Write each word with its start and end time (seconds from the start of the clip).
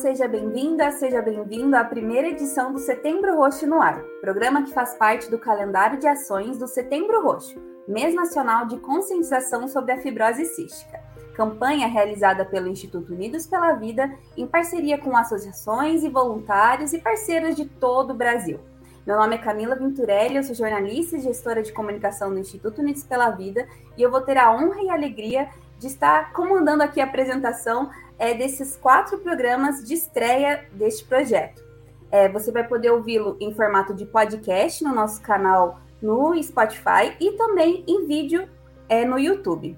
seja 0.00 0.26
bem-vinda, 0.26 0.90
seja 0.92 1.20
bem-vindo 1.20 1.76
à 1.76 1.84
primeira 1.84 2.28
edição 2.28 2.72
do 2.72 2.78
Setembro 2.78 3.36
Roxo 3.36 3.66
no 3.66 3.82
Ar, 3.82 4.02
programa 4.22 4.62
que 4.62 4.72
faz 4.72 4.94
parte 4.94 5.30
do 5.30 5.38
calendário 5.38 5.98
de 5.98 6.08
ações 6.08 6.56
do 6.56 6.66
Setembro 6.66 7.22
Roxo, 7.22 7.60
mês 7.86 8.14
nacional 8.14 8.64
de 8.64 8.78
conscientização 8.78 9.68
sobre 9.68 9.92
a 9.92 9.98
fibrose 9.98 10.46
cística. 10.46 10.98
Campanha 11.34 11.86
realizada 11.86 12.46
pelo 12.46 12.68
Instituto 12.68 13.12
Unidos 13.12 13.46
pela 13.46 13.74
Vida 13.74 14.10
em 14.38 14.46
parceria 14.46 14.96
com 14.96 15.14
associações 15.14 16.02
e 16.02 16.08
voluntários 16.08 16.94
e 16.94 16.98
parceiros 16.98 17.54
de 17.54 17.66
todo 17.66 18.12
o 18.12 18.16
Brasil. 18.16 18.58
Meu 19.06 19.18
nome 19.18 19.34
é 19.34 19.38
Camila 19.38 19.76
Venturelli, 19.76 20.36
eu 20.36 20.42
sou 20.42 20.54
jornalista 20.54 21.18
e 21.18 21.20
gestora 21.20 21.62
de 21.62 21.74
comunicação 21.74 22.30
do 22.30 22.38
Instituto 22.38 22.80
Unidos 22.80 23.04
pela 23.04 23.28
Vida 23.32 23.68
e 23.98 24.02
eu 24.02 24.10
vou 24.10 24.22
ter 24.22 24.38
a 24.38 24.50
honra 24.50 24.80
e 24.80 24.88
a 24.88 24.94
alegria 24.94 25.50
de 25.78 25.88
estar 25.88 26.32
comandando 26.32 26.82
aqui 26.82 27.00
a 27.00 27.04
apresentação 27.04 27.90
é, 28.20 28.34
desses 28.34 28.76
quatro 28.76 29.18
programas 29.18 29.82
de 29.82 29.94
estreia 29.94 30.66
deste 30.74 31.04
projeto. 31.06 31.64
É, 32.12 32.28
você 32.28 32.52
vai 32.52 32.68
poder 32.68 32.90
ouvi-lo 32.90 33.36
em 33.40 33.54
formato 33.54 33.94
de 33.94 34.04
podcast 34.04 34.84
no 34.84 34.94
nosso 34.94 35.22
canal 35.22 35.80
no 36.02 36.40
Spotify 36.42 37.16
e 37.18 37.32
também 37.32 37.82
em 37.88 38.06
vídeo 38.06 38.46
é, 38.90 39.06
no 39.06 39.18
YouTube. 39.18 39.76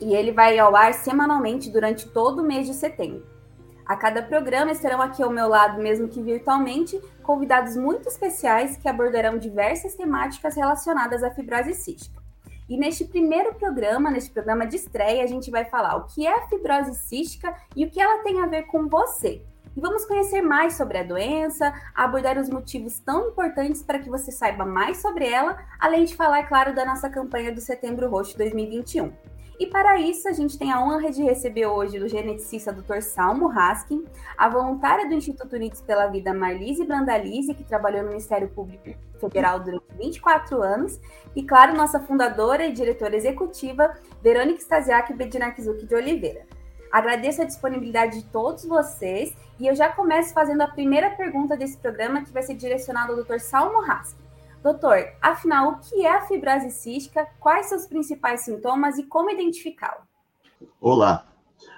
E 0.00 0.14
ele 0.14 0.32
vai 0.32 0.58
ao 0.58 0.74
ar 0.74 0.92
semanalmente 0.92 1.70
durante 1.70 2.08
todo 2.08 2.40
o 2.40 2.44
mês 2.44 2.66
de 2.66 2.74
setembro. 2.74 3.24
A 3.86 3.96
cada 3.96 4.22
programa 4.22 4.72
estarão 4.72 5.00
aqui 5.00 5.22
ao 5.22 5.30
meu 5.30 5.48
lado, 5.48 5.80
mesmo 5.80 6.08
que 6.08 6.20
virtualmente, 6.20 7.00
convidados 7.22 7.76
muito 7.76 8.08
especiais 8.08 8.76
que 8.76 8.88
abordarão 8.88 9.38
diversas 9.38 9.94
temáticas 9.94 10.56
relacionadas 10.56 11.22
à 11.22 11.30
fibrose 11.30 11.74
cística. 11.74 12.17
E 12.68 12.76
neste 12.76 13.04
primeiro 13.04 13.54
programa, 13.54 14.10
neste 14.10 14.30
programa 14.30 14.66
de 14.66 14.76
estreia, 14.76 15.24
a 15.24 15.26
gente 15.26 15.50
vai 15.50 15.64
falar 15.64 15.96
o 15.96 16.06
que 16.06 16.26
é 16.26 16.46
fibrose 16.48 16.94
cística 16.94 17.54
e 17.74 17.84
o 17.84 17.90
que 17.90 18.00
ela 18.00 18.22
tem 18.22 18.40
a 18.40 18.46
ver 18.46 18.64
com 18.64 18.86
você. 18.86 19.42
E 19.74 19.80
vamos 19.80 20.04
conhecer 20.04 20.42
mais 20.42 20.74
sobre 20.74 20.98
a 20.98 21.02
doença, 21.02 21.72
abordar 21.94 22.36
os 22.36 22.50
motivos 22.50 22.98
tão 22.98 23.28
importantes 23.28 23.82
para 23.82 23.98
que 23.98 24.10
você 24.10 24.30
saiba 24.30 24.66
mais 24.66 24.98
sobre 24.98 25.26
ela, 25.26 25.56
além 25.78 26.04
de 26.04 26.16
falar, 26.16 26.42
claro, 26.48 26.74
da 26.74 26.84
nossa 26.84 27.08
campanha 27.08 27.52
do 27.52 27.60
Setembro 27.60 28.08
Roxo 28.08 28.36
2021. 28.36 29.12
E 29.58 29.66
para 29.66 29.98
isso, 29.98 30.28
a 30.28 30.32
gente 30.32 30.56
tem 30.56 30.70
a 30.70 30.80
honra 30.80 31.10
de 31.10 31.20
receber 31.22 31.66
hoje 31.66 31.98
o 31.98 32.08
geneticista 32.08 32.72
Dr. 32.72 33.00
Salmo 33.00 33.50
Haskin, 33.50 34.04
a 34.36 34.48
voluntária 34.48 35.08
do 35.08 35.14
Instituto 35.14 35.56
Unidos 35.56 35.80
pela 35.80 36.06
Vida 36.06 36.32
Marlise 36.32 36.84
Brandalize, 36.84 37.52
que 37.54 37.64
trabalhou 37.64 38.02
no 38.02 38.10
Ministério 38.10 38.48
Público 38.48 38.88
Federal 39.20 39.58
durante 39.58 39.84
24 39.98 40.62
anos, 40.62 41.00
e, 41.34 41.42
claro, 41.42 41.76
nossa 41.76 41.98
fundadora 41.98 42.66
e 42.66 42.72
diretora 42.72 43.16
executiva, 43.16 43.92
Verônica 44.22 44.60
Stasiak 44.60 45.12
Bedinarkizuki 45.12 45.86
de 45.86 45.94
Oliveira. 45.94 46.46
Agradeço 46.92 47.42
a 47.42 47.44
disponibilidade 47.44 48.22
de 48.22 48.24
todos 48.26 48.64
vocês 48.64 49.34
e 49.58 49.66
eu 49.66 49.74
já 49.74 49.90
começo 49.90 50.32
fazendo 50.32 50.62
a 50.62 50.68
primeira 50.68 51.10
pergunta 51.10 51.56
desse 51.56 51.76
programa, 51.76 52.22
que 52.22 52.32
vai 52.32 52.42
ser 52.42 52.54
direcionada 52.54 53.12
ao 53.12 53.22
Dr. 53.22 53.40
Salmo 53.40 53.82
Haskin. 53.90 54.27
Doutor, 54.68 54.98
afinal, 55.22 55.70
o 55.70 55.78
que 55.78 56.04
é 56.04 56.14
a 56.14 56.26
fibrose 56.26 56.70
cística? 56.70 57.26
Quais 57.40 57.70
são 57.70 57.78
os 57.78 57.86
principais 57.86 58.42
sintomas 58.42 58.98
e 58.98 59.02
como 59.02 59.30
identificá-la? 59.30 60.02
Olá. 60.78 61.26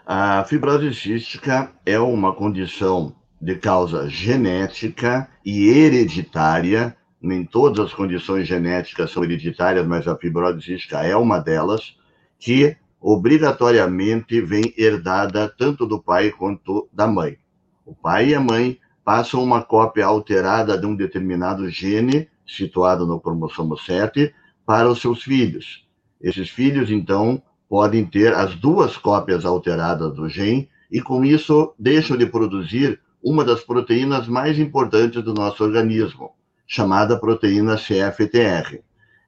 A 0.05 0.42
fibrose 0.42 0.92
cística 0.92 1.70
é 1.86 2.00
uma 2.00 2.34
condição 2.34 3.14
de 3.41 3.55
causa 3.55 4.08
genética 4.08 5.30
e 5.46 5.68
hereditária. 5.68 6.96
Nem 7.22 7.44
todas 7.44 7.86
as 7.86 7.94
condições 7.94 8.48
genéticas 8.48 9.12
são 9.12 9.22
hereditárias, 9.22 9.86
mas 9.86 10.08
a 10.08 10.16
fibrose 10.16 10.61
cística 10.61 11.00
é 11.00 11.14
uma 11.14 11.38
delas, 11.38 11.96
que 12.41 12.77
obrigatoriamente 13.00 14.41
vem 14.41 14.74
herdada 14.77 15.48
tanto 15.48 15.86
do 15.86 16.02
pai 16.02 16.33
quanto 16.33 16.88
da 16.92 17.06
mãe. 17.06 17.39
O 17.86 17.95
pai 17.95 18.30
e 18.30 18.34
a 18.34 18.40
mãe 18.40 18.80
passam 19.05 19.45
uma 19.45 19.62
cópia 19.62 20.06
alterada 20.06 20.77
de 20.77 20.86
um 20.86 20.96
determinado 20.96 21.70
gene 21.70 22.29
situado 22.56 23.06
no 23.06 23.20
cromossomo 23.20 23.77
7, 23.77 24.34
para 24.66 24.88
os 24.88 25.00
seus 25.00 25.22
filhos. 25.22 25.86
Esses 26.20 26.50
filhos, 26.50 26.90
então, 26.90 27.42
podem 27.68 28.05
ter 28.05 28.34
as 28.34 28.55
duas 28.55 28.96
cópias 28.96 29.44
alteradas 29.44 30.14
do 30.14 30.28
gene 30.28 30.68
e, 30.90 31.00
com 31.00 31.24
isso, 31.24 31.72
deixam 31.78 32.16
de 32.16 32.27
produzir 32.27 33.00
uma 33.22 33.44
das 33.44 33.62
proteínas 33.62 34.27
mais 34.27 34.58
importantes 34.58 35.22
do 35.22 35.34
nosso 35.34 35.62
organismo, 35.62 36.33
chamada 36.66 37.18
proteína 37.18 37.77
CFTR. 37.77 38.80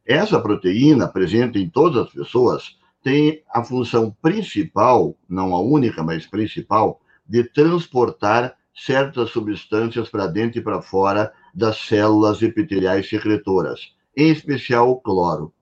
Essa 0.05 0.41
proteína, 0.41 1.07
presente 1.07 1.59
em 1.59 1.69
todas 1.69 2.07
as 2.07 2.13
pessoas, 2.13 2.77
tem 3.03 3.43
a 3.53 3.63
função 3.63 4.15
principal, 4.23 5.17
não 5.29 5.55
a 5.55 5.61
única, 5.61 6.03
mas 6.03 6.27
principal, 6.27 7.01
de 7.29 7.45
transportar 7.45 8.55
certas 8.75 9.31
substâncias 9.31 10.09
para 10.09 10.27
dentro 10.27 10.59
e 10.59 10.63
para 10.63 10.81
fora 10.81 11.33
das 11.55 11.79
células 11.79 12.43
epiteliais 12.43 13.09
secretoras, 13.09 13.93
em 14.17 14.31
especial 14.31 14.91
o 14.91 15.01
cloro. 15.01 15.53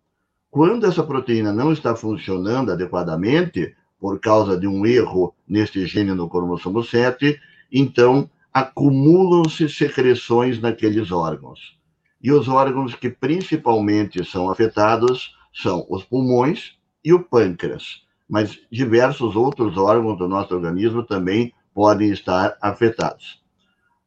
Quando 0.50 0.86
essa 0.86 1.02
proteína 1.02 1.52
não 1.52 1.72
está 1.72 1.94
funcionando 1.94 2.72
adequadamente, 2.72 3.74
por 4.00 4.18
causa 4.18 4.58
de 4.58 4.66
um 4.66 4.86
erro 4.86 5.34
neste 5.46 5.86
gene 5.86 6.12
no 6.12 6.28
cromossomo 6.28 6.82
7, 6.82 7.38
então 7.70 8.28
acumulam-se 8.52 9.68
secreções 9.68 10.60
naqueles 10.60 11.12
órgãos. 11.12 11.78
E 12.22 12.32
os 12.32 12.48
órgãos 12.48 12.94
que 12.94 13.10
principalmente 13.10 14.24
são 14.24 14.50
afetados 14.50 15.36
são 15.52 15.86
os 15.88 16.04
pulmões 16.04 16.76
e 17.04 17.12
o 17.12 17.22
pâncreas, 17.22 18.02
mas 18.28 18.58
diversos 18.70 19.36
outros 19.36 19.76
órgãos 19.76 20.18
do 20.18 20.28
nosso 20.28 20.54
organismo 20.54 21.02
também 21.02 21.52
podem 21.74 22.10
estar 22.10 22.56
afetados. 22.60 23.40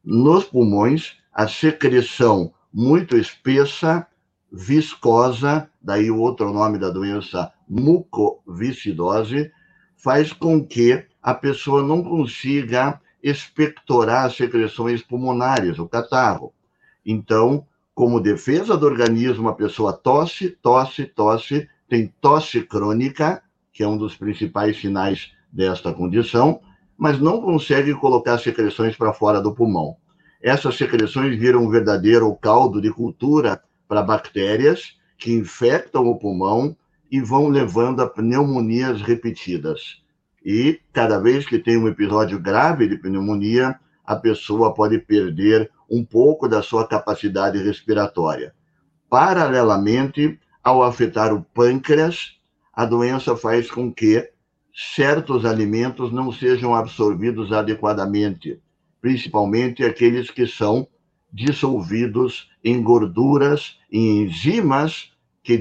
Nos 0.04 0.46
pulmões, 0.46 1.18
a 1.34 1.48
secreção 1.48 2.54
muito 2.72 3.18
espessa, 3.18 4.06
viscosa, 4.52 5.68
daí 5.82 6.12
o 6.12 6.20
outro 6.20 6.54
nome 6.54 6.78
da 6.78 6.92
doença, 6.92 7.52
mucoviscidose, 7.68 9.52
faz 9.98 10.32
com 10.32 10.64
que 10.64 11.04
a 11.22 11.34
pessoa 11.34 11.82
não 11.82 12.04
consiga 12.04 13.02
expectorar 13.22 14.26
as 14.26 14.36
secreções 14.36 15.02
pulmonares, 15.02 15.80
o 15.80 15.88
catarro. 15.88 16.54
Então, 17.06 17.66
como 17.96 18.20
defesa 18.20 18.78
do 18.78 18.86
organismo, 18.86 19.50
a 19.50 19.56
pessoa 19.56 19.94
tosse, 19.94 20.50
tosse, 20.50 21.06
tosse, 21.06 21.68
tem 21.90 22.14
tosse 22.22 22.62
crônica, 22.62 23.42
que 23.72 23.82
é 23.82 23.88
um 23.88 23.98
dos 23.98 24.16
principais 24.16 24.80
sinais 24.80 25.32
desta 25.52 25.94
condição, 25.94 26.60
mas 26.98 27.20
não 27.20 27.42
consegue 27.42 27.94
colocar 27.96 28.38
secreções 28.38 28.96
para 28.96 29.14
fora 29.14 29.42
do 29.42 29.54
pulmão 29.54 29.98
essas 30.44 30.76
secreções 30.76 31.40
viram 31.40 31.64
um 31.64 31.70
verdadeiro 31.70 32.36
caldo 32.36 32.82
de 32.82 32.92
cultura 32.92 33.64
para 33.88 34.02
bactérias 34.02 34.98
que 35.18 35.32
infectam 35.32 36.06
o 36.06 36.20
pulmão 36.20 36.76
e 37.10 37.22
vão 37.22 37.48
levando 37.48 38.02
a 38.02 38.10
pneumonias 38.10 39.02
repetidas. 39.02 40.04
E 40.44 40.82
cada 40.92 41.18
vez 41.18 41.46
que 41.46 41.58
tem 41.58 41.78
um 41.78 41.88
episódio 41.88 42.38
grave 42.38 42.90
de 42.90 42.98
pneumonia, 42.98 43.80
a 44.06 44.18
pessoa 44.18 44.74
pode 44.74 45.00
perder 45.00 45.72
um 45.90 46.04
pouco 46.04 46.46
da 46.46 46.62
sua 46.62 46.86
capacidade 46.86 47.58
respiratória. 47.64 48.54
Paralelamente, 49.10 50.38
ao 50.62 50.84
afetar 50.84 51.34
o 51.34 51.42
pâncreas, 51.54 52.38
a 52.74 52.84
doença 52.84 53.38
faz 53.38 53.72
com 53.72 53.94
que 53.94 54.30
certos 54.76 55.46
alimentos 55.46 56.12
não 56.12 56.34
sejam 56.34 56.76
absorvidos 56.76 57.54
adequadamente 57.54 58.60
principalmente 59.04 59.84
aqueles 59.84 60.32
que 60.32 60.48
são 60.48 60.88
dissolvidos 61.30 62.50
em 62.64 62.82
gorduras, 62.82 63.78
em 63.92 64.22
enzimas 64.24 65.12
que, 65.44 65.60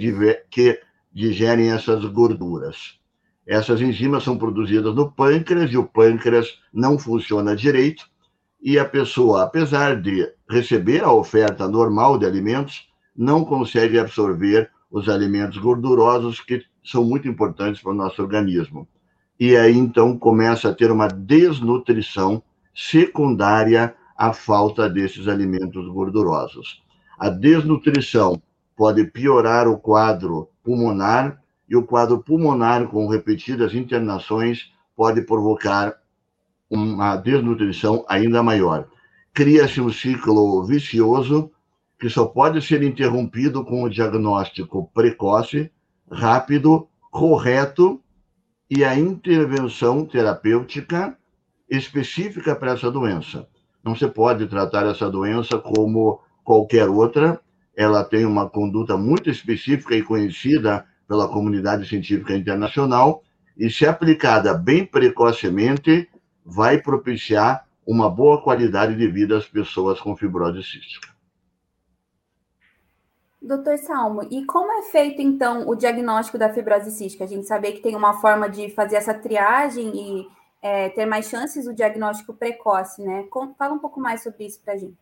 que 0.49 0.79
digerem 1.13 1.73
essas 1.73 2.05
gorduras. 2.05 3.01
Essas 3.45 3.81
enzimas 3.81 4.23
são 4.23 4.39
produzidas 4.39 4.95
no 4.95 5.11
pâncreas 5.11 5.73
e 5.73 5.77
o 5.77 5.83
pâncreas 5.83 6.61
não 6.73 6.97
funciona 6.97 7.57
direito 7.57 8.09
e 8.63 8.79
a 8.79 8.85
pessoa, 8.85 9.43
apesar 9.43 10.01
de 10.01 10.33
receber 10.49 11.03
a 11.03 11.13
oferta 11.13 11.67
normal 11.67 12.19
de 12.19 12.25
alimentos, 12.25 12.89
não 13.17 13.45
consegue 13.45 13.99
absorver 13.99 14.71
os 14.89 15.09
alimentos 15.09 15.59
gordurosos 15.59 16.39
que 16.39 16.63
são 16.85 17.03
muito 17.03 17.27
importantes 17.27 17.83
para 17.83 17.91
o 17.91 17.97
nosso 17.97 18.23
organismo. 18.23 18.87
E 19.41 19.57
aí 19.57 19.77
então 19.77 20.17
começa 20.17 20.69
a 20.69 20.73
ter 20.73 20.93
uma 20.93 21.09
desnutrição 21.09 22.41
secundária 22.75 23.95
à 24.17 24.33
falta 24.33 24.89
desses 24.89 25.29
alimentos 25.29 25.87
gordurosos. 25.89 26.83
A 27.19 27.29
desnutrição 27.29 28.41
pode 28.77 29.05
piorar 29.05 29.69
o 29.69 29.79
quadro 29.79 30.49
pulmonar 30.63 31.41
e 31.69 31.77
o 31.77 31.83
quadro 31.83 32.19
pulmonar 32.19 32.87
com 32.89 33.07
repetidas 33.09 33.75
internações 33.75 34.73
pode 34.97 35.23
provocar 35.23 35.95
uma 36.71 37.17
desnutrição 37.17 38.05
ainda 38.09 38.43
maior. 38.43 38.89
Cria-se 39.33 39.81
um 39.81 39.91
ciclo 39.91 40.65
vicioso 40.65 41.51
que 41.99 42.09
só 42.09 42.27
pode 42.27 42.61
ser 42.61 42.83
interrompido 42.83 43.65
com 43.65 43.83
o 43.83 43.89
diagnóstico 43.89 44.91
precoce, 44.93 45.71
rápido, 46.11 46.89
correto 47.11 48.01
e 48.69 48.85
a 48.85 48.99
intervenção 48.99 50.05
terapêutica 50.05 51.17
específica 51.77 52.55
para 52.55 52.73
essa 52.73 52.91
doença. 52.91 53.49
Não 53.83 53.97
se 53.97 54.07
pode 54.07 54.47
tratar 54.47 54.87
essa 54.87 55.11
doença 55.11 55.59
como 55.59 56.21
qualquer 56.45 56.89
outra, 56.89 57.41
ela 57.75 58.05
tem 58.05 58.27
uma 58.27 58.49
conduta 58.49 58.97
muito 58.97 59.31
específica 59.31 59.95
e 59.95 60.03
conhecida 60.03 60.85
pela 61.09 61.29
comunidade 61.29 61.89
científica 61.89 62.37
internacional, 62.37 63.23
e 63.57 63.71
se 63.71 63.87
aplicada 63.87 64.55
bem 64.55 64.85
precocemente, 64.85 66.09
vai 66.45 66.79
propiciar 66.79 67.67
uma 67.87 68.09
boa 68.11 68.43
qualidade 68.43 68.95
de 68.95 69.07
vida 69.09 69.37
às 69.37 69.47
pessoas 69.47 70.01
com 70.01 70.17
fibrose 70.17 70.63
cística. 70.63 71.09
Doutor 73.41 73.77
Salmo, 73.79 74.23
e 74.31 74.45
como 74.45 74.71
é 74.73 74.83
feito 74.83 75.21
então 75.21 75.69
o 75.69 75.75
diagnóstico 75.75 76.39
da 76.39 76.53
fibrose 76.53 76.93
cística? 76.93 77.25
A 77.25 77.27
gente 77.27 77.47
sabe 77.47 77.73
que 77.73 77.81
tem 77.81 77.97
uma 77.97 78.21
forma 78.21 78.49
de 78.49 78.71
fazer 78.71 78.97
essa 78.97 79.13
triagem 79.13 79.91
e 79.95 80.42
é, 80.63 80.89
ter 80.91 81.05
mais 81.05 81.29
chances 81.29 81.65
do 81.65 81.75
diagnóstico 81.75 82.33
precoce, 82.33 83.03
né? 83.03 83.27
Fala 83.59 83.75
um 83.75 83.79
pouco 83.81 84.01
mais 84.01 84.23
sobre 84.23 84.47
isso 84.47 84.61
para 84.65 84.75
a 84.75 84.79
gente. 84.79 84.97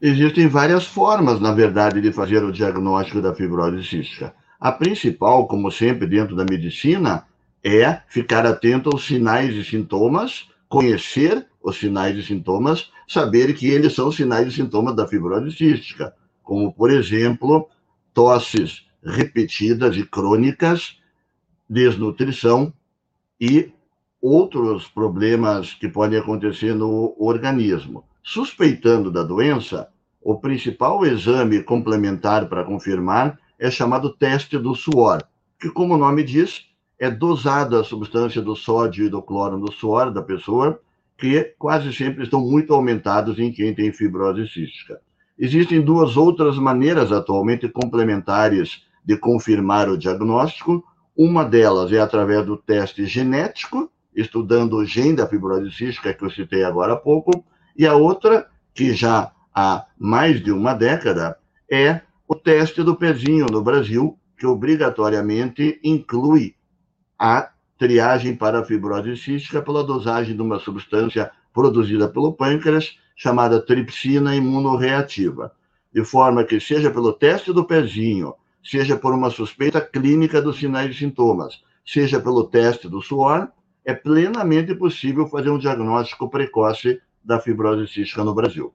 Existem 0.00 0.46
várias 0.46 0.86
formas, 0.86 1.40
na 1.40 1.52
verdade, 1.52 2.00
de 2.00 2.12
fazer 2.12 2.44
o 2.44 2.52
diagnóstico 2.52 3.20
da 3.20 3.34
fibrose 3.34 3.82
cística. 3.82 4.34
A 4.60 4.70
principal, 4.70 5.48
como 5.48 5.72
sempre 5.72 6.06
dentro 6.06 6.36
da 6.36 6.44
medicina, 6.44 7.26
é 7.64 8.00
ficar 8.06 8.46
atento 8.46 8.90
aos 8.90 9.06
sinais 9.06 9.54
e 9.54 9.64
sintomas, 9.64 10.48
conhecer 10.68 11.46
os 11.60 11.78
sinais 11.78 12.16
e 12.16 12.22
sintomas, 12.22 12.92
saber 13.08 13.54
que 13.54 13.68
eles 13.68 13.94
são 13.94 14.12
sinais 14.12 14.48
e 14.48 14.52
sintomas 14.52 14.94
da 14.94 15.06
fibrose 15.06 15.56
cística, 15.56 16.14
como, 16.42 16.72
por 16.72 16.90
exemplo, 16.90 17.68
tosses 18.14 18.86
repetidas 19.02 19.96
e 19.96 20.04
crônicas, 20.04 20.98
desnutrição 21.68 22.72
e 23.40 23.72
outros 24.20 24.86
problemas 24.88 25.74
que 25.74 25.88
podem 25.88 26.18
acontecer 26.18 26.74
no 26.74 27.14
organismo. 27.18 28.04
Suspeitando 28.22 29.10
da 29.10 29.22
doença, 29.22 29.88
o 30.20 30.38
principal 30.38 31.06
exame 31.06 31.62
complementar 31.62 32.48
para 32.48 32.64
confirmar 32.64 33.38
é 33.58 33.70
chamado 33.70 34.10
teste 34.10 34.58
do 34.58 34.74
suor, 34.74 35.22
que, 35.58 35.70
como 35.70 35.94
o 35.94 35.98
nome 35.98 36.22
diz, 36.22 36.66
é 36.98 37.10
dosada 37.10 37.80
a 37.80 37.84
substância 37.84 38.42
do 38.42 38.54
sódio 38.54 39.06
e 39.06 39.08
do 39.08 39.22
cloro 39.22 39.56
no 39.56 39.72
suor 39.72 40.12
da 40.12 40.22
pessoa, 40.22 40.80
que 41.16 41.54
quase 41.58 41.92
sempre 41.92 42.24
estão 42.24 42.40
muito 42.40 42.72
aumentados 42.72 43.38
em 43.38 43.52
quem 43.52 43.74
tem 43.74 43.92
fibrose 43.92 44.48
cística. 44.48 45.00
Existem 45.38 45.80
duas 45.80 46.16
outras 46.16 46.58
maneiras 46.58 47.12
atualmente 47.12 47.68
complementares 47.68 48.84
de 49.04 49.16
confirmar 49.16 49.88
o 49.88 49.96
diagnóstico. 49.96 50.84
Uma 51.16 51.44
delas 51.44 51.92
é 51.92 52.00
através 52.00 52.44
do 52.44 52.56
teste 52.56 53.06
genético, 53.06 53.90
estudando 54.20 54.74
o 54.74 54.84
gene 54.84 55.16
da 55.16 55.26
fibrose 55.26 55.70
cística 55.70 56.12
que 56.12 56.24
eu 56.24 56.30
citei 56.30 56.64
agora 56.64 56.94
há 56.94 56.96
pouco, 56.96 57.44
e 57.76 57.86
a 57.86 57.94
outra, 57.94 58.48
que 58.74 58.92
já 58.92 59.30
há 59.54 59.86
mais 59.96 60.42
de 60.42 60.50
uma 60.50 60.74
década, 60.74 61.38
é 61.70 62.00
o 62.26 62.34
teste 62.34 62.82
do 62.82 62.96
pezinho 62.96 63.46
no 63.46 63.62
Brasil, 63.62 64.18
que 64.36 64.46
obrigatoriamente 64.46 65.80
inclui 65.84 66.54
a 67.18 67.50
triagem 67.78 68.34
para 68.34 68.60
a 68.60 68.64
fibrose 68.64 69.16
cística 69.16 69.62
pela 69.62 69.84
dosagem 69.84 70.34
de 70.34 70.42
uma 70.42 70.58
substância 70.58 71.30
produzida 71.52 72.08
pelo 72.08 72.32
pâncreas, 72.32 72.98
chamada 73.16 73.60
tripsina 73.60 74.34
imunorreativa. 74.34 75.52
De 75.92 76.04
forma 76.04 76.44
que, 76.44 76.60
seja 76.60 76.90
pelo 76.90 77.12
teste 77.12 77.52
do 77.52 77.64
pezinho, 77.64 78.34
seja 78.62 78.96
por 78.96 79.14
uma 79.14 79.30
suspeita 79.30 79.80
clínica 79.80 80.42
dos 80.42 80.58
sinais 80.58 80.94
e 80.94 80.98
sintomas, 80.98 81.62
seja 81.86 82.20
pelo 82.20 82.44
teste 82.44 82.88
do 82.88 83.00
suor, 83.00 83.48
é 83.88 83.94
plenamente 83.94 84.74
possível 84.74 85.26
fazer 85.28 85.48
um 85.48 85.56
diagnóstico 85.56 86.28
precoce 86.28 87.00
da 87.24 87.40
fibrose 87.40 87.90
cística 87.90 88.22
no 88.22 88.34
Brasil. 88.34 88.74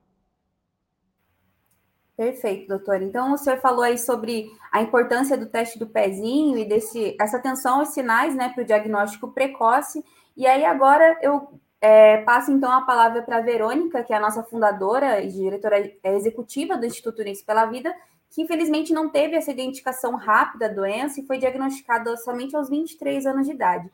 Perfeito, 2.18 2.68
doutor. 2.68 3.00
Então, 3.00 3.32
o 3.32 3.38
senhor 3.38 3.60
falou 3.60 3.84
aí 3.84 3.96
sobre 3.96 4.50
a 4.72 4.82
importância 4.82 5.38
do 5.38 5.46
teste 5.46 5.78
do 5.78 5.86
pezinho 5.86 6.58
e 6.58 6.66
desse, 6.66 7.16
essa 7.22 7.38
atenção 7.38 7.82
aos 7.82 7.90
sinais 7.90 8.36
né, 8.36 8.50
para 8.50 8.64
o 8.64 8.66
diagnóstico 8.66 9.32
precoce. 9.32 10.04
E 10.36 10.48
aí, 10.48 10.66
agora, 10.66 11.20
eu 11.22 11.60
é, 11.80 12.18
passo 12.24 12.52
então 12.52 12.72
a 12.72 12.82
palavra 12.82 13.22
para 13.22 13.38
a 13.38 13.42
Verônica, 13.42 14.04
que 14.04 14.14
é 14.14 14.16
a 14.16 14.20
nossa 14.20 14.42
fundadora 14.42 15.22
e 15.22 15.28
diretora 15.28 15.94
executiva 16.06 16.76
do 16.76 16.88
Instituto 16.88 17.22
Unidos 17.22 17.44
pela 17.44 17.68
Vida, 17.68 17.94
que 18.32 18.42
infelizmente 18.42 18.92
não 18.92 19.10
teve 19.10 19.36
essa 19.36 19.52
identificação 19.52 20.16
rápida 20.16 20.70
da 20.70 20.74
doença 20.74 21.20
e 21.20 21.28
foi 21.28 21.38
diagnosticada 21.38 22.18
somente 22.18 22.56
aos 22.56 22.68
23 22.68 23.28
anos 23.28 23.46
de 23.46 23.54
idade. 23.54 23.92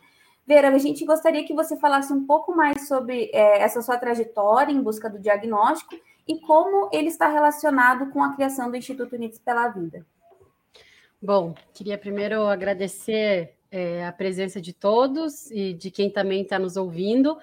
Vera, 0.50 0.70
a 0.70 0.78
gente 0.80 1.06
gostaria 1.06 1.46
que 1.46 1.54
você 1.54 1.78
falasse 1.78 2.12
um 2.12 2.26
pouco 2.26 2.56
mais 2.56 2.88
sobre 2.88 3.30
é, 3.32 3.62
essa 3.62 3.84
sua 3.84 4.00
trajetória 4.00 4.74
em 4.74 4.82
busca 4.82 5.08
do 5.08 5.20
diagnóstico 5.20 5.96
e 6.28 6.40
como 6.40 6.90
ele 6.92 7.08
está 7.08 7.30
relacionado 7.30 8.10
com 8.10 8.24
a 8.24 8.34
criação 8.34 8.72
do 8.72 8.76
Instituto 8.76 9.16
Unidos 9.16 9.38
pela 9.38 9.68
Vida. 9.68 10.04
Bom, 11.22 11.54
queria 11.72 12.00
primeiro 12.00 12.48
agradecer 12.48 13.58
é, 13.70 14.04
a 14.04 14.12
presença 14.12 14.60
de 14.60 14.74
todos 14.74 15.52
e 15.52 15.72
de 15.72 15.92
quem 15.92 16.10
também 16.10 16.42
está 16.42 16.58
nos 16.58 16.78
ouvindo. 16.78 17.38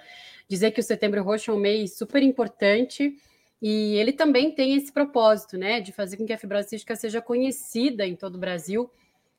Dizer 0.48 0.72
que 0.72 0.80
o 0.80 0.82
Setembro 0.82 1.22
Roxo 1.22 1.52
é 1.52 1.54
um 1.54 1.60
mês 1.60 1.96
super 1.96 2.24
importante 2.24 3.16
e 3.62 3.94
ele 3.94 4.12
também 4.12 4.50
tem 4.50 4.74
esse 4.74 4.90
propósito, 4.90 5.56
né, 5.56 5.80
de 5.80 5.92
fazer 5.92 6.16
com 6.16 6.26
que 6.26 6.32
a 6.32 6.38
fibrose 6.38 6.70
cística 6.70 6.96
seja 6.96 7.22
conhecida 7.22 8.04
em 8.04 8.16
todo 8.16 8.34
o 8.34 8.40
Brasil 8.40 8.90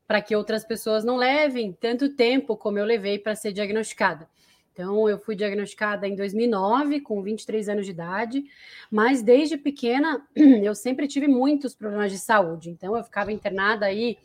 para 0.08 0.22
que 0.22 0.36
outras 0.36 0.64
pessoas 0.64 1.04
não 1.04 1.18
levem 1.18 1.74
tanto 1.74 2.10
tempo 2.10 2.56
como 2.56 2.80
eu 2.80 2.86
levei 2.86 3.20
para 3.20 3.36
ser 3.36 3.52
diagnosticada. 3.52 4.28
Então, 4.72 5.10
eu 5.10 5.18
fui 5.18 5.36
diagnosticada 5.36 6.08
em 6.08 6.16
2009, 6.16 7.02
com 7.02 7.22
23 7.22 7.68
anos 7.68 7.86
de 7.86 7.92
idade, 7.92 8.46
mas 8.92 9.24
desde 9.24 9.58
pequena 9.58 10.24
eu 10.36 10.76
sempre 10.76 11.08
tive 11.08 11.28
muitos 11.28 11.74
problemas 11.74 12.12
de 12.12 12.20
saúde. 12.20 12.70
Então, 12.70 12.96
eu 12.96 13.04
ficava 13.04 13.32
internada 13.32 13.88
aí 13.88 14.18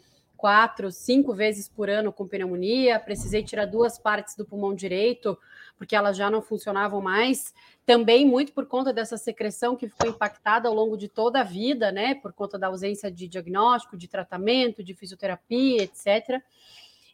quatro, 0.43 0.91
cinco 0.91 1.33
vezes 1.33 1.69
por 1.69 1.89
ano 1.89 2.13
com 2.13 2.27
pneumonia, 2.27 2.99
precisei 2.99 3.45
tirar 3.45 3.65
duas 3.65 3.97
partes 3.97 4.35
do 4.35 4.45
pulmão 4.45 4.75
direito, 4.75 5.39
porque 5.79 5.95
elas 5.95 6.17
já 6.17 6.29
não 6.29 6.43
funcionavam 6.43 7.01
mais. 7.01 7.55
Também 7.87 8.27
muito 8.27 8.53
por 8.53 8.67
conta 8.67 8.93
dessa 8.93 9.17
secreção 9.17 9.77
que 9.77 9.89
ficou 9.89 10.11
impactada 10.11 10.69
ao 10.69 10.75
longo 10.75 10.97
de 10.97 11.07
toda 11.07 11.43
a 11.43 11.45
vida, 11.45 11.93
né? 11.93 12.17
Por 12.17 12.33
conta 12.33 12.59
da 12.59 12.67
ausência 12.67 13.09
de 13.09 13.29
diagnóstico, 13.29 13.97
de 13.97 14.09
tratamento, 14.09 14.83
de 14.83 14.95
fisioterapia, 14.95 15.85
etc. 15.85 16.43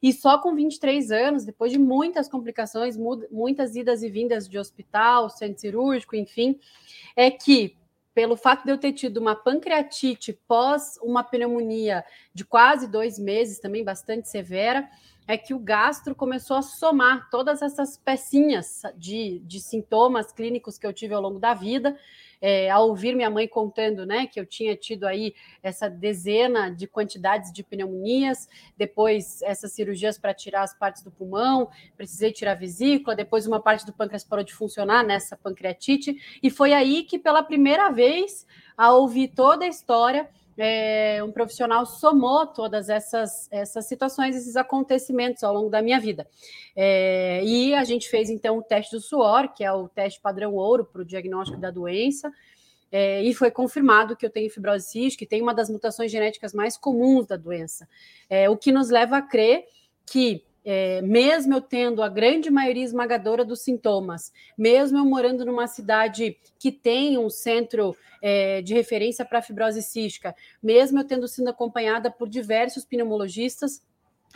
E 0.03 0.11
só 0.11 0.39
com 0.39 0.55
23 0.55 1.11
anos, 1.11 1.45
depois 1.45 1.71
de 1.71 1.79
muitas 1.79 2.31
complicações, 2.31 2.97
muitas 3.31 3.77
idas 3.77 4.03
e 4.03 4.09
vindas 4.09 4.49
de 4.49 4.59
hospital, 4.59 5.29
centro 5.29 5.61
cirúrgico, 5.61 6.17
enfim, 6.17 6.59
é 7.15 7.31
que 7.31 7.77
pelo 8.19 8.37
fato 8.37 8.65
de 8.65 8.73
eu 8.73 8.77
ter 8.77 8.93
tido 8.93 9.19
uma 9.19 9.37
pancreatite 9.37 10.33
pós 10.49 10.99
uma 11.01 11.23
pneumonia 11.23 12.05
de 12.35 12.45
quase 12.45 12.89
dois 12.89 13.17
meses, 13.17 13.61
também 13.61 13.85
bastante 13.85 14.29
severa, 14.29 14.91
é 15.29 15.39
que 15.39 15.55
o 15.55 15.59
gastro 15.61 16.17
começou 16.17 16.57
a 16.57 16.63
somar 16.63 17.31
todas 17.31 17.63
essas 17.63 17.97
pecinhas 17.97 18.83
de, 18.97 19.39
de 19.45 19.61
sintomas 19.61 20.33
clínicos 20.33 20.77
que 20.77 20.85
eu 20.85 20.93
tive 20.93 21.15
ao 21.15 21.23
longo 21.23 21.39
da 21.39 21.55
vida 21.55 21.97
é, 22.41 22.71
ao 22.71 22.89
ouvir 22.89 23.15
minha 23.15 23.31
mãe 23.31 23.49
contando, 23.49 24.07
né, 24.07 24.27
que 24.27 24.39
eu 24.39 24.47
tinha 24.47 24.77
tido 24.77 25.05
aí 25.05 25.35
essa 25.63 25.89
dezena 25.89 26.71
de 26.71 26.87
quantidades 26.87 27.53
de 27.53 27.63
pneumonias, 27.63 28.49
depois 28.77 29.43
essas 29.43 29.73
cirurgias 29.73 30.19
para 30.19 30.35
tirar 30.35 30.63
as 30.63 30.77
partes 30.77 31.03
do 31.03 31.11
pulmão, 31.11 31.69
precisei 31.97 32.33
tirar 32.33 32.53
a 32.53 32.55
vesícula, 32.55 33.17
depois 33.17 33.47
uma 33.47 33.61
parte 33.61 33.85
do 33.85 33.93
pâncreas 33.93 34.25
parou 34.25 34.45
de 34.45 34.55
funcionar 34.55 35.05
nessa 35.05 35.37
pancreatite, 35.37 36.17
e 36.43 36.51
foi 36.51 36.73
aí 36.73 37.03
que 37.05 37.19
pela 37.19 37.43
primeira 37.43 37.91
vez, 37.91 38.47
ao 38.77 39.01
ouvir 39.01 39.29
toda 39.29 39.65
a 39.65 39.69
história, 39.69 40.29
é, 40.59 41.23
um 41.23 41.31
profissional 41.31 41.87
somou 41.87 42.47
todas 42.47 42.89
essas, 42.89 43.49
essas 43.51 43.87
situações, 43.87 44.35
esses 44.35 44.57
acontecimentos 44.57 45.45
ao 45.45 45.55
longo 45.55 45.71
da 45.71 45.81
minha 45.81 46.01
vida. 46.01 46.27
É, 46.75 47.43
e 47.45 47.75
a 47.75 47.85
gente 47.85 48.09
fez 48.09 48.29
então 48.29 48.59
o 48.59 48.63
teste 48.63 48.97
do 48.97 49.01
suor, 49.01 49.55
que 49.55 49.63
é 49.63 49.73
o 49.73 49.89
teste 49.89 50.21
padrão 50.21 50.55
ouro 50.55 50.85
para 50.85 51.03
o 51.03 51.05
diagnóstico 51.05 51.61
da 51.61 51.71
doença. 51.71 52.33
É, 52.91 53.23
e 53.23 53.33
foi 53.35 53.51
confirmado 53.51 54.17
que 54.17 54.27
eu 54.27 54.31
tenho 54.31 54.51
fibrose 54.51 54.89
cística, 54.89 55.25
que 55.25 55.29
tem 55.29 55.43
uma 55.43 55.55
das 55.55 55.71
mutações 55.71 56.11
genéticas 56.11 56.53
mais 56.53 56.77
comuns 56.77 57.27
da 57.27 57.37
doença. 57.37 57.89
É, 58.29 58.51
o 58.51 58.57
que 58.57 58.73
nos 58.73 58.91
leva 58.91 59.19
a 59.19 59.23
crer 59.23 59.65
que 60.07 60.43
é, 60.71 61.01
mesmo 61.01 61.55
eu 61.55 61.63
tendo 61.63 62.03
a 62.03 62.11
grande 62.11 62.51
maioria 62.51 62.85
esmagadora 62.85 63.43
dos 63.43 63.63
sintomas, 63.63 64.31
mesmo 64.57 64.99
eu 64.99 65.05
morando 65.07 65.43
numa 65.47 65.67
cidade 65.67 66.37
que 66.59 66.71
tem 66.71 67.17
um 67.17 67.31
centro 67.31 67.97
é, 68.21 68.61
de 68.61 68.75
referência 68.75 69.25
para 69.25 69.41
fibrose 69.41 69.81
cística, 69.81 70.37
mesmo 70.63 70.99
eu 71.01 71.07
tendo 71.07 71.27
sido 71.27 71.49
acompanhada 71.49 72.11
por 72.11 72.29
diversos 72.29 72.85
pneumologistas, 72.85 73.83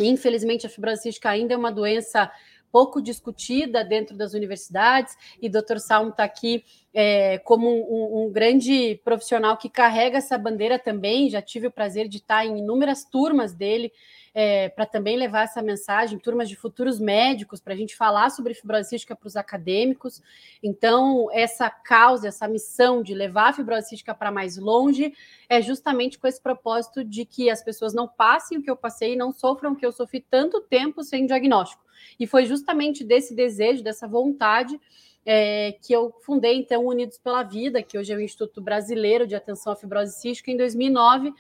infelizmente 0.01 0.67
a 0.67 0.71
fibrose 0.71 1.03
cística 1.03 1.29
ainda 1.29 1.53
é 1.53 1.57
uma 1.57 1.71
doença 1.71 2.33
pouco 2.73 3.03
discutida 3.03 3.85
dentro 3.85 4.17
das 4.17 4.33
universidades, 4.33 5.15
e 5.41 5.49
o 5.49 5.53
Dr. 5.53 5.77
Salmo 5.77 6.13
está 6.13 6.25
aqui 6.25 6.65
é, 6.95 7.37
como 7.41 7.69
um, 7.69 8.25
um, 8.25 8.33
grande 8.33 8.99
profissional 9.05 9.59
que 9.59 9.69
carrega 9.69 10.17
essa 10.17 10.39
bandeira 10.39 10.79
também. 10.79 11.29
Já 11.29 11.43
tive 11.43 11.67
o 11.67 11.71
prazer 11.71 12.09
de 12.09 12.17
estar 12.17 12.47
em 12.47 12.59
inúmeras 12.59 13.05
turmas 13.05 13.53
dele 13.53 13.93
é, 14.35 14.71
para 14.71 14.87
também 14.87 15.17
levar 15.17 15.45
essa 15.45 15.61
mensagem, 15.61 16.19
turmas 16.19 16.49
de 16.49 16.57
futuros 16.57 16.99
médicos, 16.99 17.61
para 17.61 17.75
a 17.75 17.77
gente 17.77 17.95
falar 17.95 18.31
sobre 18.31 18.55
fibrose 18.55 18.89
cística 18.89 19.15
para 19.15 19.27
os 19.27 19.37
acadêmicos. 19.37 20.23
Então, 20.63 21.29
essa 21.33 21.69
causa, 21.69 22.29
essa 22.29 22.49
missão 22.49 23.03
de 23.03 23.15
levar 23.15 23.51
a 23.51 23.53
fibrose 23.53 23.89
cística 23.89 24.15
para 24.15 24.31
mais 24.31 24.57
longe 24.57 25.13
é 25.49 25.61
justamente 25.61 26.19
com 26.19 26.27
esse 26.27 26.41
propósito 26.41 27.05
de 27.05 27.25
que 27.27 27.51
as 27.51 27.63
pessoas 27.63 27.93
não 27.93 28.09
passem 28.09 28.59
o 28.59 28.63
que 28.63 28.71
eu 28.71 28.77
passei 28.77 29.13
e 29.13 29.17
não 29.17 29.33
sofram 29.33 29.73
o 29.73 29.77
que 29.77 29.85
eu 29.85 29.93
sofri 29.93 30.21
tanto 30.21 30.61
tempo 30.61 31.03
sem 31.03 31.27
diagnóstico. 31.27 31.83
E 32.19 32.27
foi 32.27 32.47
justamente 32.47 33.05
desse 33.05 33.35
desejo, 33.35 33.83
dessa 33.83 34.09
vontade. 34.09 34.81
É, 35.25 35.77
que 35.81 35.93
eu 35.93 36.13
fundei, 36.23 36.57
então, 36.57 36.85
Unidos 36.85 37.17
pela 37.17 37.45
Vida, 37.45 37.81
que 37.81 37.97
hoje 37.97 38.13
é 38.13 38.17
o 38.17 38.21
Instituto 38.21 38.61
Brasileiro 38.61 39.25
de 39.25 39.37
Atenção 39.37 39.73
à 39.73 39.77
Fibrose 39.77 40.21
Cística, 40.21 40.51
em 40.51 40.57
2009, 40.57 41.33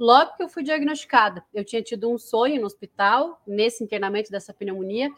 Logo 0.00 0.34
que 0.34 0.42
eu 0.42 0.48
fui 0.48 0.62
diagnosticada, 0.62 1.44
eu 1.52 1.62
tinha 1.62 1.82
tido 1.82 2.10
um 2.10 2.16
sonho 2.16 2.58
no 2.58 2.66
hospital, 2.66 3.38
nesse 3.46 3.84
internamento 3.84 4.30
dessa 4.30 4.54
pneumonia, 4.54 5.10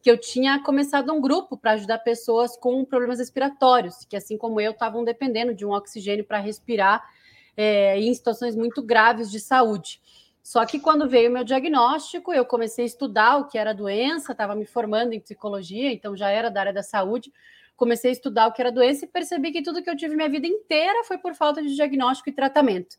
que 0.00 0.10
eu 0.10 0.16
tinha 0.16 0.58
começado 0.62 1.12
um 1.12 1.20
grupo 1.20 1.54
para 1.54 1.72
ajudar 1.72 1.98
pessoas 1.98 2.56
com 2.56 2.82
problemas 2.82 3.18
respiratórios, 3.18 4.06
que 4.06 4.16
assim 4.16 4.38
como 4.38 4.58
eu 4.58 4.72
estavam 4.72 5.04
dependendo 5.04 5.52
de 5.52 5.66
um 5.66 5.72
oxigênio 5.72 6.24
para 6.24 6.38
respirar 6.38 7.06
é, 7.54 8.00
em 8.00 8.14
situações 8.14 8.56
muito 8.56 8.82
graves 8.82 9.30
de 9.30 9.38
saúde. 9.38 10.00
Só 10.42 10.64
que 10.64 10.80
quando 10.80 11.06
veio 11.06 11.28
o 11.28 11.32
meu 11.34 11.44
diagnóstico, 11.44 12.32
eu 12.32 12.46
comecei 12.46 12.84
a 12.84 12.86
estudar 12.86 13.36
o 13.36 13.46
que 13.46 13.58
era 13.58 13.74
doença, 13.74 14.32
estava 14.32 14.54
me 14.54 14.64
formando 14.64 15.12
em 15.12 15.20
psicologia, 15.20 15.92
então 15.92 16.16
já 16.16 16.30
era 16.30 16.50
da 16.50 16.60
área 16.60 16.72
da 16.72 16.82
saúde. 16.82 17.30
Comecei 17.76 18.08
a 18.08 18.12
estudar 18.14 18.46
o 18.46 18.52
que 18.54 18.62
era 18.62 18.72
doença 18.72 19.04
e 19.04 19.08
percebi 19.08 19.52
que 19.52 19.62
tudo 19.62 19.82
que 19.82 19.90
eu 19.90 19.96
tive 19.96 20.16
minha 20.16 20.30
vida 20.30 20.46
inteira 20.46 21.04
foi 21.04 21.18
por 21.18 21.34
falta 21.34 21.60
de 21.60 21.74
diagnóstico 21.74 22.30
e 22.30 22.32
tratamento. 22.32 22.96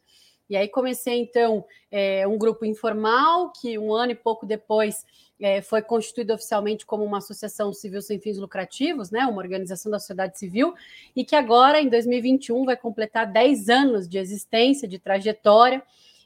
E 0.54 0.56
aí 0.56 0.68
comecei, 0.68 1.20
então, 1.20 1.66
é, 1.90 2.28
um 2.28 2.38
grupo 2.38 2.64
informal, 2.64 3.52
que 3.52 3.76
um 3.76 3.92
ano 3.92 4.12
e 4.12 4.16
pouco 4.16 4.46
depois 4.46 5.04
é, 5.42 5.64
foi 5.64 5.82
constituído 5.82 6.32
oficialmente 6.32 6.86
como 6.86 7.04
uma 7.04 7.18
associação 7.18 7.74
civil 7.74 8.04
sem 8.04 8.20
fins 8.20 8.38
lucrativos, 8.38 9.10
né, 9.10 9.26
uma 9.26 9.42
organização 9.42 9.92
da 9.92 9.98
sociedade 9.98 10.38
civil, 10.38 10.76
e 11.16 11.26
que 11.26 11.36
agora, 11.36 11.82
em 11.82 11.90
2021, 11.90 12.66
vai 12.66 12.78
completar 12.78 13.26
10 13.26 13.68
anos 13.68 14.08
de 14.08 14.20
existência, 14.20 14.88
de 14.88 15.00
trajetória, 15.00 15.82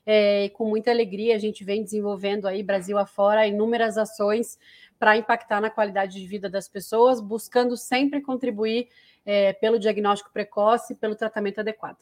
é, 0.06 0.44
e 0.44 0.50
com 0.50 0.66
muita 0.66 0.92
alegria 0.92 1.34
a 1.34 1.40
gente 1.40 1.64
vem 1.64 1.82
desenvolvendo 1.82 2.50
aí, 2.50 2.62
Brasil 2.62 2.98
afora, 2.98 3.48
inúmeras 3.48 3.98
ações 3.98 4.60
para 5.00 5.16
impactar 5.16 5.62
na 5.62 5.70
qualidade 5.70 6.20
de 6.20 6.28
vida 6.28 6.50
das 6.50 6.68
pessoas, 6.68 7.22
buscando 7.22 7.78
sempre 7.78 8.20
contribuir 8.20 8.90
é, 9.26 9.54
pelo 9.54 9.80
diagnóstico 9.80 10.34
precoce 10.34 10.92
e 10.92 10.96
pelo 10.98 11.16
tratamento 11.16 11.60
adequado. 11.62 11.98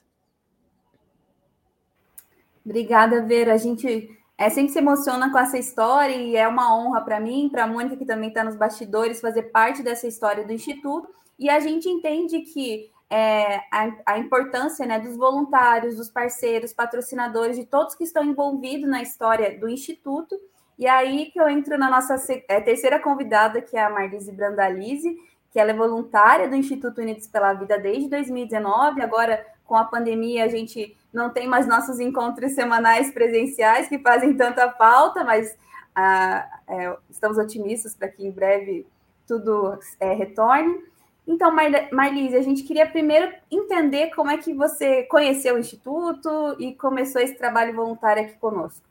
Obrigada, 2.65 3.21
Vera. 3.21 3.53
A 3.53 3.57
gente 3.57 4.09
é, 4.37 4.49
sempre 4.49 4.73
se 4.73 4.79
emociona 4.79 5.31
com 5.31 5.37
essa 5.37 5.57
história 5.57 6.15
e 6.15 6.35
é 6.35 6.47
uma 6.47 6.75
honra 6.75 7.01
para 7.01 7.19
mim, 7.19 7.47
para 7.49 7.63
a 7.63 7.67
Mônica, 7.67 7.95
que 7.95 8.05
também 8.05 8.29
está 8.29 8.43
nos 8.43 8.55
bastidores, 8.55 9.21
fazer 9.21 9.43
parte 9.43 9.83
dessa 9.83 10.07
história 10.07 10.43
do 10.43 10.51
Instituto. 10.51 11.07
E 11.37 11.49
a 11.49 11.59
gente 11.59 11.87
entende 11.87 12.41
que 12.41 12.89
é, 13.09 13.57
a, 13.71 13.95
a, 14.05 14.17
importância 14.17 14.85
né, 14.85 14.99
dos 14.99 15.15
voluntários, 15.15 15.95
dos 15.95 16.09
parceiros, 16.09 16.73
patrocinadores, 16.73 17.55
de 17.55 17.65
todos 17.65 17.93
que 17.93 18.03
estão 18.03 18.23
envolvidos 18.23 18.89
na 18.89 19.01
história 19.01 19.57
do 19.59 19.69
Instituto. 19.69 20.35
E 20.77 20.87
aí 20.87 21.27
que 21.31 21.39
eu 21.39 21.47
entro 21.47 21.77
na 21.77 21.89
nossa 21.89 22.15
é, 22.49 22.59
terceira 22.59 22.99
convidada, 22.99 23.61
que 23.61 23.77
é 23.77 23.83
a 23.83 23.89
Marlise 23.89 24.31
Brandalize, 24.31 25.15
que 25.51 25.59
ela 25.59 25.71
é 25.71 25.73
voluntária 25.73 26.49
do 26.49 26.55
Instituto 26.55 26.99
Unidos 26.99 27.27
pela 27.27 27.53
Vida 27.53 27.77
desde 27.77 28.09
2019. 28.09 29.01
Agora, 29.01 29.45
com 29.63 29.75
a 29.75 29.85
pandemia, 29.85 30.43
a 30.43 30.47
gente 30.49 30.97
não 31.15 31.29
tem 31.29 31.47
mais 31.47 31.65
nossos 31.65 31.99
encontros 31.99 32.51
semanais 32.51 33.09
presenciais 33.09 33.87
que 33.87 33.97
fazem 33.97 34.35
tanta 34.35 34.69
falta, 34.71 35.23
mas 35.23 35.57
ah, 35.95 36.45
é, 36.67 36.97
estamos 37.09 37.37
otimistas 37.37 37.95
para 37.95 38.09
que 38.09 38.27
em 38.27 38.31
breve 38.31 38.85
tudo 39.25 39.79
é, 39.99 40.13
retorne. 40.13 40.83
Então, 41.25 41.51
Marlise, 41.91 42.35
a 42.35 42.41
gente 42.41 42.63
queria 42.63 42.85
primeiro 42.85 43.33
entender 43.49 44.13
como 44.13 44.29
é 44.29 44.37
que 44.37 44.53
você 44.53 45.03
conheceu 45.03 45.55
o 45.55 45.57
Instituto 45.57 46.55
e 46.59 46.75
começou 46.75 47.19
esse 47.19 47.33
trabalho 47.33 47.73
voluntário 47.73 48.23
aqui 48.23 48.37
conosco. 48.37 48.85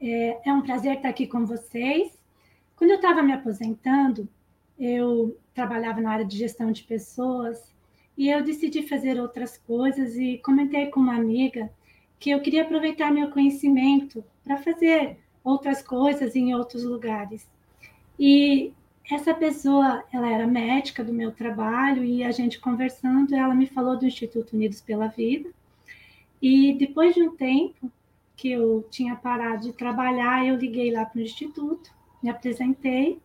É, 0.00 0.50
é 0.50 0.52
um 0.52 0.62
prazer 0.62 0.96
estar 0.96 1.08
aqui 1.08 1.26
com 1.26 1.44
vocês. 1.44 2.16
Quando 2.76 2.90
eu 2.90 2.96
estava 2.96 3.22
me 3.22 3.32
aposentando, 3.32 4.28
eu 4.78 5.36
trabalhava 5.52 6.00
na 6.00 6.12
área 6.12 6.24
de 6.24 6.36
gestão 6.36 6.70
de 6.70 6.84
pessoas 6.84 7.58
e 8.18 8.28
eu 8.28 8.42
decidi 8.42 8.82
fazer 8.82 9.20
outras 9.20 9.56
coisas 9.56 10.16
e 10.16 10.38
comentei 10.38 10.86
com 10.86 10.98
uma 10.98 11.14
amiga 11.14 11.70
que 12.18 12.30
eu 12.30 12.40
queria 12.40 12.62
aproveitar 12.62 13.12
meu 13.12 13.30
conhecimento 13.30 14.24
para 14.42 14.56
fazer 14.56 15.16
outras 15.44 15.80
coisas 15.80 16.34
em 16.34 16.52
outros 16.52 16.82
lugares. 16.82 17.48
E 18.18 18.72
essa 19.08 19.32
pessoa, 19.32 20.02
ela 20.12 20.28
era 20.28 20.48
médica 20.48 21.04
do 21.04 21.12
meu 21.12 21.30
trabalho 21.30 22.04
e 22.04 22.24
a 22.24 22.32
gente 22.32 22.58
conversando, 22.58 23.36
ela 23.36 23.54
me 23.54 23.68
falou 23.68 23.96
do 23.96 24.04
Instituto 24.04 24.56
Unidos 24.56 24.80
pela 24.80 25.06
Vida. 25.06 25.48
E 26.42 26.74
depois 26.74 27.14
de 27.14 27.22
um 27.22 27.36
tempo 27.36 27.90
que 28.36 28.50
eu 28.50 28.84
tinha 28.90 29.14
parado 29.14 29.62
de 29.62 29.72
trabalhar, 29.72 30.44
eu 30.44 30.56
liguei 30.56 30.90
lá 30.90 31.04
para 31.04 31.20
o 31.20 31.22
instituto, 31.22 31.92
me 32.20 32.30
apresentei 32.30 33.20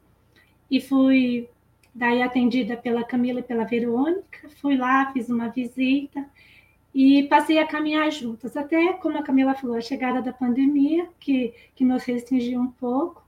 e 0.69 0.79
fui 0.79 1.49
daí 1.93 2.21
atendida 2.21 2.75
pela 2.75 3.03
Camila 3.03 3.39
e 3.39 3.43
pela 3.43 3.65
Verônica, 3.65 4.49
fui 4.61 4.75
lá, 4.75 5.11
fiz 5.11 5.29
uma 5.29 5.49
visita 5.49 6.25
e 6.93 7.23
passei 7.23 7.57
a 7.57 7.67
caminhar 7.67 8.11
juntas, 8.11 8.55
até 8.55 8.93
como 8.93 9.17
a 9.17 9.23
Camila 9.23 9.55
falou, 9.55 9.77
a 9.77 9.81
chegada 9.81 10.21
da 10.21 10.31
pandemia, 10.31 11.09
que, 11.19 11.53
que 11.75 11.83
nos 11.83 12.03
restringiu 12.03 12.61
um 12.61 12.71
pouco, 12.71 13.25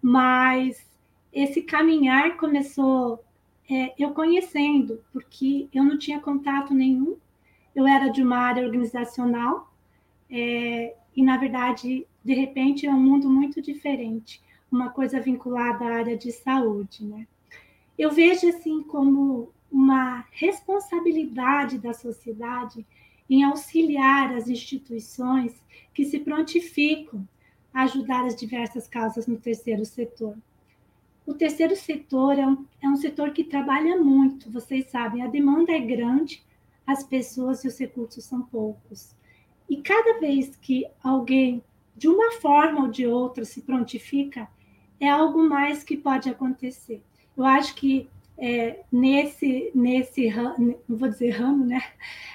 mas 0.00 0.88
esse 1.32 1.62
caminhar 1.62 2.36
começou 2.36 3.24
é, 3.70 3.92
eu 3.98 4.12
conhecendo, 4.12 5.02
porque 5.12 5.68
eu 5.72 5.82
não 5.82 5.98
tinha 5.98 6.20
contato 6.20 6.74
nenhum, 6.74 7.16
eu 7.74 7.86
era 7.86 8.08
de 8.08 8.22
uma 8.22 8.36
área 8.36 8.64
organizacional, 8.64 9.72
é, 10.30 10.94
e 11.16 11.22
na 11.22 11.36
verdade, 11.36 12.06
de 12.24 12.34
repente, 12.34 12.86
é 12.86 12.90
um 12.90 13.00
mundo 13.00 13.28
muito 13.28 13.60
diferente, 13.60 14.40
uma 14.70 14.90
coisa 14.90 15.20
vinculada 15.20 15.84
à 15.84 15.96
área 15.96 16.16
de 16.16 16.30
saúde, 16.30 17.04
né? 17.04 17.26
Eu 18.02 18.10
vejo 18.10 18.48
assim 18.48 18.82
como 18.82 19.52
uma 19.70 20.26
responsabilidade 20.32 21.78
da 21.78 21.92
sociedade 21.92 22.84
em 23.30 23.44
auxiliar 23.44 24.34
as 24.34 24.48
instituições 24.48 25.54
que 25.94 26.04
se 26.04 26.18
prontificam 26.18 27.26
a 27.72 27.82
ajudar 27.84 28.24
as 28.24 28.34
diversas 28.34 28.88
causas 28.88 29.28
no 29.28 29.36
terceiro 29.36 29.84
setor. 29.84 30.36
O 31.24 31.32
terceiro 31.32 31.76
setor 31.76 32.40
é 32.40 32.44
um, 32.44 32.66
é 32.82 32.88
um 32.88 32.96
setor 32.96 33.30
que 33.30 33.44
trabalha 33.44 33.96
muito, 33.96 34.50
vocês 34.50 34.86
sabem, 34.90 35.22
a 35.22 35.28
demanda 35.28 35.70
é 35.70 35.78
grande, 35.78 36.44
as 36.84 37.04
pessoas 37.04 37.62
e 37.62 37.68
os 37.68 37.78
recursos 37.78 38.24
são 38.24 38.42
poucos. 38.42 39.14
E 39.70 39.76
cada 39.76 40.18
vez 40.18 40.56
que 40.56 40.84
alguém, 41.04 41.62
de 41.96 42.08
uma 42.08 42.32
forma 42.32 42.82
ou 42.82 42.88
de 42.88 43.06
outra, 43.06 43.44
se 43.44 43.62
prontifica, 43.62 44.48
é 44.98 45.08
algo 45.08 45.48
mais 45.48 45.84
que 45.84 45.96
pode 45.96 46.28
acontecer. 46.28 47.00
Eu 47.36 47.44
acho 47.44 47.74
que 47.74 48.08
é, 48.38 48.80
nesse, 48.90 49.70
nesse 49.74 50.28
vou 50.88 51.08
dizer 51.08 51.30
ramo, 51.30 51.64
né? 51.64 51.82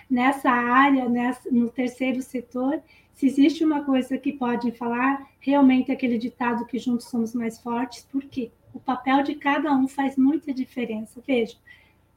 nessa 0.10 0.50
área, 0.50 1.10
nessa, 1.10 1.50
no 1.52 1.70
terceiro 1.70 2.22
setor, 2.22 2.82
se 3.14 3.26
existe 3.26 3.64
uma 3.64 3.84
coisa 3.84 4.18
que 4.18 4.32
pode 4.32 4.72
falar, 4.72 5.28
realmente 5.40 5.92
é 5.92 5.94
aquele 5.94 6.18
ditado 6.18 6.66
que 6.66 6.78
juntos 6.78 7.08
somos 7.08 7.34
mais 7.34 7.60
fortes, 7.60 8.08
porque 8.12 8.52
o 8.74 8.80
papel 8.80 9.24
de 9.24 9.36
cada 9.36 9.74
um 9.74 9.88
faz 9.88 10.16
muita 10.16 10.54
diferença. 10.54 11.22
Veja, 11.26 11.58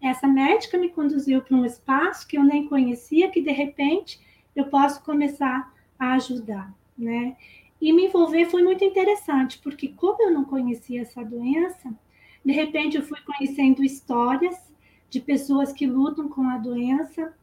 essa 0.02 0.28
médica 0.28 0.78
me 0.78 0.90
conduziu 0.90 1.40
para 1.42 1.56
um 1.56 1.64
espaço 1.64 2.26
que 2.28 2.36
eu 2.36 2.44
nem 2.44 2.68
conhecia, 2.68 3.30
que 3.30 3.40
de 3.40 3.50
repente 3.50 4.20
eu 4.54 4.66
posso 4.66 5.02
começar 5.02 5.72
a 5.98 6.12
ajudar, 6.14 6.72
né? 6.96 7.36
E 7.80 7.92
me 7.92 8.06
envolver 8.06 8.44
foi 8.44 8.62
muito 8.62 8.84
interessante, 8.84 9.58
porque 9.58 9.88
como 9.88 10.22
eu 10.22 10.30
não 10.30 10.44
conhecia 10.44 11.00
essa 11.00 11.24
doença, 11.24 11.94
de 12.44 12.52
repente, 12.52 12.96
eu 12.96 13.02
fui 13.02 13.18
conhecendo 13.20 13.84
histórias 13.84 14.56
de 15.08 15.20
pessoas 15.20 15.72
que 15.72 15.86
lutam 15.86 16.28
com 16.28 16.48
a 16.48 16.56
doença. 16.56 17.34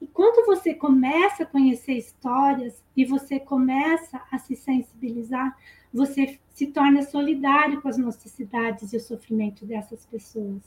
E 0.00 0.06
quando 0.06 0.44
você 0.44 0.74
começa 0.74 1.44
a 1.44 1.46
conhecer 1.46 1.94
histórias 1.94 2.84
e 2.96 3.04
você 3.04 3.40
começa 3.40 4.20
a 4.30 4.38
se 4.38 4.54
sensibilizar, 4.54 5.56
você 5.92 6.38
se 6.52 6.66
torna 6.66 7.02
solidário 7.02 7.80
com 7.80 7.88
as 7.88 7.96
necessidades 7.96 8.92
e 8.92 8.96
o 8.96 9.00
sofrimento 9.00 9.64
dessas 9.64 10.04
pessoas. 10.04 10.62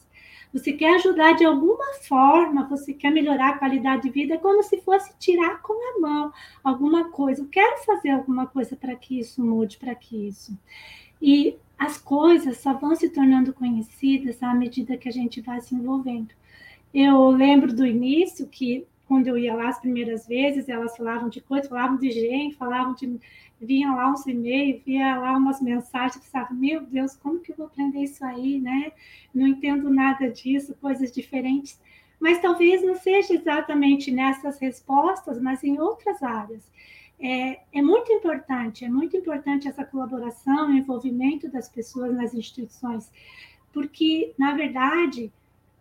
Você 0.51 0.73
quer 0.73 0.95
ajudar 0.95 1.33
de 1.33 1.45
alguma 1.45 1.93
forma, 2.07 2.67
você 2.67 2.93
quer 2.93 3.11
melhorar 3.11 3.49
a 3.49 3.57
qualidade 3.59 4.03
de 4.03 4.09
vida, 4.09 4.33
é 4.33 4.37
como 4.37 4.63
se 4.63 4.81
fosse 4.81 5.13
tirar 5.19 5.61
com 5.61 5.73
a 5.73 5.99
mão 5.99 6.33
alguma 6.63 7.09
coisa. 7.09 7.43
Eu 7.43 7.47
quero 7.47 7.83
fazer 7.83 8.09
alguma 8.09 8.47
coisa 8.47 8.75
para 8.75 8.95
que 8.95 9.19
isso 9.19 9.43
mude, 9.43 9.77
para 9.77 9.93
que 9.93 10.27
isso. 10.27 10.57
E 11.21 11.55
as 11.79 11.97
coisas 11.97 12.57
só 12.57 12.73
vão 12.73 12.93
se 12.93 13.09
tornando 13.09 13.53
conhecidas 13.53 14.43
à 14.43 14.53
medida 14.53 14.97
que 14.97 15.07
a 15.07 15.11
gente 15.11 15.39
vai 15.39 15.61
se 15.61 15.73
envolvendo. 15.73 16.33
Eu 16.93 17.29
lembro 17.29 17.73
do 17.73 17.85
início 17.85 18.45
que 18.47 18.85
quando 19.07 19.27
eu 19.27 19.37
ia 19.37 19.55
lá 19.55 19.69
as 19.69 19.79
primeiras 19.79 20.27
vezes, 20.27 20.69
elas 20.69 20.95
falavam 20.95 21.29
de 21.29 21.41
coisas, 21.41 21.67
falavam 21.67 21.97
de 21.97 22.11
gente, 22.11 22.55
falavam 22.55 22.93
de. 22.93 23.19
vinham 23.59 23.95
lá 23.95 24.11
uns 24.11 24.27
e-mails, 24.27 24.83
via 24.85 25.17
lá 25.17 25.35
umas 25.35 25.61
mensagens, 25.61 26.17
eu 26.17 26.21
pensava, 26.21 26.53
meu 26.53 26.81
Deus, 26.85 27.15
como 27.15 27.39
que 27.39 27.51
eu 27.51 27.55
vou 27.55 27.65
aprender 27.67 28.03
isso 28.03 28.23
aí, 28.23 28.59
né? 28.59 28.91
Não 29.33 29.47
entendo 29.47 29.89
nada 29.89 30.29
disso, 30.29 30.75
coisas 30.79 31.11
diferentes. 31.11 31.81
Mas 32.19 32.39
talvez 32.39 32.83
não 32.83 32.95
seja 32.95 33.33
exatamente 33.33 34.11
nessas 34.11 34.59
respostas, 34.59 35.41
mas 35.41 35.63
em 35.63 35.79
outras 35.79 36.21
áreas. 36.21 36.69
É, 37.19 37.59
é 37.73 37.81
muito 37.81 38.11
importante, 38.13 38.85
é 38.85 38.89
muito 38.89 39.17
importante 39.17 39.67
essa 39.67 39.83
colaboração, 39.83 40.69
o 40.69 40.73
envolvimento 40.73 41.49
das 41.49 41.67
pessoas 41.67 42.15
nas 42.15 42.33
instituições, 42.33 43.11
porque, 43.73 44.33
na 44.37 44.53
verdade, 44.53 45.31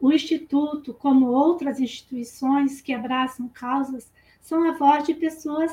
o 0.00 0.12
Instituto, 0.12 0.94
como 0.94 1.26
outras 1.26 1.80
instituições 1.80 2.80
que 2.80 2.92
abraçam 2.92 3.48
causas, 3.48 4.12
são 4.40 4.62
a 4.68 4.72
voz 4.72 5.04
de 5.04 5.14
pessoas 5.14 5.72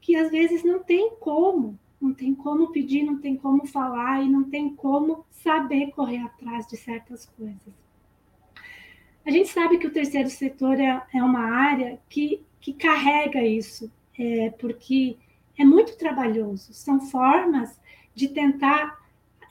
que 0.00 0.16
às 0.16 0.30
vezes 0.30 0.64
não 0.64 0.80
tem 0.82 1.14
como, 1.20 1.78
não 2.00 2.14
tem 2.14 2.34
como 2.34 2.72
pedir, 2.72 3.02
não 3.02 3.18
tem 3.18 3.36
como 3.36 3.66
falar 3.66 4.22
e 4.22 4.28
não 4.28 4.44
tem 4.44 4.74
como 4.74 5.26
saber 5.30 5.90
correr 5.92 6.18
atrás 6.18 6.66
de 6.66 6.76
certas 6.76 7.26
coisas. 7.26 7.74
A 9.24 9.30
gente 9.30 9.48
sabe 9.48 9.78
que 9.78 9.86
o 9.86 9.92
terceiro 9.92 10.30
setor 10.30 10.78
é, 10.80 11.02
é 11.12 11.22
uma 11.22 11.40
área 11.40 12.00
que, 12.08 12.42
que 12.60 12.72
carrega 12.72 13.44
isso, 13.44 13.90
é, 14.18 14.50
porque 14.58 15.16
é 15.58 15.64
muito 15.64 15.96
trabalhoso. 15.96 16.72
São 16.72 17.00
formas 17.00 17.78
de 18.14 18.28
tentar 18.28 18.98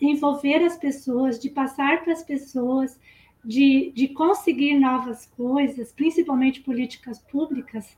envolver 0.02 0.64
as 0.64 0.78
pessoas, 0.78 1.40
de 1.40 1.50
passar 1.50 2.04
para 2.04 2.14
as 2.14 2.24
pessoas, 2.24 3.00
de, 3.44 3.92
de 3.96 4.08
conseguir 4.10 4.78
novas 4.80 5.26
coisas, 5.28 5.92
principalmente 5.94 6.62
políticas 6.62 7.20
públicas, 7.20 7.96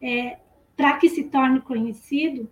é, 0.00 0.38
para 0.76 0.96
que 0.96 1.08
se 1.08 1.24
torne 1.24 1.60
conhecido, 1.60 2.48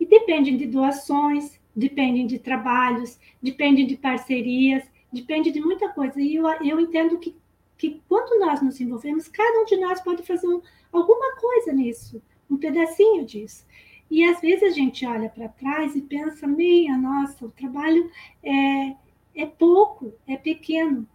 e 0.00 0.06
dependem 0.06 0.56
de 0.56 0.66
doações, 0.66 1.60
dependem 1.74 2.26
de 2.26 2.38
trabalhos, 2.38 3.18
dependem 3.40 3.86
de 3.86 3.96
parcerias, 3.96 4.84
depende 5.12 5.50
de 5.50 5.60
muita 5.60 5.88
coisa. 5.90 6.20
E 6.20 6.34
eu, 6.34 6.46
eu 6.64 6.80
entendo 6.80 7.18
que, 7.18 7.36
que 7.78 8.02
quando 8.08 8.40
nós 8.40 8.60
nos 8.60 8.80
envolvemos, 8.80 9.28
cada 9.28 9.60
um 9.60 9.64
de 9.64 9.76
nós 9.76 10.00
pode 10.00 10.22
fazer 10.22 10.48
um, 10.48 10.60
alguma 10.90 11.36
coisa 11.36 11.72
nisso, 11.72 12.20
um 12.52 12.58
pedacinho 12.58 13.24
disso. 13.24 13.66
E 14.10 14.24
às 14.24 14.40
vezes 14.40 14.62
a 14.62 14.70
gente 14.70 15.06
olha 15.06 15.28
para 15.28 15.48
trás 15.48 15.96
e 15.96 16.02
pensa, 16.02 16.46
meia, 16.46 16.96
nossa, 16.96 17.46
o 17.46 17.50
trabalho 17.50 18.10
é, 18.42 18.94
é 19.34 19.46
pouco, 19.46 20.12
é 20.26 20.36
pequeno 20.36 21.08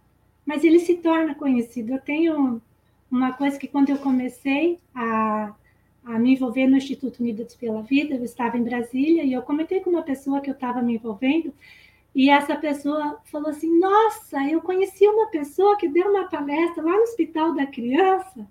mas 0.48 0.64
ele 0.64 0.80
se 0.80 0.94
torna 0.94 1.34
conhecido. 1.34 1.92
Eu 1.92 2.00
tenho 2.00 2.62
uma 3.10 3.34
coisa 3.34 3.58
que 3.58 3.68
quando 3.68 3.90
eu 3.90 3.98
comecei 3.98 4.78
a, 4.94 5.54
a 6.02 6.18
me 6.18 6.32
envolver 6.32 6.66
no 6.66 6.78
Instituto 6.78 7.20
Unidos 7.20 7.54
pela 7.54 7.82
Vida, 7.82 8.14
eu 8.14 8.24
estava 8.24 8.56
em 8.56 8.62
Brasília 8.62 9.24
e 9.24 9.34
eu 9.34 9.42
comentei 9.42 9.80
com 9.80 9.90
uma 9.90 10.02
pessoa 10.02 10.40
que 10.40 10.48
eu 10.48 10.54
estava 10.54 10.80
me 10.80 10.94
envolvendo 10.94 11.52
e 12.14 12.30
essa 12.30 12.56
pessoa 12.56 13.20
falou 13.26 13.50
assim: 13.50 13.78
Nossa, 13.78 14.42
eu 14.48 14.62
conheci 14.62 15.06
uma 15.06 15.26
pessoa 15.26 15.76
que 15.76 15.86
deu 15.86 16.10
uma 16.10 16.30
palestra 16.30 16.82
lá 16.82 16.92
no 16.92 17.02
Hospital 17.02 17.54
da 17.54 17.66
Criança 17.66 18.48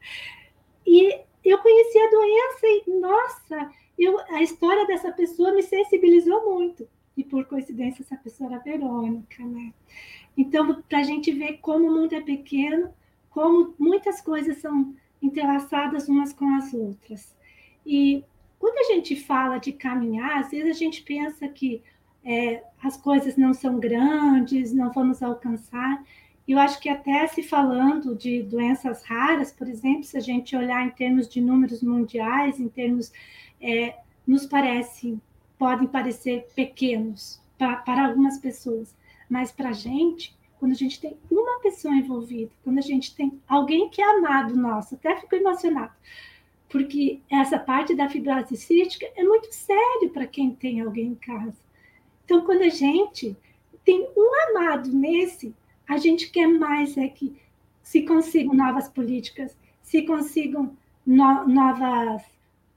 e 0.85 1.21
eu 1.49 1.57
conheci 1.59 1.97
a 1.99 2.09
doença 2.09 2.67
e, 2.67 2.99
nossa, 2.99 3.71
eu, 3.97 4.19
a 4.29 4.41
história 4.41 4.85
dessa 4.85 5.11
pessoa 5.11 5.53
me 5.53 5.63
sensibilizou 5.63 6.45
muito. 6.45 6.87
E 7.15 7.23
por 7.23 7.45
coincidência, 7.45 8.03
essa 8.03 8.15
pessoa 8.15 8.51
era 8.51 8.59
Verônica, 8.59 9.43
né? 9.43 9.73
Então, 10.37 10.81
para 10.83 10.99
a 10.99 11.03
gente 11.03 11.31
ver 11.31 11.57
como 11.57 11.87
o 11.87 11.93
mundo 11.93 12.13
é 12.13 12.21
pequeno, 12.21 12.93
como 13.29 13.73
muitas 13.79 14.21
coisas 14.21 14.57
são 14.57 14.95
entrelaçadas 15.21 16.07
umas 16.07 16.31
com 16.31 16.55
as 16.55 16.73
outras. 16.73 17.35
E 17.85 18.23
quando 18.59 18.77
a 18.77 18.93
gente 18.93 19.15
fala 19.15 19.57
de 19.57 19.71
caminhar, 19.71 20.39
às 20.39 20.51
vezes 20.51 20.75
a 20.75 20.77
gente 20.77 21.01
pensa 21.01 21.47
que 21.47 21.81
é, 22.23 22.63
as 22.83 22.97
coisas 22.97 23.37
não 23.37 23.53
são 23.53 23.79
grandes, 23.79 24.73
não 24.73 24.91
vamos 24.91 25.23
alcançar. 25.23 26.03
Eu 26.47 26.59
acho 26.59 26.79
que 26.79 26.87
até 26.87 27.27
se 27.27 27.43
falando 27.43 28.15
de 28.15 28.41
doenças 28.41 29.03
raras, 29.03 29.51
por 29.51 29.67
exemplo, 29.67 30.05
se 30.05 30.15
a 30.15 30.21
gente 30.21 30.55
olhar 30.55 30.85
em 30.85 30.91
termos 30.91 31.27
de 31.27 31.41
números 31.41 31.83
mundiais, 31.83 32.57
em 32.59 32.69
termos, 32.69 33.11
é, 33.59 33.97
nos 34.25 34.45
parece, 34.45 35.19
podem 35.59 35.87
parecer 35.87 36.47
pequenos 36.55 37.41
pra, 37.57 37.75
para 37.77 38.07
algumas 38.07 38.37
pessoas. 38.37 38.95
Mas 39.29 39.51
para 39.51 39.69
a 39.69 39.73
gente, 39.73 40.37
quando 40.57 40.71
a 40.71 40.75
gente 40.75 41.01
tem 41.01 41.17
uma 41.29 41.59
pessoa 41.59 41.93
envolvida, 41.93 42.51
quando 42.63 42.77
a 42.77 42.81
gente 42.81 43.13
tem 43.13 43.41
alguém 43.47 43.89
que 43.89 44.01
é 44.01 44.17
amado 44.17 44.55
nosso, 44.55 44.95
até 44.95 45.17
fico 45.17 45.35
emocionado, 45.35 45.91
porque 46.69 47.19
essa 47.29 47.59
parte 47.59 47.93
da 47.93 48.09
fibrose 48.09 48.55
cística 48.55 49.05
é 49.15 49.23
muito 49.23 49.51
sério 49.51 50.09
para 50.11 50.25
quem 50.25 50.55
tem 50.55 50.79
alguém 50.79 51.07
em 51.07 51.15
casa. 51.15 51.57
Então, 52.23 52.45
quando 52.45 52.61
a 52.61 52.69
gente 52.69 53.35
tem 53.83 54.07
um 54.15 54.49
amado 54.49 54.89
nesse, 54.91 55.53
a 55.87 55.97
gente 55.97 56.29
quer 56.29 56.47
mais 56.47 56.97
é 56.97 57.07
que 57.07 57.35
se 57.81 58.01
consigam 58.01 58.53
novas 58.53 58.89
políticas, 58.89 59.55
se 59.81 60.01
consigam 60.01 60.75
no, 61.05 61.47
novas, 61.47 62.21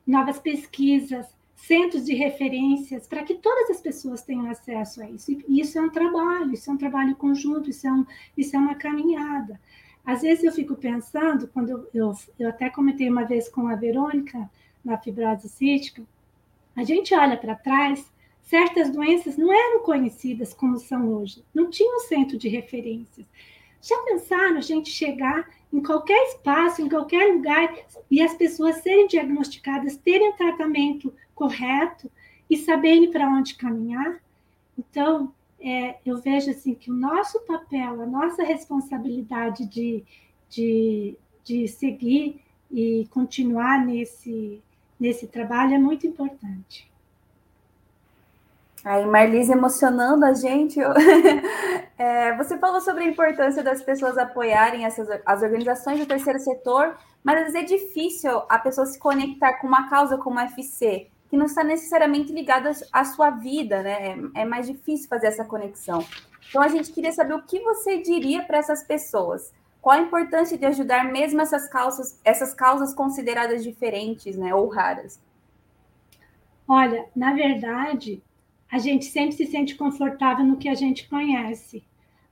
novas 0.06 0.38
pesquisas, 0.38 1.26
centros 1.56 2.04
de 2.04 2.14
referências 2.14 3.06
para 3.06 3.22
que 3.22 3.34
todas 3.34 3.70
as 3.70 3.80
pessoas 3.80 4.22
tenham 4.22 4.48
acesso 4.48 5.02
a 5.02 5.10
isso. 5.10 5.32
E 5.48 5.60
isso 5.60 5.78
é 5.78 5.82
um 5.82 5.90
trabalho, 5.90 6.52
isso 6.52 6.70
é 6.70 6.72
um 6.72 6.78
trabalho 6.78 7.16
conjunto, 7.16 7.68
isso 7.68 7.86
é, 7.86 7.92
um, 7.92 8.06
isso 8.36 8.56
é 8.56 8.58
uma 8.58 8.74
caminhada. 8.74 9.60
Às 10.04 10.22
vezes 10.22 10.44
eu 10.44 10.52
fico 10.52 10.74
pensando, 10.74 11.48
quando 11.48 11.70
eu, 11.70 11.88
eu, 11.92 12.14
eu 12.38 12.48
até 12.48 12.70
comentei 12.70 13.10
uma 13.10 13.24
vez 13.24 13.48
com 13.48 13.66
a 13.66 13.74
Verônica 13.74 14.50
na 14.84 14.96
fibrose 14.96 15.48
cística, 15.48 16.02
a 16.74 16.84
gente 16.84 17.14
olha 17.14 17.36
para 17.36 17.54
trás, 17.54 18.10
certas 18.50 18.90
doenças 18.90 19.36
não 19.36 19.52
eram 19.52 19.84
conhecidas 19.84 20.52
como 20.52 20.76
são 20.76 21.08
hoje, 21.14 21.44
não 21.54 21.70
tinha 21.70 21.96
um 21.96 22.00
centro 22.00 22.36
de 22.36 22.48
referências. 22.48 23.24
Já 23.80 23.96
pensaram 24.02 24.58
a 24.58 24.60
gente 24.60 24.90
chegar 24.90 25.48
em 25.72 25.80
qualquer 25.80 26.20
espaço, 26.26 26.82
em 26.82 26.88
qualquer 26.88 27.32
lugar, 27.32 27.72
e 28.10 28.20
as 28.20 28.34
pessoas 28.34 28.82
serem 28.82 29.06
diagnosticadas, 29.06 29.96
terem 29.96 30.30
um 30.30 30.36
tratamento 30.36 31.14
correto 31.32 32.10
e 32.50 32.56
saberem 32.56 33.08
para 33.08 33.28
onde 33.28 33.54
caminhar. 33.54 34.20
Então, 34.76 35.32
é, 35.60 35.98
eu 36.04 36.18
vejo 36.18 36.50
assim 36.50 36.74
que 36.74 36.90
o 36.90 36.94
nosso 36.94 37.38
papel, 37.42 38.02
a 38.02 38.06
nossa 38.06 38.42
responsabilidade 38.42 39.64
de, 39.66 40.02
de, 40.48 41.16
de 41.44 41.68
seguir 41.68 42.42
e 42.68 43.06
continuar 43.10 43.86
nesse, 43.86 44.60
nesse 44.98 45.28
trabalho 45.28 45.74
é 45.74 45.78
muito 45.78 46.04
importante. 46.04 46.89
Aí, 48.84 49.04
Marlise 49.04 49.52
emocionando 49.52 50.24
a 50.24 50.32
gente. 50.32 50.80
é, 51.98 52.36
você 52.36 52.56
falou 52.58 52.80
sobre 52.80 53.04
a 53.04 53.06
importância 53.06 53.62
das 53.62 53.82
pessoas 53.82 54.16
apoiarem 54.16 54.84
essas, 54.84 55.08
as 55.26 55.42
organizações 55.42 55.98
do 55.98 56.06
terceiro 56.06 56.38
setor, 56.38 56.96
mas 57.22 57.36
às 57.36 57.52
vezes 57.52 57.72
é 57.72 57.76
difícil 57.76 58.42
a 58.48 58.58
pessoa 58.58 58.86
se 58.86 58.98
conectar 58.98 59.54
com 59.54 59.66
uma 59.66 59.88
causa 59.90 60.16
como 60.16 60.38
a 60.38 60.44
FC 60.44 61.08
que 61.30 61.36
não 61.36 61.46
está 61.46 61.62
necessariamente 61.62 62.32
ligada 62.32 62.72
à 62.92 63.04
sua 63.04 63.30
vida, 63.30 63.84
né? 63.84 64.18
É, 64.34 64.40
é 64.40 64.44
mais 64.44 64.66
difícil 64.66 65.08
fazer 65.08 65.28
essa 65.28 65.44
conexão. 65.44 66.04
Então 66.48 66.60
a 66.60 66.66
gente 66.66 66.92
queria 66.92 67.12
saber 67.12 67.34
o 67.34 67.42
que 67.42 67.60
você 67.60 67.98
diria 68.02 68.42
para 68.42 68.58
essas 68.58 68.82
pessoas. 68.82 69.52
Qual 69.80 69.96
a 69.96 70.02
importância 70.02 70.58
de 70.58 70.66
ajudar 70.66 71.04
mesmo 71.04 71.40
essas 71.40 71.68
causas, 71.68 72.20
essas 72.24 72.52
causas 72.52 72.92
consideradas 72.92 73.62
diferentes, 73.62 74.36
né, 74.36 74.52
ou 74.52 74.68
raras? 74.68 75.20
Olha, 76.66 77.06
na 77.14 77.32
verdade, 77.32 78.20
a 78.70 78.78
gente 78.78 79.06
sempre 79.06 79.32
se 79.32 79.46
sente 79.46 79.74
confortável 79.74 80.44
no 80.44 80.56
que 80.56 80.68
a 80.68 80.74
gente 80.74 81.08
conhece. 81.08 81.82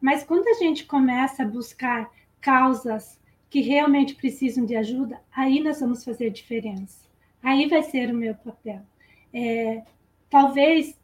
Mas 0.01 0.23
quando 0.23 0.47
a 0.49 0.55
gente 0.55 0.85
começa 0.85 1.43
a 1.43 1.47
buscar 1.47 2.11
causas 2.41 3.19
que 3.51 3.61
realmente 3.61 4.15
precisam 4.15 4.65
de 4.65 4.77
ajuda, 4.77 5.21
aí 5.35 5.61
nós 5.61 5.81
vamos 5.81 6.05
fazer 6.05 6.31
diferença. 6.31 7.09
Aí 7.43 7.69
vai 7.69 7.83
ser 7.83 8.11
o 8.11 8.17
meu 8.17 8.35
papel. 8.35 8.83
É, 9.33 9.83
talvez, 10.31 10.99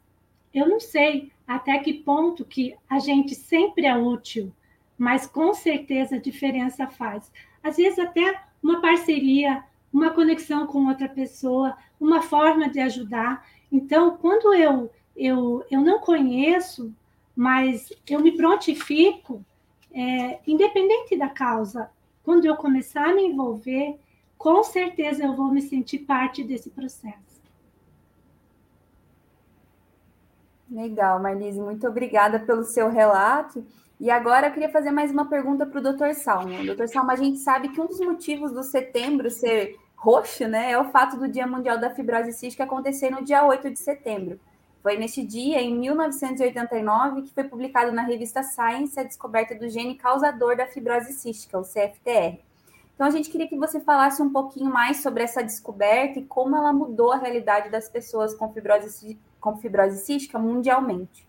eu 0.53 0.67
não 0.67 0.79
sei 0.79 1.31
até 1.47 1.77
que 1.79 1.93
ponto 1.93 2.45
que 2.45 2.75
a 2.89 2.99
gente 2.99 3.35
sempre 3.35 3.85
é 3.85 3.95
útil, 3.95 4.53
mas 4.97 5.27
com 5.27 5.53
certeza 5.53 6.15
a 6.15 6.19
diferença 6.19 6.87
faz. 6.87 7.31
Às 7.61 7.77
vezes 7.77 7.99
até 7.99 8.41
uma 8.63 8.79
parceria, 8.79 9.63
uma 9.91 10.11
conexão 10.11 10.65
com 10.65 10.87
outra 10.87 11.09
pessoa, 11.09 11.75
uma 11.99 12.21
forma 12.21 12.69
de 12.69 12.79
ajudar. 12.79 13.45
Então, 13.71 14.17
quando 14.17 14.53
eu 14.53 14.91
eu, 15.15 15.63
eu 15.69 15.81
não 15.81 15.99
conheço, 15.99 16.93
mas 17.35 17.91
eu 18.09 18.19
me 18.19 18.31
prontifico, 18.35 19.43
é, 19.93 20.39
independente 20.45 21.17
da 21.17 21.29
causa, 21.29 21.89
quando 22.23 22.45
eu 22.45 22.55
começar 22.55 23.09
a 23.09 23.13
me 23.13 23.23
envolver, 23.23 23.97
com 24.37 24.63
certeza 24.63 25.23
eu 25.23 25.35
vou 25.35 25.51
me 25.51 25.61
sentir 25.61 25.99
parte 25.99 26.43
desse 26.43 26.69
processo. 26.69 27.25
Legal, 30.69 31.21
Marlise, 31.21 31.61
muito 31.61 31.87
obrigada 31.87 32.39
pelo 32.39 32.63
seu 32.63 32.89
relato. 32.89 33.65
E 33.99 34.09
agora 34.09 34.47
eu 34.47 34.51
queria 34.51 34.69
fazer 34.69 34.91
mais 34.91 35.11
uma 35.11 35.25
pergunta 35.25 35.65
para 35.65 35.79
o 35.79 35.93
Dr. 35.93 36.13
Salmo. 36.13 36.65
Doutor 36.65 36.89
Salmo, 36.89 37.11
a 37.11 37.15
gente 37.15 37.37
sabe 37.37 37.69
que 37.69 37.79
um 37.79 37.85
dos 37.85 37.99
motivos 37.99 38.51
do 38.51 38.63
setembro 38.63 39.29
ser 39.29 39.77
roxo, 39.95 40.47
né, 40.47 40.71
é 40.71 40.77
o 40.77 40.89
fato 40.91 41.17
do 41.17 41.27
Dia 41.27 41.47
Mundial 41.47 41.79
da 41.79 41.89
Fibrose 41.89 42.33
Cística 42.33 42.63
acontecer 42.63 43.09
no 43.09 43.23
dia 43.23 43.45
8 43.45 43.71
de 43.71 43.79
setembro. 43.79 44.39
Foi 44.85 44.97
neste 44.97 45.25
dia, 45.25 45.59
em 45.59 45.75
1989, 45.75 47.23
que 47.23 47.33
foi 47.33 47.43
publicado 47.45 47.91
na 47.91 48.03
revista 48.03 48.43
Science 48.43 48.99
a 48.99 49.03
descoberta 49.03 49.55
do 49.55 49.67
gene 49.67 49.95
causador 49.95 50.55
da 50.55 50.67
fibrose 50.67 51.11
cística, 51.13 51.57
o 51.57 51.63
CFTR. 51.63 52.37
Então, 52.93 53.07
a 53.07 53.09
gente 53.09 53.31
queria 53.31 53.47
que 53.47 53.57
você 53.57 53.79
falasse 53.79 54.21
um 54.21 54.31
pouquinho 54.31 54.71
mais 54.71 55.01
sobre 55.01 55.23
essa 55.23 55.41
descoberta 55.41 56.19
e 56.19 56.25
como 56.25 56.55
ela 56.55 56.71
mudou 56.71 57.11
a 57.11 57.17
realidade 57.17 57.71
das 57.71 57.89
pessoas 57.89 58.35
com 58.35 58.53
fibrose, 58.53 59.17
com 59.41 59.57
fibrose 59.57 60.05
cística 60.05 60.37
mundialmente. 60.37 61.27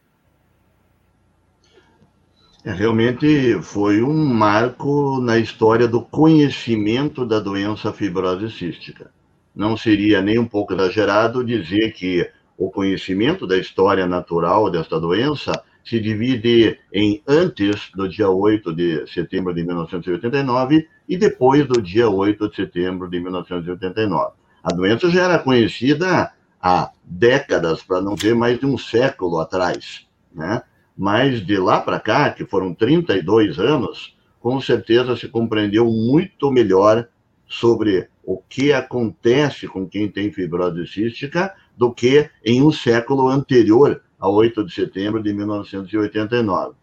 É, 2.62 2.72
realmente 2.72 3.58
foi 3.62 4.02
um 4.02 4.34
marco 4.34 5.18
na 5.18 5.38
história 5.38 5.88
do 5.88 6.02
conhecimento 6.02 7.24
da 7.24 7.40
doença 7.40 7.90
fibrose 7.90 8.50
cística. 8.50 9.10
Não 9.54 9.78
seria 9.78 10.20
nem 10.20 10.38
um 10.38 10.46
pouco 10.46 10.74
exagerado 10.74 11.42
dizer 11.42 11.94
que 11.94 12.30
o 12.56 12.70
conhecimento 12.70 13.46
da 13.46 13.56
história 13.56 14.06
natural 14.06 14.70
desta 14.70 14.98
doença 14.98 15.52
se 15.84 16.00
divide 16.00 16.78
em 16.92 17.22
antes 17.28 17.90
do 17.94 18.08
dia 18.08 18.28
8 18.28 18.72
de 18.74 19.06
setembro 19.06 19.54
de 19.54 19.62
1989 19.64 20.88
e 21.08 21.16
depois 21.16 21.66
do 21.66 21.80
dia 21.80 22.08
8 22.08 22.48
de 22.48 22.56
setembro 22.56 23.08
de 23.08 23.20
1989. 23.20 24.32
A 24.62 24.74
doença 24.74 25.08
já 25.08 25.24
era 25.24 25.38
conhecida 25.38 26.32
há 26.60 26.90
décadas, 27.04 27.82
para 27.82 28.00
não 28.00 28.16
dizer 28.16 28.34
mais 28.34 28.58
de 28.58 28.66
um 28.66 28.76
século 28.76 29.38
atrás, 29.38 30.06
né? 30.34 30.62
Mas 30.98 31.44
de 31.44 31.56
lá 31.56 31.80
para 31.80 32.00
cá, 32.00 32.30
que 32.30 32.44
foram 32.44 32.74
32 32.74 33.58
anos, 33.60 34.16
com 34.40 34.60
certeza 34.60 35.14
se 35.14 35.28
compreendeu 35.28 35.84
muito 35.84 36.50
melhor 36.50 37.06
sobre 37.46 38.08
o 38.24 38.38
que 38.48 38.72
acontece 38.72 39.68
com 39.68 39.86
quem 39.86 40.08
tem 40.08 40.32
fibrose 40.32 40.84
cística 40.86 41.54
do 41.76 41.92
que 41.92 42.30
em 42.44 42.62
um 42.62 42.72
século 42.72 43.28
anterior 43.28 44.02
a 44.18 44.28
8 44.28 44.64
de 44.64 44.72
setembro 44.72 45.22
de 45.22 45.32
1989. 45.32 46.74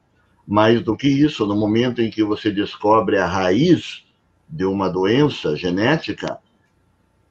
Mais 0.45 0.81
do 0.81 0.95
que 0.95 1.07
isso, 1.07 1.45
no 1.45 1.55
momento 1.55 2.01
em 2.01 2.09
que 2.09 2.23
você 2.23 2.51
descobre 2.51 3.17
a 3.17 3.25
raiz 3.25 4.05
de 4.47 4.65
uma 4.65 4.89
doença 4.89 5.55
genética, 5.55 6.37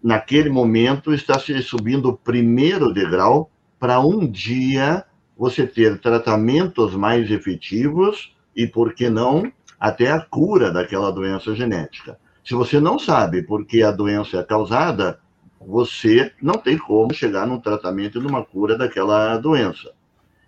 naquele 0.02 0.50
momento 0.50 1.14
está 1.14 1.38
se 1.38 1.62
subindo 1.62 2.08
o 2.08 2.16
primeiro 2.16 2.92
degrau 2.92 3.50
para 3.78 4.00
um 4.00 4.26
dia 4.26 5.04
você 5.36 5.66
ter 5.66 6.00
tratamentos 6.00 6.94
mais 6.94 7.30
efetivos 7.30 8.34
e, 8.54 8.66
por 8.66 8.94
que 8.94 9.08
não, 9.08 9.50
até 9.78 10.10
a 10.10 10.20
cura 10.20 10.70
daquela 10.70 11.10
doença 11.10 11.54
genética. 11.54 12.18
Se 12.44 12.54
você 12.54 12.80
não 12.80 12.98
sabe 12.98 13.42
por 13.42 13.64
que 13.64 13.82
a 13.82 13.90
doença 13.90 14.38
é 14.38 14.42
causada, 14.42 15.20
você 15.66 16.32
não 16.40 16.54
tem 16.54 16.76
como 16.76 17.14
chegar 17.14 17.46
num 17.46 17.60
tratamento 17.60 18.18
e 18.18 18.22
numa 18.22 18.44
cura 18.44 18.76
daquela 18.76 19.36
doença. 19.38 19.92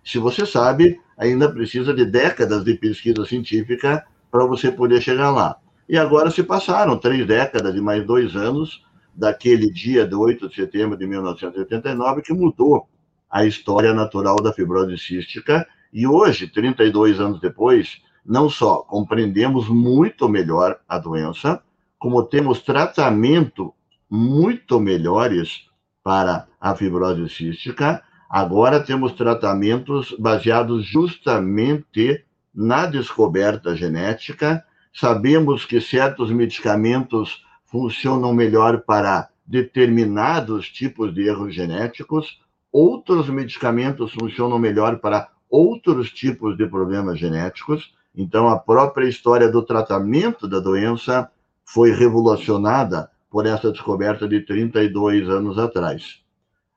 Se 0.03 0.17
você 0.17 0.45
sabe, 0.45 0.99
ainda 1.17 1.51
precisa 1.51 1.93
de 1.93 2.05
décadas 2.05 2.63
de 2.63 2.75
pesquisa 2.75 3.25
científica 3.25 4.05
para 4.29 4.45
você 4.45 4.71
poder 4.71 5.01
chegar 5.01 5.31
lá. 5.31 5.57
E 5.87 5.97
agora 5.97 6.31
se 6.31 6.43
passaram 6.43 6.97
três 6.97 7.25
décadas 7.25 7.75
e 7.75 7.81
mais 7.81 8.05
dois 8.05 8.35
anos 8.35 8.83
daquele 9.15 9.71
dia 9.71 10.05
de 10.05 10.15
8 10.15 10.49
de 10.49 10.55
setembro 10.55 10.97
de 10.97 11.07
1989 11.07 12.21
que 12.21 12.33
mudou 12.33 12.87
a 13.29 13.45
história 13.45 13.93
natural 13.93 14.35
da 14.37 14.51
fibrose 14.51 14.97
cística. 14.97 15.65
E 15.93 16.05
hoje, 16.05 16.47
32 16.47 17.19
anos 17.19 17.39
depois, 17.39 18.01
não 18.25 18.49
só 18.49 18.77
compreendemos 18.77 19.69
muito 19.69 20.27
melhor 20.27 20.79
a 20.87 20.97
doença, 20.97 21.61
como 21.97 22.23
temos 22.23 22.61
tratamento 22.61 23.73
muito 24.09 24.79
melhores 24.79 25.67
para 26.03 26.47
a 26.59 26.75
fibrose 26.75 27.27
cística. 27.29 28.03
Agora 28.29 28.79
temos 28.79 29.13
tratamentos 29.13 30.15
baseados 30.19 30.85
justamente 30.85 32.23
na 32.53 32.85
descoberta 32.85 33.75
genética. 33.75 34.63
Sabemos 34.93 35.65
que 35.65 35.81
certos 35.81 36.31
medicamentos 36.31 37.43
funcionam 37.65 38.33
melhor 38.33 38.81
para 38.81 39.29
determinados 39.45 40.69
tipos 40.69 41.13
de 41.13 41.27
erros 41.27 41.53
genéticos, 41.53 42.39
outros 42.71 43.29
medicamentos 43.29 44.11
funcionam 44.13 44.57
melhor 44.57 44.97
para 44.99 45.29
outros 45.49 46.11
tipos 46.11 46.57
de 46.57 46.65
problemas 46.67 47.19
genéticos. 47.19 47.93
Então, 48.15 48.47
a 48.47 48.57
própria 48.57 49.07
história 49.07 49.49
do 49.49 49.61
tratamento 49.61 50.47
da 50.47 50.59
doença 50.59 51.29
foi 51.63 51.91
revolucionada 51.91 53.11
por 53.35 53.45
essa 53.45 53.69
descoberta 53.69 54.29
de 54.29 54.39
32 54.39 55.27
anos 55.27 55.59
atrás. 55.59 56.21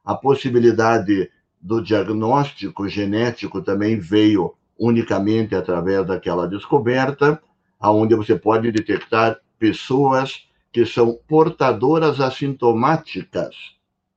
A 0.05 0.17
possibilidade 0.17 1.31
do 1.61 1.81
diagnóstico 1.81 2.89
genético 2.89 3.63
também 3.63 3.97
veio 3.97 4.57
unicamente 4.77 5.55
através 5.55 6.05
daquela 6.05 6.49
descoberta, 6.49 7.41
aonde 7.79 8.17
você 8.17 8.35
pode 8.35 8.73
detectar 8.73 9.39
pessoas 9.57 10.49
que 10.73 10.85
são 10.85 11.17
portadoras 11.29 12.21
assintomáticas 12.21 13.55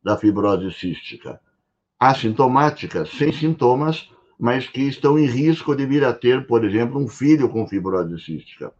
da 0.03 0.17
fibrose 0.17 0.73
cística 0.73 1.39
assintomáticas, 1.99 3.11
sem 3.11 3.31
sintomas, 3.31 4.09
mas 4.39 4.65
que 4.65 4.81
estão 4.81 5.19
em 5.19 5.27
risco 5.27 5.75
de 5.75 5.85
vir 5.85 6.03
a 6.03 6.11
ter, 6.11 6.47
por 6.47 6.65
exemplo, 6.65 6.99
um 6.99 7.07
filho 7.07 7.49
com 7.49 7.67
fibrose 7.67 8.19
cística. 8.19 8.73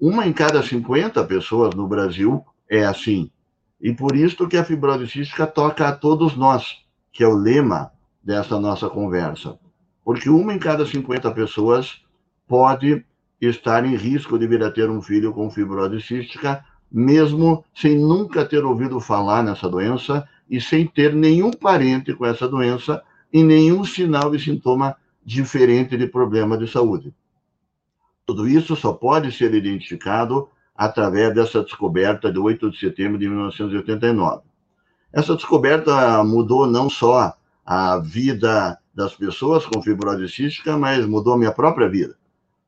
Uma 0.00 0.26
em 0.26 0.32
cada 0.32 0.62
50 0.62 1.22
pessoas 1.24 1.74
no 1.74 1.86
Brasil 1.86 2.42
é 2.72 2.86
assim. 2.86 3.30
E 3.78 3.92
por 3.92 4.16
isso 4.16 4.48
que 4.48 4.56
a 4.56 4.64
fibrose 4.64 5.06
cística 5.06 5.46
toca 5.46 5.86
a 5.86 5.92
todos 5.92 6.34
nós, 6.34 6.78
que 7.12 7.22
é 7.22 7.28
o 7.28 7.36
lema 7.36 7.92
dessa 8.24 8.58
nossa 8.58 8.88
conversa. 8.88 9.58
Porque 10.02 10.30
uma 10.30 10.54
em 10.54 10.58
cada 10.58 10.86
50 10.86 11.30
pessoas 11.32 12.00
pode 12.48 13.04
estar 13.38 13.84
em 13.84 13.94
risco 13.94 14.38
de 14.38 14.46
vir 14.46 14.64
a 14.64 14.70
ter 14.70 14.88
um 14.88 15.02
filho 15.02 15.34
com 15.34 15.50
fibrose 15.50 16.00
cística, 16.00 16.64
mesmo 16.90 17.62
sem 17.74 17.98
nunca 17.98 18.42
ter 18.42 18.64
ouvido 18.64 18.98
falar 19.00 19.42
nessa 19.42 19.68
doença 19.68 20.26
e 20.48 20.58
sem 20.58 20.86
ter 20.86 21.14
nenhum 21.14 21.50
parente 21.50 22.14
com 22.14 22.24
essa 22.24 22.48
doença 22.48 23.02
e 23.30 23.42
nenhum 23.42 23.84
sinal 23.84 24.34
e 24.34 24.40
sintoma 24.40 24.96
diferente 25.22 25.94
de 25.94 26.06
problema 26.06 26.56
de 26.56 26.66
saúde. 26.66 27.12
Tudo 28.24 28.48
isso 28.48 28.74
só 28.76 28.94
pode 28.94 29.30
ser 29.30 29.52
identificado 29.52 30.48
através 30.74 31.34
dessa 31.34 31.62
descoberta 31.62 32.32
de 32.32 32.38
8 32.38 32.70
de 32.70 32.78
setembro 32.78 33.18
de 33.18 33.28
1989. 33.28 34.42
Essa 35.12 35.34
descoberta 35.34 36.24
mudou 36.24 36.66
não 36.66 36.88
só 36.88 37.34
a 37.64 37.98
vida 37.98 38.78
das 38.94 39.14
pessoas 39.14 39.66
com 39.66 39.82
fibrose 39.82 40.28
cística, 40.28 40.76
mas 40.76 41.06
mudou 41.06 41.34
a 41.34 41.38
minha 41.38 41.52
própria 41.52 41.88
vida. 41.88 42.16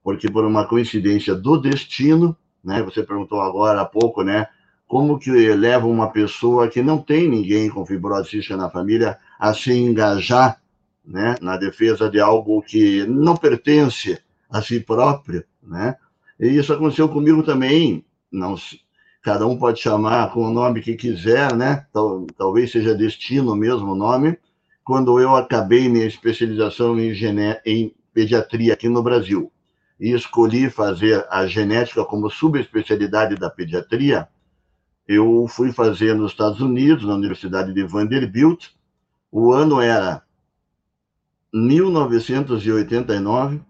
Porque 0.03 0.31
por 0.31 0.45
uma 0.45 0.67
coincidência 0.67 1.35
do 1.35 1.57
destino, 1.57 2.37
né, 2.63 2.83
você 2.83 3.03
perguntou 3.03 3.41
agora 3.41 3.81
há 3.81 3.85
pouco, 3.85 4.23
né, 4.23 4.47
como 4.87 5.19
que 5.19 5.31
leva 5.31 5.87
uma 5.87 6.11
pessoa 6.11 6.69
que 6.69 6.83
não 6.83 6.99
tem 6.99 7.29
ninguém 7.29 7.71
com 7.71 7.87
fibrose 7.87 8.31
cística 8.31 8.57
na 8.57 8.71
família 8.71 9.19
a 9.39 9.55
se 9.55 9.73
engajar 9.73 10.61
né, 11.05 11.37
na 11.41 11.57
defesa 11.57 12.09
de 12.09 12.21
algo 12.21 12.63
que 12.63 13.07
não 13.07 13.37
pertence 13.37 14.19
a 14.51 14.63
si 14.63 14.81
próprio, 14.81 15.45
né? 15.63 15.97
E 16.39 16.49
isso 16.49 16.73
aconteceu 16.73 17.09
comigo 17.09 17.43
também, 17.43 18.05
não 18.31 18.57
cada 19.25 19.45
um 19.47 19.57
pode 19.57 19.81
chamar 19.81 20.31
com 20.33 20.45
o 20.45 20.53
nome 20.53 20.83
que 20.83 20.95
quiser, 20.95 21.57
né? 21.57 21.87
Tal, 21.91 22.27
talvez 22.37 22.71
seja 22.71 22.95
destino 22.95 23.57
mesmo 23.57 23.93
o 23.93 23.97
nome, 23.97 24.39
quando 24.85 25.19
eu 25.19 25.35
acabei 25.35 25.89
minha 25.89 26.05
especialização 26.05 27.01
em, 27.01 27.15
gené 27.15 27.59
em 27.65 27.95
pediatria 28.13 28.75
aqui 28.75 28.87
no 28.87 29.03
Brasil 29.03 29.51
e 29.99 30.13
escolhi 30.13 30.69
fazer 30.69 31.27
a 31.31 31.47
genética 31.47 32.05
como 32.05 32.29
subespecialidade 32.29 33.37
da 33.37 33.49
pediatria, 33.49 34.29
eu 35.09 35.47
fui 35.49 35.73
fazer 35.73 36.15
nos 36.15 36.33
Estados 36.33 36.61
Unidos, 36.61 37.07
na 37.07 37.15
Universidade 37.15 37.73
de 37.73 37.83
Vanderbilt. 37.83 38.67
O 39.33 39.53
ano 39.53 39.81
era 39.81 40.23
1989, 41.53 43.63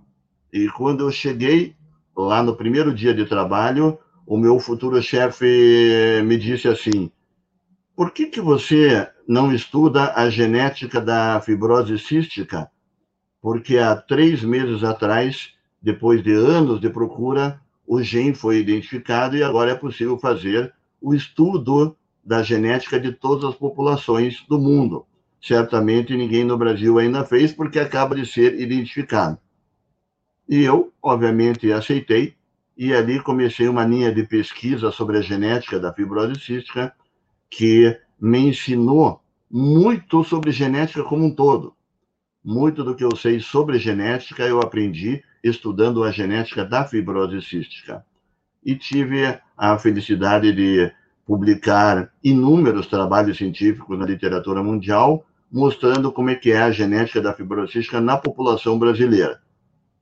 e 0.53 0.69
quando 0.71 1.05
eu 1.05 1.13
cheguei 1.13 1.77
lá 2.17 2.43
no 2.43 2.57
primeiro 2.57 2.95
dia 2.95 3.15
de 3.15 3.25
trabalho, 3.25 3.99
o 4.27 4.37
meu 4.37 4.59
futuro 4.59 5.03
chefe 5.03 6.23
me 6.25 6.37
disse 6.37 6.69
assim: 6.69 7.11
por 7.97 8.11
que, 8.11 8.27
que 8.27 8.41
você 8.41 9.09
não 9.27 9.53
estuda 9.53 10.13
a 10.15 10.29
genética 10.29 11.01
da 11.01 11.41
fibrose 11.41 11.97
cística? 11.99 12.69
Porque 13.41 13.79
há 13.79 13.95
três 13.95 14.43
meses 14.43 14.83
atrás, 14.83 15.53
depois 15.81 16.23
de 16.23 16.33
anos 16.33 16.81
de 16.81 16.91
procura, 16.91 17.61
o 17.87 18.03
gene 18.03 18.35
foi 18.35 18.59
identificado 18.59 19.37
e 19.37 19.43
agora 19.45 19.71
é 19.71 19.75
possível 19.75 20.19
fazer 20.19 20.75
o 21.01 21.15
estudo 21.15 21.97
da 22.25 22.43
genética 22.43 22.99
de 22.99 23.13
todas 23.13 23.45
as 23.45 23.55
populações 23.55 24.45
do 24.49 24.59
mundo. 24.59 25.07
certamente 25.41 26.17
ninguém 26.17 26.43
no 26.43 26.57
Brasil 26.57 26.99
ainda 26.99 27.23
fez, 27.23 27.53
porque 27.53 27.79
acaba 27.79 28.17
de 28.17 28.25
ser 28.25 28.59
identificado. 28.59 29.39
E 30.49 30.63
eu, 30.63 30.93
obviamente, 31.03 31.73
aceitei, 31.73 32.35
e 32.77 32.93
ali 32.93 33.21
comecei 33.21 33.69
uma 33.69 33.85
linha 33.85 34.13
de 34.13 34.25
pesquisa 34.25 34.91
sobre 34.91 35.19
a 35.19 35.21
genética 35.21 35.79
da 35.79 35.93
fibrose 35.93 36.41
cística, 36.41 36.93
que 37.49 37.97
me 38.21 38.39
ensinou 38.49 39.21
muito 39.51 40.25
sobre 40.25 40.51
genética 40.51 41.05
como 41.05 41.25
um 41.25 41.35
todo. 41.35 41.75
Muito 42.45 42.83
do 42.83 42.95
que 42.95 43.05
eu 43.05 43.15
sei 43.17 43.41
sobre 43.41 43.79
genética 43.79 44.43
eu 44.43 44.61
aprendi 44.61 45.23
estudando 45.43 46.03
a 46.03 46.11
genética 46.11 46.65
da 46.65 46.85
fibrose 46.85 47.41
cística. 47.41 48.05
E 48.65 48.75
tive 48.75 49.39
a 49.57 49.79
felicidade 49.79 50.53
de 50.53 50.93
publicar 51.25 52.13
inúmeros 52.23 52.87
trabalhos 52.87 53.39
científicos 53.39 53.99
na 53.99 54.05
literatura 54.05 54.63
mundial, 54.63 55.25
mostrando 55.51 56.11
como 56.11 56.31
é 56.31 56.35
que 56.35 56.51
é 56.51 56.61
a 56.61 56.71
genética 56.71 57.21
da 57.21 57.33
fibrose 57.33 57.73
cística 57.73 58.01
na 58.01 58.17
população 58.17 58.79
brasileira. 58.79 59.44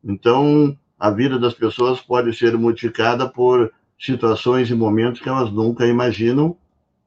Então, 0.05 0.77
a 0.99 1.11
vida 1.11 1.39
das 1.39 1.55
pessoas 1.55 2.01
pode 2.01 2.33
ser 2.35 2.57
modificada 2.57 3.29
por 3.29 3.73
situações 3.99 4.71
e 4.71 4.75
momentos 4.75 5.21
que 5.21 5.29
elas 5.29 5.51
nunca 5.51 5.87
imaginam. 5.87 6.57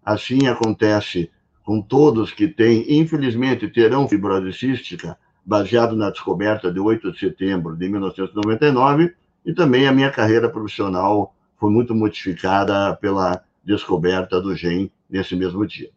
Assim 0.03 0.47
acontece 0.47 1.29
com 1.63 1.81
todos 1.81 2.31
que 2.31 2.47
têm, 2.47 2.85
infelizmente, 2.99 3.67
terão 3.67 4.07
fibrose 4.07 4.53
cística, 4.53 5.17
baseado 5.45 5.95
na 5.95 6.09
descoberta 6.09 6.71
de 6.71 6.79
8 6.79 7.11
de 7.11 7.19
setembro 7.19 7.75
de 7.75 7.89
1999, 7.89 9.13
e 9.45 9.53
também 9.53 9.87
a 9.87 9.91
minha 9.91 10.11
carreira 10.11 10.49
profissional 10.49 11.35
foi 11.59 11.71
muito 11.71 11.93
modificada 11.93 12.95
pela 12.95 13.43
descoberta 13.63 14.39
do 14.39 14.55
gene 14.55 14.91
nesse 15.09 15.35
mesmo 15.35 15.65
dia. 15.65 15.89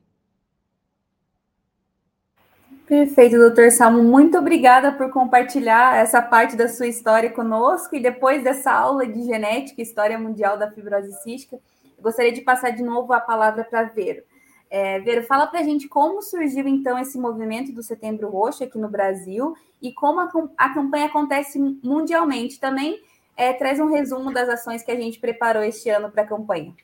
Perfeito, 2.88 3.36
doutor 3.36 3.70
Salmo. 3.70 4.02
Muito 4.02 4.38
obrigada 4.38 4.90
por 4.92 5.10
compartilhar 5.10 5.94
essa 5.94 6.22
parte 6.22 6.56
da 6.56 6.66
sua 6.68 6.86
história 6.86 7.28
conosco. 7.30 7.94
E 7.94 8.00
depois 8.00 8.42
dessa 8.42 8.72
aula 8.72 9.06
de 9.06 9.24
genética, 9.24 9.82
história 9.82 10.18
mundial 10.18 10.56
da 10.56 10.70
fibrose 10.70 11.12
cística, 11.22 11.58
gostaria 12.00 12.32
de 12.32 12.40
passar 12.40 12.70
de 12.70 12.82
novo 12.82 13.12
a 13.12 13.20
palavra 13.20 13.62
para 13.62 13.82
Vero. 13.82 14.22
É, 14.70 15.00
Vero, 15.00 15.22
fala 15.24 15.46
para 15.46 15.60
a 15.60 15.62
gente 15.62 15.86
como 15.86 16.22
surgiu 16.22 16.66
então 16.66 16.98
esse 16.98 17.18
movimento 17.18 17.72
do 17.72 17.82
Setembro 17.82 18.30
Roxo 18.30 18.64
aqui 18.64 18.78
no 18.78 18.88
Brasil 18.88 19.54
e 19.82 19.92
como 19.92 20.20
a, 20.20 20.30
a 20.56 20.72
campanha 20.72 21.06
acontece 21.06 21.58
mundialmente. 21.84 22.58
Também 22.58 23.02
é, 23.36 23.52
traz 23.52 23.78
um 23.78 23.90
resumo 23.90 24.32
das 24.32 24.48
ações 24.48 24.82
que 24.82 24.90
a 24.90 24.96
gente 24.96 25.18
preparou 25.18 25.62
este 25.62 25.90
ano 25.90 26.10
para 26.10 26.22
a 26.22 26.26
campanha. 26.26 26.74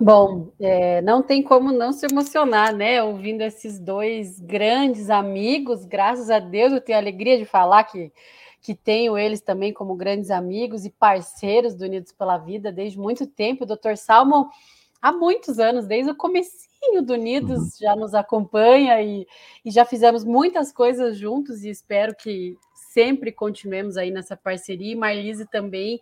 Bom, 0.00 0.52
é, 0.60 1.02
não 1.02 1.22
tem 1.22 1.42
como 1.42 1.72
não 1.72 1.92
se 1.92 2.06
emocionar, 2.06 2.72
né? 2.72 3.02
Ouvindo 3.02 3.40
esses 3.42 3.80
dois 3.80 4.38
grandes 4.38 5.10
amigos, 5.10 5.84
graças 5.84 6.30
a 6.30 6.38
Deus 6.38 6.72
eu 6.72 6.80
tenho 6.80 6.96
a 6.96 7.00
alegria 7.00 7.36
de 7.36 7.44
falar 7.44 7.82
que, 7.82 8.12
que 8.60 8.76
tenho 8.76 9.18
eles 9.18 9.40
também 9.40 9.72
como 9.72 9.96
grandes 9.96 10.30
amigos 10.30 10.84
e 10.84 10.90
parceiros 10.90 11.74
do 11.74 11.84
Unidos 11.84 12.12
pela 12.12 12.38
Vida 12.38 12.70
desde 12.70 12.96
muito 12.96 13.26
tempo. 13.26 13.64
O 13.64 13.66
doutor 13.66 13.96
Salmo, 13.96 14.48
há 15.02 15.10
muitos 15.10 15.58
anos, 15.58 15.88
desde 15.88 16.12
o 16.12 16.16
comecinho 16.16 17.02
do 17.02 17.14
Unidos, 17.14 17.58
uhum. 17.58 17.70
já 17.80 17.96
nos 17.96 18.14
acompanha 18.14 19.02
e, 19.02 19.26
e 19.64 19.70
já 19.70 19.84
fizemos 19.84 20.22
muitas 20.22 20.70
coisas 20.70 21.18
juntos 21.18 21.64
e 21.64 21.70
espero 21.70 22.14
que 22.14 22.56
sempre 22.92 23.32
continuemos 23.32 23.96
aí 23.96 24.12
nessa 24.12 24.36
parceria. 24.36 24.92
E 24.92 24.96
Marlise 24.96 25.44
também 25.44 26.00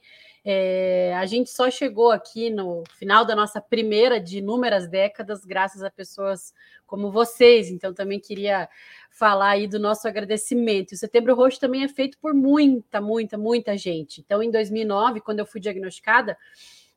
é, 0.49 1.13
a 1.17 1.27
gente 1.27 1.51
só 1.51 1.69
chegou 1.69 2.13
aqui 2.13 2.51
no 2.51 2.85
final 2.95 3.25
da 3.25 3.35
nossa 3.35 3.61
primeira 3.61 4.21
de 4.21 4.39
inúmeras 4.39 4.89
décadas, 4.89 5.45
graças 5.45 5.83
a 5.83 5.91
pessoas 5.91 6.55
como 6.87 7.11
vocês. 7.11 7.69
Então, 7.69 7.93
também 7.93 8.21
queria 8.21 8.69
falar 9.11 9.51
aí 9.51 9.67
do 9.67 9.81
nosso 9.81 10.07
agradecimento. 10.07 10.93
O 10.93 10.97
Setembro 10.97 11.35
Roxo 11.35 11.59
também 11.59 11.83
é 11.83 11.89
feito 11.89 12.17
por 12.19 12.33
muita, 12.33 13.01
muita, 13.01 13.37
muita 13.37 13.77
gente. 13.77 14.21
Então, 14.21 14.41
em 14.41 14.49
2009, 14.49 15.21
quando 15.21 15.41
eu 15.41 15.47
fui 15.47 15.61
diagnosticada, 15.61 16.39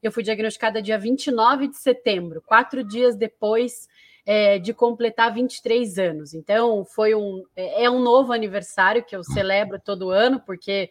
eu 0.04 0.12
fui 0.12 0.22
diagnosticada 0.22 0.80
dia 0.80 1.00
29 1.00 1.70
de 1.70 1.78
setembro, 1.78 2.44
quatro 2.46 2.84
dias 2.84 3.16
depois 3.16 3.90
é, 4.26 4.60
de 4.60 4.74
completar 4.74 5.34
23 5.34 5.98
anos. 5.98 6.34
Então, 6.34 6.86
foi 6.86 7.16
um 7.16 7.44
é, 7.56 7.86
é 7.86 7.90
um 7.90 8.02
novo 8.02 8.32
aniversário 8.32 9.04
que 9.04 9.16
eu 9.16 9.24
celebro 9.24 9.80
todo 9.80 10.10
ano, 10.10 10.42
porque 10.46 10.90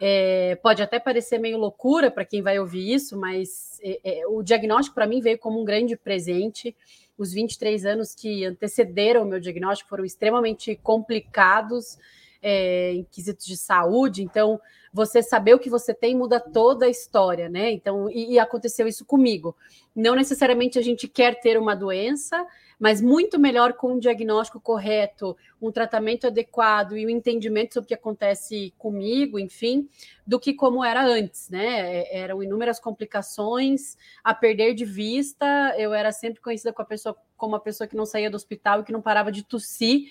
é, 0.00 0.56
pode 0.56 0.82
até 0.82 0.98
parecer 0.98 1.38
meio 1.38 1.58
loucura 1.58 2.10
para 2.10 2.24
quem 2.24 2.42
vai 2.42 2.58
ouvir 2.58 2.92
isso, 2.92 3.18
mas 3.18 3.78
é, 3.82 4.20
é, 4.20 4.26
o 4.26 4.42
diagnóstico 4.42 4.94
para 4.94 5.06
mim 5.06 5.20
veio 5.20 5.38
como 5.38 5.60
um 5.60 5.64
grande 5.64 5.96
presente. 5.96 6.76
Os 7.16 7.32
23 7.32 7.86
anos 7.86 8.14
que 8.14 8.44
antecederam 8.44 9.22
o 9.22 9.26
meu 9.26 9.38
diagnóstico 9.38 9.88
foram 9.88 10.04
extremamente 10.04 10.74
complicados 10.76 11.96
é, 12.42 12.92
em 12.92 13.04
quesitos 13.04 13.46
de 13.46 13.56
saúde, 13.56 14.22
então 14.22 14.60
você 14.92 15.22
saber 15.22 15.54
o 15.54 15.58
que 15.58 15.70
você 15.70 15.94
tem 15.94 16.14
muda 16.14 16.38
toda 16.38 16.86
a 16.86 16.90
história, 16.90 17.48
né? 17.48 17.72
Então, 17.72 18.10
e, 18.10 18.34
e 18.34 18.38
aconteceu 18.38 18.86
isso 18.86 19.04
comigo. 19.04 19.56
Não 19.94 20.14
necessariamente 20.14 20.78
a 20.78 20.82
gente 20.82 21.08
quer 21.08 21.40
ter 21.40 21.58
uma 21.58 21.74
doença, 21.74 22.46
mas 22.78 23.00
muito 23.00 23.38
melhor 23.38 23.74
com 23.74 23.94
um 23.94 23.98
diagnóstico 23.98 24.60
correto, 24.60 25.36
um 25.60 25.70
tratamento 25.70 26.26
adequado 26.26 26.96
e 26.96 27.04
o 27.04 27.08
um 27.08 27.10
entendimento 27.10 27.74
sobre 27.74 27.86
o 27.86 27.88
que 27.88 27.94
acontece 27.94 28.72
comigo, 28.76 29.38
enfim, 29.38 29.88
do 30.26 30.38
que 30.38 30.54
como 30.54 30.84
era 30.84 31.04
antes, 31.04 31.48
né? 31.48 32.00
É, 32.02 32.18
eram 32.18 32.42
inúmeras 32.42 32.78
complicações 32.80 33.96
a 34.22 34.34
perder 34.34 34.74
de 34.74 34.84
vista. 34.84 35.74
Eu 35.78 35.92
era 35.94 36.12
sempre 36.12 36.40
conhecida 36.40 36.72
com 36.72 36.82
a 36.82 36.86
pessoa 36.86 37.16
como 37.36 37.54
uma 37.54 37.60
pessoa 37.60 37.86
que 37.86 37.96
não 37.96 38.06
saía 38.06 38.30
do 38.30 38.36
hospital 38.36 38.80
e 38.80 38.84
que 38.84 38.92
não 38.92 39.02
parava 39.02 39.30
de 39.30 39.42
tossir. 39.42 40.10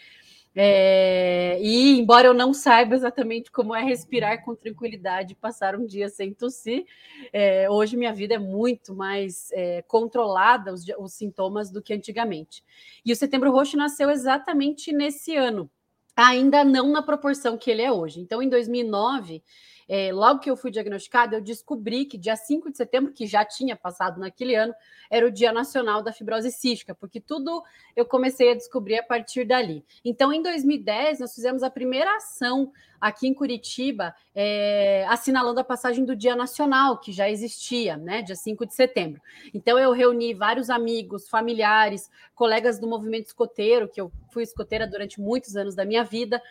É, 0.56 1.58
e 1.60 2.00
embora 2.00 2.28
eu 2.28 2.34
não 2.34 2.54
saiba 2.54 2.94
exatamente 2.94 3.52
como 3.52 3.76
é 3.76 3.82
respirar 3.82 4.44
com 4.46 4.56
tranquilidade 4.56 5.34
e 5.34 5.36
passar 5.36 5.76
um 5.76 5.86
dia 5.86 6.10
sem 6.10 6.32
tossir, 6.32 6.86
é, 7.32 7.68
hoje 7.70 7.98
minha 7.98 8.14
vida 8.14 8.36
é 8.36 8.40
muito 8.40 8.94
mais 8.94 9.52
é, 9.52 9.82
controlada, 9.84 10.72
os, 10.72 10.86
os 11.00 11.14
sintomas, 11.14 11.72
do 11.72 11.82
que 11.82 11.94
antigamente. 11.94 12.64
E 13.04 13.12
o 13.12 13.16
Setembro 13.16 13.52
Roxo 13.52 13.76
nasceu 13.76 14.12
exatamente 14.12 14.92
nesse 14.92 15.36
ano, 15.36 15.70
ainda 16.16 16.64
não 16.64 16.92
na 16.92 17.02
proporção 17.02 17.58
que 17.58 17.72
ele 17.72 17.82
é 17.82 17.92
hoje. 17.92 18.20
Então, 18.20 18.42
em 18.42 18.50
2009, 18.50 19.42
é, 19.88 20.12
logo 20.12 20.40
que 20.40 20.50
eu 20.50 20.56
fui 20.56 20.72
diagnosticada, 20.72 21.36
eu 21.36 21.42
descobri 21.42 22.06
que 22.06 22.18
dia 22.18 22.36
5 22.36 22.72
de 22.72 22.78
setembro, 22.78 23.14
que 23.14 23.26
já 23.26 23.44
tinha 23.46 23.76
passado 23.76 24.20
naquele 24.20 24.56
ano, 24.56 24.74
era 25.10 25.28
o 25.28 25.32
Dia 25.32 25.52
Nacional 25.52 26.02
da 26.02 26.12
Fibrose 26.12 26.52
Cística, 26.52 26.96
porque 26.96 27.20
tudo 27.20 27.64
eu 27.96 28.06
comecei 28.06 28.52
a 28.52 28.56
descobrir 28.56 28.98
a 28.98 29.04
partir 29.04 29.46
dali. 29.46 29.86
Então, 30.04 30.32
em 30.34 30.42
2010, 30.42 31.20
nós 31.20 31.34
fizemos 31.34 31.64
a 31.64 31.70
primeira 31.70 32.16
ação 32.16 32.72
aqui 33.04 33.28
em 33.28 33.34
Curitiba, 33.34 34.16
é, 34.34 35.06
assinalando 35.10 35.60
a 35.60 35.64
passagem 35.64 36.06
do 36.06 36.16
Dia 36.16 36.38
Nacional, 36.38 36.98
que 36.98 37.12
já 37.12 37.30
existia, 37.30 37.98
né, 37.98 38.22
dia 38.22 38.36
5 38.36 38.66
de 38.66 38.74
setembro. 38.74 39.22
Então, 39.54 39.78
eu 39.78 39.92
reuni 39.92 40.34
vários 40.34 40.70
amigos, 40.70 41.28
familiares, 41.28 42.10
colegas 42.34 42.80
do 42.80 42.88
movimento 42.88 43.26
escoteiro, 43.26 43.90
que 43.90 44.00
eu 44.00 44.10
fui 44.32 44.44
escoteira 44.44 44.88
durante 44.88 45.20
muitos 45.20 45.58
anos 45.58 45.76
da 45.76 45.84
minha 45.84 46.02
vida, 46.06 46.42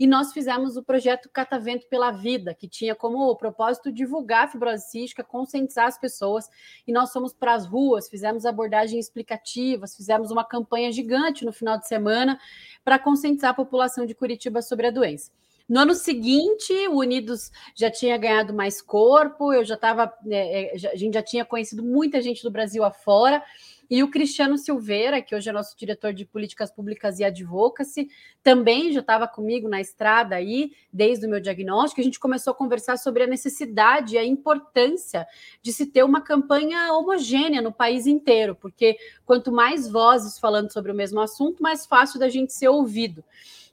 e 0.00 0.04
nós 0.04 0.32
fizemos 0.32 0.76
o 0.76 0.82
projeto 0.82 1.28
Catavento 1.32 1.86
pela 1.86 2.10
Vida, 2.10 2.54
que 2.54 2.66
tinha 2.66 2.94
como 2.94 3.36
propósito 3.36 3.92
divulgar 3.92 4.46
a 4.46 4.48
fibrose 4.48 4.90
cística, 4.90 5.22
conscientizar 5.22 5.86
as 5.86 5.96
pessoas, 5.96 6.50
e 6.88 6.92
nós 6.92 7.12
fomos 7.12 7.32
para 7.32 7.54
as 7.54 7.66
ruas, 7.66 8.08
fizemos 8.08 8.44
abordagens 8.44 9.06
explicativas, 9.06 9.94
fizemos 9.94 10.32
uma 10.32 10.44
campanha 10.44 10.90
gigante 10.90 11.44
no 11.44 11.52
final 11.52 11.78
de 11.78 11.86
semana 11.86 12.36
para 12.84 12.98
conscientizar 12.98 13.50
a 13.50 13.54
população 13.54 14.04
de 14.04 14.14
Curitiba 14.14 14.60
sobre 14.60 14.88
a 14.88 14.90
doença. 14.90 15.30
No 15.70 15.78
ano 15.78 15.94
seguinte, 15.94 16.72
o 16.88 16.98
Unidos 16.98 17.52
já 17.76 17.88
tinha 17.88 18.18
ganhado 18.18 18.52
mais 18.52 18.82
corpo, 18.82 19.52
eu 19.52 19.64
já 19.64 19.76
estava, 19.76 20.12
é, 20.26 20.74
é 20.74 20.88
a 20.88 20.96
gente 20.96 21.14
já 21.14 21.22
tinha 21.22 21.44
conhecido 21.44 21.80
muita 21.80 22.20
gente 22.20 22.42
do 22.42 22.50
Brasil 22.50 22.82
afora, 22.82 23.40
e 23.88 24.02
o 24.02 24.10
Cristiano 24.10 24.58
Silveira, 24.58 25.22
que 25.22 25.32
hoje 25.32 25.48
é 25.48 25.52
nosso 25.52 25.76
diretor 25.78 26.12
de 26.12 26.24
políticas 26.24 26.72
públicas 26.72 27.20
e 27.20 27.24
advocacy, 27.24 28.08
também 28.42 28.92
já 28.92 28.98
estava 28.98 29.28
comigo 29.28 29.68
na 29.68 29.80
estrada 29.80 30.34
aí, 30.34 30.72
desde 30.92 31.24
o 31.24 31.30
meu 31.30 31.38
diagnóstico. 31.38 32.00
A 32.00 32.04
gente 32.04 32.18
começou 32.18 32.50
a 32.52 32.56
conversar 32.56 32.96
sobre 32.96 33.22
a 33.22 33.26
necessidade 33.28 34.16
e 34.16 34.18
a 34.18 34.24
importância 34.24 35.24
de 35.62 35.72
se 35.72 35.86
ter 35.86 36.02
uma 36.02 36.20
campanha 36.20 36.92
homogênea 36.92 37.62
no 37.62 37.72
país 37.72 38.08
inteiro, 38.08 38.56
porque 38.56 38.96
quanto 39.24 39.52
mais 39.52 39.88
vozes 39.88 40.36
falando 40.36 40.72
sobre 40.72 40.90
o 40.90 40.96
mesmo 40.96 41.20
assunto, 41.20 41.62
mais 41.62 41.86
fácil 41.86 42.18
da 42.18 42.28
gente 42.28 42.52
ser 42.52 42.68
ouvido. 42.68 43.22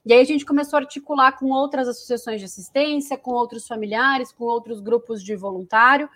E 0.08 0.12
aí 0.14 0.22
a 0.22 0.24
gente 0.24 0.46
começou 0.46 0.78
a 0.78 0.80
articular 0.80 1.32
com 1.32 1.50
outras 1.50 1.86
associações 1.86 2.40
de 2.40 2.46
assistência, 2.46 3.18
com 3.18 3.32
outros 3.32 3.66
familiares, 3.66 4.32
com 4.32 4.44
outros 4.44 4.80
grupos 4.80 5.22
de 5.22 5.36
voluntário. 5.36 6.08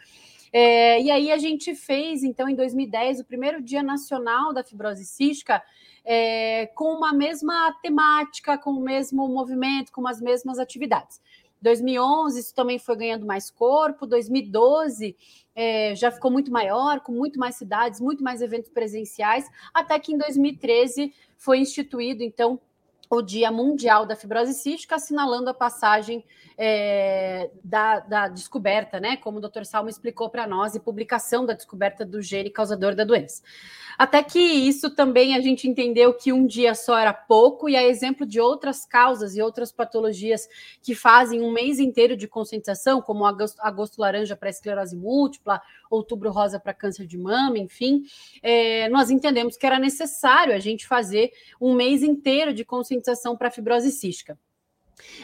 É, 0.50 0.98
e 1.02 1.10
aí 1.10 1.30
a 1.30 1.36
gente 1.36 1.74
fez, 1.74 2.22
então, 2.22 2.48
em 2.48 2.54
2010, 2.54 3.20
o 3.20 3.24
primeiro 3.26 3.60
Dia 3.60 3.82
Nacional 3.82 4.50
da 4.54 4.64
Fibrose 4.64 5.04
Cística, 5.04 5.62
é, 6.06 6.68
com 6.68 6.94
uma 6.94 7.12
mesma 7.12 7.70
temática, 7.82 8.56
com 8.56 8.70
o 8.70 8.80
mesmo 8.80 9.28
movimento, 9.28 9.92
com 9.92 10.08
as 10.08 10.22
mesmas 10.22 10.58
atividades. 10.58 11.20
2011 11.60 12.40
isso 12.40 12.54
também 12.54 12.78
foi 12.78 12.96
ganhando 12.96 13.26
mais 13.26 13.50
corpo, 13.50 14.06
2012 14.06 15.14
é, 15.54 15.94
já 15.94 16.10
ficou 16.10 16.30
muito 16.30 16.50
maior, 16.50 17.00
com 17.00 17.12
muito 17.12 17.38
mais 17.38 17.56
cidades, 17.56 18.00
muito 18.00 18.24
mais 18.24 18.40
eventos 18.40 18.70
presenciais, 18.70 19.46
até 19.74 19.98
que 19.98 20.14
em 20.14 20.18
2013 20.18 21.12
foi 21.36 21.58
instituído, 21.58 22.22
então, 22.22 22.58
o 23.14 23.20
Dia 23.20 23.52
Mundial 23.52 24.06
da 24.06 24.16
Fibrose 24.16 24.54
Cística, 24.54 24.94
assinalando 24.94 25.50
a 25.50 25.54
passagem 25.54 26.24
é, 26.56 27.50
da, 27.62 28.00
da, 28.00 28.28
descoberta, 28.28 28.98
né? 28.98 29.18
Como 29.18 29.36
o 29.36 29.40
Dr. 29.40 29.64
Salmo 29.64 29.90
explicou 29.90 30.30
para 30.30 30.46
nós, 30.46 30.74
e 30.74 30.80
publicação 30.80 31.44
da 31.44 31.52
descoberta 31.52 32.06
do 32.06 32.22
gene 32.22 32.48
causador 32.48 32.94
da 32.94 33.04
doença. 33.04 33.42
Até 33.98 34.22
que 34.22 34.38
isso 34.38 34.88
também 34.88 35.36
a 35.36 35.40
gente 35.42 35.68
entendeu 35.68 36.14
que 36.14 36.32
um 36.32 36.46
dia 36.46 36.74
só 36.74 36.96
era 36.96 37.12
pouco, 37.12 37.68
e 37.68 37.76
a 37.76 37.82
exemplo 37.82 38.24
de 38.24 38.40
outras 38.40 38.86
causas 38.86 39.36
e 39.36 39.42
outras 39.42 39.70
patologias 39.70 40.48
que 40.80 40.94
fazem 40.94 41.42
um 41.42 41.52
mês 41.52 41.78
inteiro 41.78 42.16
de 42.16 42.26
conscientização, 42.26 43.02
como 43.02 43.26
agosto, 43.26 43.60
agosto 43.60 43.98
laranja 43.98 44.34
para 44.34 44.48
esclerose 44.48 44.96
múltipla, 44.96 45.60
outubro 45.90 46.30
rosa 46.30 46.58
para 46.58 46.72
câncer 46.72 47.06
de 47.06 47.18
mama, 47.18 47.58
enfim, 47.58 48.04
é, 48.42 48.88
nós 48.88 49.10
entendemos 49.10 49.58
que 49.58 49.66
era 49.66 49.78
necessário 49.78 50.54
a 50.54 50.58
gente 50.58 50.86
fazer 50.86 51.30
um 51.60 51.74
mês 51.74 52.02
inteiro 52.02 52.54
de 52.54 52.64
conscientização 52.64 53.01
para 53.36 53.50
fibrose 53.50 53.90
cística. 53.90 54.38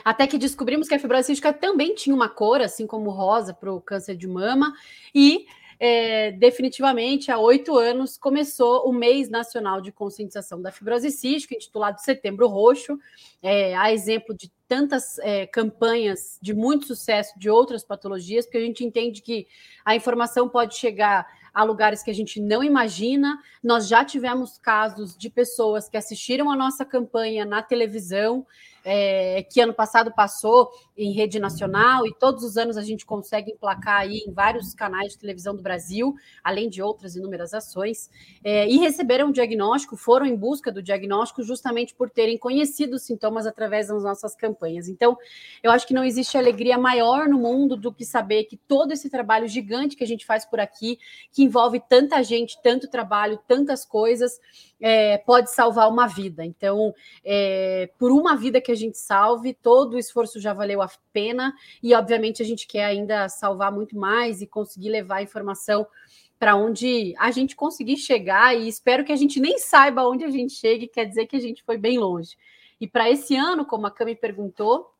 Até 0.04 0.26
que 0.26 0.38
descobrimos 0.38 0.88
que 0.88 0.94
a 0.94 0.98
fibrose 0.98 1.26
cística 1.26 1.52
também 1.52 1.94
tinha 1.94 2.14
uma 2.14 2.28
cor, 2.28 2.60
assim 2.60 2.86
como 2.86 3.10
rosa 3.10 3.54
para 3.54 3.72
o 3.72 3.80
câncer 3.80 4.16
de 4.16 4.26
mama, 4.26 4.72
e 5.14 5.46
é, 5.80 6.32
definitivamente, 6.32 7.30
há 7.30 7.38
oito 7.38 7.76
anos, 7.76 8.18
começou 8.18 8.88
o 8.88 8.92
mês 8.92 9.28
nacional 9.28 9.80
de 9.80 9.92
conscientização 9.92 10.60
da 10.60 10.72
fibrose 10.72 11.10
cística, 11.10 11.54
intitulado 11.54 12.00
Setembro 12.00 12.48
Roxo, 12.48 12.98
é, 13.40 13.76
a 13.76 13.92
exemplo 13.92 14.34
de 14.34 14.50
tantas 14.66 15.18
é, 15.20 15.46
campanhas 15.46 16.36
de 16.42 16.52
muito 16.52 16.86
sucesso 16.86 17.38
de 17.38 17.48
outras 17.48 17.84
patologias, 17.84 18.44
porque 18.44 18.58
a 18.58 18.62
gente 18.62 18.84
entende 18.84 19.22
que 19.22 19.46
a 19.84 19.94
informação 19.94 20.48
pode 20.48 20.74
chegar 20.76 21.26
a 21.52 21.64
lugares 21.64 22.02
que 22.02 22.10
a 22.10 22.14
gente 22.14 22.40
não 22.40 22.62
imagina. 22.62 23.38
Nós 23.62 23.88
já 23.88 24.04
tivemos 24.04 24.58
casos 24.58 25.16
de 25.16 25.30
pessoas 25.30 25.88
que 25.88 25.96
assistiram 25.96 26.50
a 26.50 26.56
nossa 26.56 26.84
campanha 26.84 27.44
na 27.44 27.62
televisão 27.62 28.46
é, 28.84 29.42
que 29.42 29.60
ano 29.60 29.74
passado 29.74 30.12
passou 30.14 30.70
em 30.96 31.12
rede 31.12 31.38
nacional 31.38 32.06
e 32.06 32.14
todos 32.14 32.42
os 32.42 32.56
anos 32.56 32.76
a 32.76 32.82
gente 32.82 33.06
consegue 33.06 33.52
emplacar 33.52 34.00
aí 34.00 34.24
em 34.26 34.32
vários 34.32 34.74
canais 34.74 35.12
de 35.12 35.18
televisão 35.18 35.54
do 35.54 35.62
Brasil, 35.62 36.14
além 36.42 36.68
de 36.68 36.82
outras 36.82 37.14
inúmeras 37.14 37.54
ações, 37.54 38.10
é, 38.42 38.68
e 38.68 38.78
receberam 38.78 39.28
o 39.28 39.32
diagnóstico, 39.32 39.96
foram 39.96 40.26
em 40.26 40.34
busca 40.34 40.72
do 40.72 40.82
diagnóstico 40.82 41.42
justamente 41.42 41.94
por 41.94 42.10
terem 42.10 42.36
conhecido 42.36 42.94
os 42.94 43.02
sintomas 43.02 43.46
através 43.46 43.88
das 43.88 44.02
nossas 44.02 44.34
campanhas. 44.34 44.88
Então, 44.88 45.16
eu 45.62 45.70
acho 45.70 45.86
que 45.86 45.94
não 45.94 46.04
existe 46.04 46.36
alegria 46.36 46.76
maior 46.76 47.28
no 47.28 47.38
mundo 47.38 47.76
do 47.76 47.92
que 47.92 48.04
saber 48.04 48.44
que 48.44 48.56
todo 48.56 48.92
esse 48.92 49.08
trabalho 49.08 49.46
gigante 49.46 49.96
que 49.96 50.04
a 50.04 50.06
gente 50.06 50.26
faz 50.26 50.44
por 50.44 50.58
aqui, 50.60 50.98
que 51.32 51.42
envolve 51.42 51.80
tanta 51.88 52.22
gente, 52.22 52.60
tanto 52.62 52.88
trabalho, 52.88 53.38
tantas 53.46 53.84
coisas, 53.84 54.40
é, 54.80 55.18
pode 55.18 55.50
salvar 55.50 55.88
uma 55.88 56.06
vida. 56.06 56.44
Então, 56.44 56.94
é, 57.24 57.90
por 57.98 58.10
uma 58.10 58.36
vida 58.36 58.60
que 58.60 58.72
a 58.72 58.74
gente 58.74 58.98
salve, 58.98 59.54
todo 59.54 59.94
o 59.94 59.98
esforço 59.98 60.40
já 60.40 60.52
valeu 60.52 60.82
a 60.82 60.90
pena, 61.12 61.54
e 61.82 61.94
obviamente 61.94 62.42
a 62.42 62.46
gente 62.46 62.66
quer 62.66 62.84
ainda 62.84 63.28
salvar 63.28 63.72
muito 63.72 63.96
mais 63.96 64.40
e 64.40 64.46
conseguir 64.46 64.90
levar 64.90 65.16
a 65.16 65.22
informação 65.22 65.86
para 66.38 66.54
onde 66.54 67.14
a 67.18 67.30
gente 67.32 67.56
conseguir 67.56 67.96
chegar, 67.96 68.56
e 68.56 68.68
espero 68.68 69.04
que 69.04 69.12
a 69.12 69.16
gente 69.16 69.40
nem 69.40 69.58
saiba 69.58 70.06
onde 70.06 70.24
a 70.24 70.30
gente 70.30 70.52
chegue, 70.52 70.86
quer 70.86 71.04
dizer 71.04 71.26
que 71.26 71.36
a 71.36 71.40
gente 71.40 71.64
foi 71.64 71.76
bem 71.76 71.98
longe. 71.98 72.36
E 72.80 72.86
para 72.86 73.10
esse 73.10 73.34
ano, 73.36 73.66
como 73.66 73.86
a 73.88 73.90
Cami 73.90 74.14
perguntou, 74.14 74.94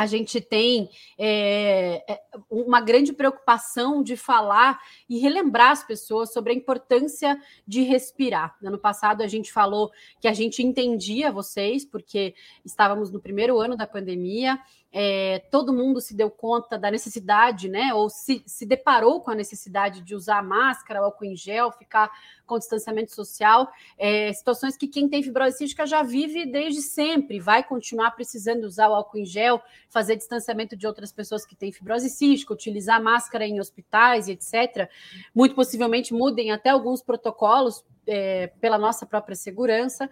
a 0.00 0.06
gente 0.06 0.40
tem 0.40 0.88
é, 1.18 2.02
é, 2.10 2.22
uma 2.50 2.80
grande 2.80 3.12
preocupação 3.12 4.02
de 4.02 4.16
falar 4.16 4.80
e 5.06 5.18
relembrar 5.18 5.72
as 5.72 5.84
pessoas 5.84 6.32
sobre 6.32 6.54
a 6.54 6.56
importância 6.56 7.38
de 7.68 7.82
respirar. 7.82 8.56
No 8.62 8.68
ano 8.68 8.78
passado, 8.78 9.22
a 9.22 9.26
gente 9.26 9.52
falou 9.52 9.92
que 10.18 10.26
a 10.26 10.32
gente 10.32 10.62
entendia 10.62 11.30
vocês, 11.30 11.84
porque 11.84 12.34
estávamos 12.64 13.10
no 13.10 13.20
primeiro 13.20 13.60
ano 13.60 13.76
da 13.76 13.86
pandemia, 13.86 14.58
é, 14.92 15.38
todo 15.50 15.72
mundo 15.72 16.00
se 16.00 16.16
deu 16.16 16.30
conta 16.30 16.76
da 16.76 16.90
necessidade, 16.90 17.68
né? 17.68 17.94
Ou 17.94 18.10
se, 18.10 18.42
se 18.44 18.66
deparou 18.66 19.20
com 19.20 19.30
a 19.30 19.34
necessidade 19.34 20.00
de 20.02 20.14
usar 20.14 20.42
máscara, 20.42 21.00
álcool 21.00 21.26
em 21.26 21.36
gel, 21.36 21.70
ficar 21.70 22.10
com 22.44 22.58
distanciamento 22.58 23.14
social, 23.14 23.70
é, 23.96 24.32
situações 24.32 24.76
que 24.76 24.88
quem 24.88 25.08
tem 25.08 25.22
fibrose 25.22 25.56
cística 25.58 25.86
já 25.86 26.02
vive 26.02 26.44
desde 26.44 26.82
sempre, 26.82 27.38
vai 27.38 27.62
continuar 27.62 28.10
precisando 28.10 28.64
usar 28.64 28.88
o 28.88 28.94
álcool 28.94 29.18
em 29.18 29.24
gel, 29.24 29.62
fazer 29.88 30.16
distanciamento 30.16 30.76
de 30.76 30.86
outras 30.86 31.12
pessoas 31.12 31.46
que 31.46 31.54
têm 31.54 31.70
fibrose 31.70 32.10
cística, 32.10 32.52
utilizar 32.52 33.00
máscara 33.00 33.46
em 33.46 33.60
hospitais 33.60 34.28
etc. 34.28 34.90
Muito 35.32 35.54
possivelmente 35.54 36.12
mudem 36.12 36.50
até 36.50 36.70
alguns 36.70 37.00
protocolos 37.00 37.84
é, 38.06 38.48
pela 38.60 38.78
nossa 38.78 39.06
própria 39.06 39.36
segurança. 39.36 40.08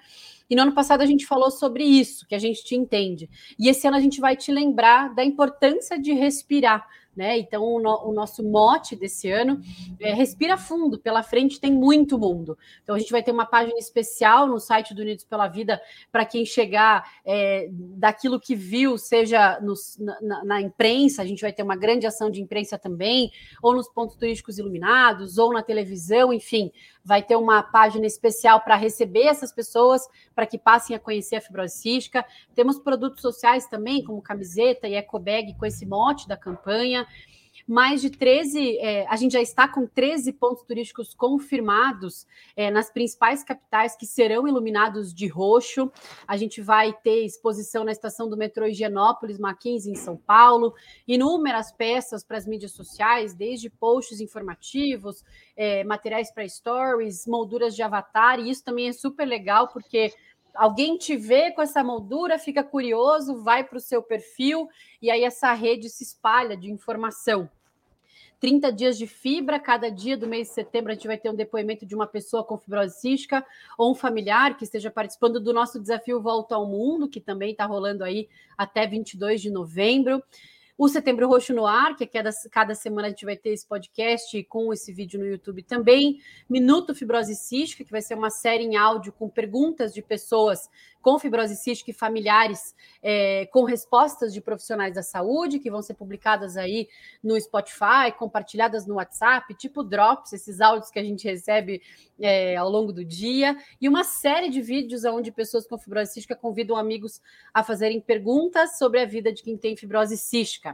E 0.49 0.57
no 0.57 0.63
ano 0.63 0.75
passado 0.75 1.03
a 1.03 1.07
gente 1.07 1.27
falou 1.27 1.51
sobre 1.51 1.85
isso, 1.85 2.27
que 2.27 2.35
a 2.35 2.39
gente 2.39 2.65
te 2.65 2.75
entende. 2.75 3.29
E 3.59 3.69
esse 3.69 3.87
ano 3.87 3.97
a 3.97 4.01
gente 4.01 4.21
vai 4.21 4.37
te 4.37 4.51
lembrar 4.51 5.15
da 5.15 5.25
importância 5.25 5.99
de 5.99 6.13
respirar, 6.13 6.87
né? 7.19 7.37
Então, 7.37 7.65
o, 7.65 7.81
no, 7.81 8.11
o, 8.11 8.13
nosso 8.13 8.45
mote 8.45 8.95
desse 8.95 9.29
ano 9.29 9.61
é 10.01 10.15
respira 10.15 10.57
fundo, 10.57 11.01
pela 11.01 11.21
frente 11.21 11.61
tem 11.61 11.73
muito 11.73 12.17
mundo. 12.17 12.57
Então, 12.85 12.95
a 12.95 12.99
gente 12.99 13.11
vai 13.11 13.25
ter 13.25 13.33
uma 13.33 13.45
página 13.45 13.77
especial 13.77 14.47
no 14.47 14.61
site 14.61 14.95
do 14.95 15.03
Unidos 15.03 15.25
pela 15.25 15.49
Vida 15.49 15.83
para 16.13 16.25
quem 16.25 16.47
chegar 16.47 17.11
é, 17.27 17.69
daquilo 17.73 18.39
que 18.39 18.55
viu, 18.55 18.97
seja 18.97 19.61
na, 20.23 20.45
na, 20.45 20.61
imprensa, 20.61 21.21
a 21.21 21.27
gente 21.27 21.43
vai 21.43 21.53
ter 21.53 21.65
uma 21.65 21.75
grande 21.75 22.07
ação 22.07 22.31
de 22.31 22.41
imprensa 22.41 22.79
também, 22.79 23.33
ou 23.61 23.75
nos 23.75 23.89
pontos 23.89 24.15
turísticos 24.15 24.57
iluminados, 24.57 25.39
ou 25.39 25.53
na 25.53 25.63
televisão, 25.63 26.33
enfim, 26.33 26.71
vai 27.09 27.23
ter 27.23 27.37
uma 27.37 27.63
página 27.63 28.05
especial 28.05 28.61
para 28.61 28.77
receber 28.77 29.23
essas 29.23 29.51
pessoas, 29.51 30.07
para 30.35 30.45
que 30.45 30.59
passem 30.59 30.95
a 30.95 30.99
conhecer 30.99 31.37
a 31.37 31.41
fibrose 31.41 31.79
cística. 31.79 32.23
Temos 32.55 32.79
produtos 32.79 33.23
sociais 33.23 33.67
também, 33.67 34.05
como 34.05 34.21
camiseta 34.21 34.87
e 34.87 34.95
ecobag, 34.95 35.55
com 35.55 35.65
esse 35.65 35.87
mote 35.87 36.29
da 36.29 36.37
campanha 36.37 37.07
mais 37.67 38.01
de 38.01 38.11
13, 38.11 38.79
é, 38.79 39.07
a 39.09 39.17
gente 39.17 39.33
já 39.33 39.41
está 39.41 39.69
com 39.69 39.87
13 39.87 40.33
pontos 40.33 40.63
turísticos 40.65 41.15
confirmados 41.15 42.27
é, 42.57 42.71
nas 42.71 42.91
principais 42.91 43.43
capitais 43.43 43.97
que 43.97 44.07
serão 44.07 44.47
iluminados 44.47 45.13
de 45.13 45.27
roxo. 45.27 45.91
A 46.27 46.37
gente 46.37 46.61
vai 46.61 46.93
ter 46.93 47.25
exposição 47.25 47.85
na 47.85 47.93
estação 47.93 48.29
do 48.29 48.37
metrô 48.37 48.67
Higienópolis, 48.67 49.39
Mackenzie, 49.39 49.93
em 49.93 49.97
São 49.97 50.17
Paulo, 50.17 50.75
inúmeras 51.07 51.73
peças 51.73 52.25
para 52.25 52.37
as 52.37 52.47
mídias 52.47 52.73
sociais, 52.73 53.35
desde 53.35 53.71
posts 53.71 54.21
informativos, 54.21 55.25
é, 55.57 55.85
materiais 55.85 56.33
para 56.33 56.49
stories, 56.49 57.27
molduras 57.27 57.75
de 57.75 57.83
avatar, 57.83 58.39
e 58.41 58.51
isso 58.51 58.65
também 58.65 58.89
é 58.89 58.93
super 58.93 59.27
legal, 59.27 59.69
porque 59.69 60.13
alguém 60.59 60.99
te 60.99 61.17
vê 61.17 61.53
com 61.53 61.63
essa 61.63 61.85
moldura, 61.85 62.39
fica 62.39 62.65
curioso, 62.65 63.43
vai 63.43 63.63
para 63.63 63.79
o 63.79 63.81
seu 63.81 64.03
perfil 64.03 64.69
e 65.01 65.11
aí 65.11 65.23
essa 65.23 65.53
rede 65.53 65.89
se 65.89 66.03
espalha 66.03 66.57
de 66.57 66.71
informação. 66.71 67.49
30 68.41 68.73
dias 68.73 68.99
de 68.99 69.07
fibra, 69.07 69.59
cada 69.59 69.91
dia 69.91 70.17
do 70.17 70.27
mês 70.27 70.49
de 70.49 70.55
setembro 70.55 70.93
a 70.93 70.95
gente 70.95 71.07
vai 71.07 71.17
ter 71.17 71.31
um 71.31 71.35
depoimento 71.35 71.87
de 71.87 71.95
uma 71.95 72.07
pessoa 72.07 72.45
com 72.45 72.59
fibrose 72.59 73.01
cística 73.01 73.45
ou 73.77 73.91
um 73.91 73.95
familiar 73.95 74.57
que 74.57 74.65
esteja 74.65 74.91
participando 74.91 75.41
do 75.41 75.53
nosso 75.53 75.81
desafio 75.81 76.21
Volta 76.21 76.55
ao 76.55 76.67
Mundo, 76.67 77.09
que 77.09 77.21
também 77.21 77.53
está 77.53 77.65
rolando 77.65 78.05
aí 78.05 78.29
até 78.57 78.87
22 78.87 79.41
de 79.41 79.51
novembro. 79.51 80.23
O 80.81 80.87
Setembro 80.89 81.27
Roxo 81.27 81.53
no 81.53 81.67
Ar, 81.67 81.97
que 81.97 82.05
é 82.05 82.07
cada, 82.07 82.31
cada 82.53 82.73
semana 82.73 83.09
a 83.09 83.11
gente 83.11 83.25
vai 83.25 83.37
ter 83.37 83.51
esse 83.51 83.67
podcast 83.67 84.45
com 84.45 84.73
esse 84.73 84.93
vídeo 84.93 85.19
no 85.19 85.27
YouTube 85.27 85.61
também. 85.65 86.21
Minuto 86.49 86.95
Fibrose 86.95 87.35
Cística, 87.35 87.83
que 87.83 87.91
vai 87.91 88.01
ser 88.01 88.15
uma 88.15 88.31
série 88.31 88.63
em 88.63 88.77
áudio 88.77 89.13
com 89.13 89.29
perguntas 89.29 89.93
de 89.93 90.01
pessoas 90.01 90.71
com 91.01 91.19
fibrose 91.19 91.57
cística 91.57 91.91
e 91.91 91.95
familiares 91.95 92.75
é, 93.03 93.47
com 93.47 93.65
respostas 93.65 94.33
de 94.33 94.41
profissionais 94.41 94.95
da 94.95 95.03
saúde, 95.03 95.59
que 95.59 95.71
vão 95.71 95.81
ser 95.81 95.95
publicadas 95.95 96.57
aí 96.57 96.89
no 97.23 97.41
Spotify, 97.41 98.13
compartilhadas 98.19 98.87
no 98.87 98.97
WhatsApp, 98.97 99.55
tipo 99.55 99.83
Drops, 99.83 100.33
esses 100.33 100.61
áudios 100.61 100.91
que 100.91 100.99
a 100.99 101.05
gente 101.05 101.27
recebe 101.27 101.81
é, 102.21 102.57
ao 102.57 102.69
longo 102.69 102.93
do 102.93 103.05
dia, 103.05 103.57
e 103.81 103.89
uma 103.89 104.05
série 104.05 104.51
de 104.51 104.61
vídeos 104.61 105.05
onde 105.05 105.31
pessoas 105.33 105.67
com 105.67 105.79
fibrose 105.79 106.13
cística 106.13 106.37
convidam 106.37 106.77
amigos 106.77 107.23
a 107.55 107.63
fazerem 107.63 108.01
perguntas 108.01 108.77
sobre 108.77 109.01
a 109.01 109.07
vida 109.07 109.33
de 109.33 109.43
quem 109.43 109.57
tem 109.57 109.77
fibrose 109.77 110.17
cística. 110.17 110.68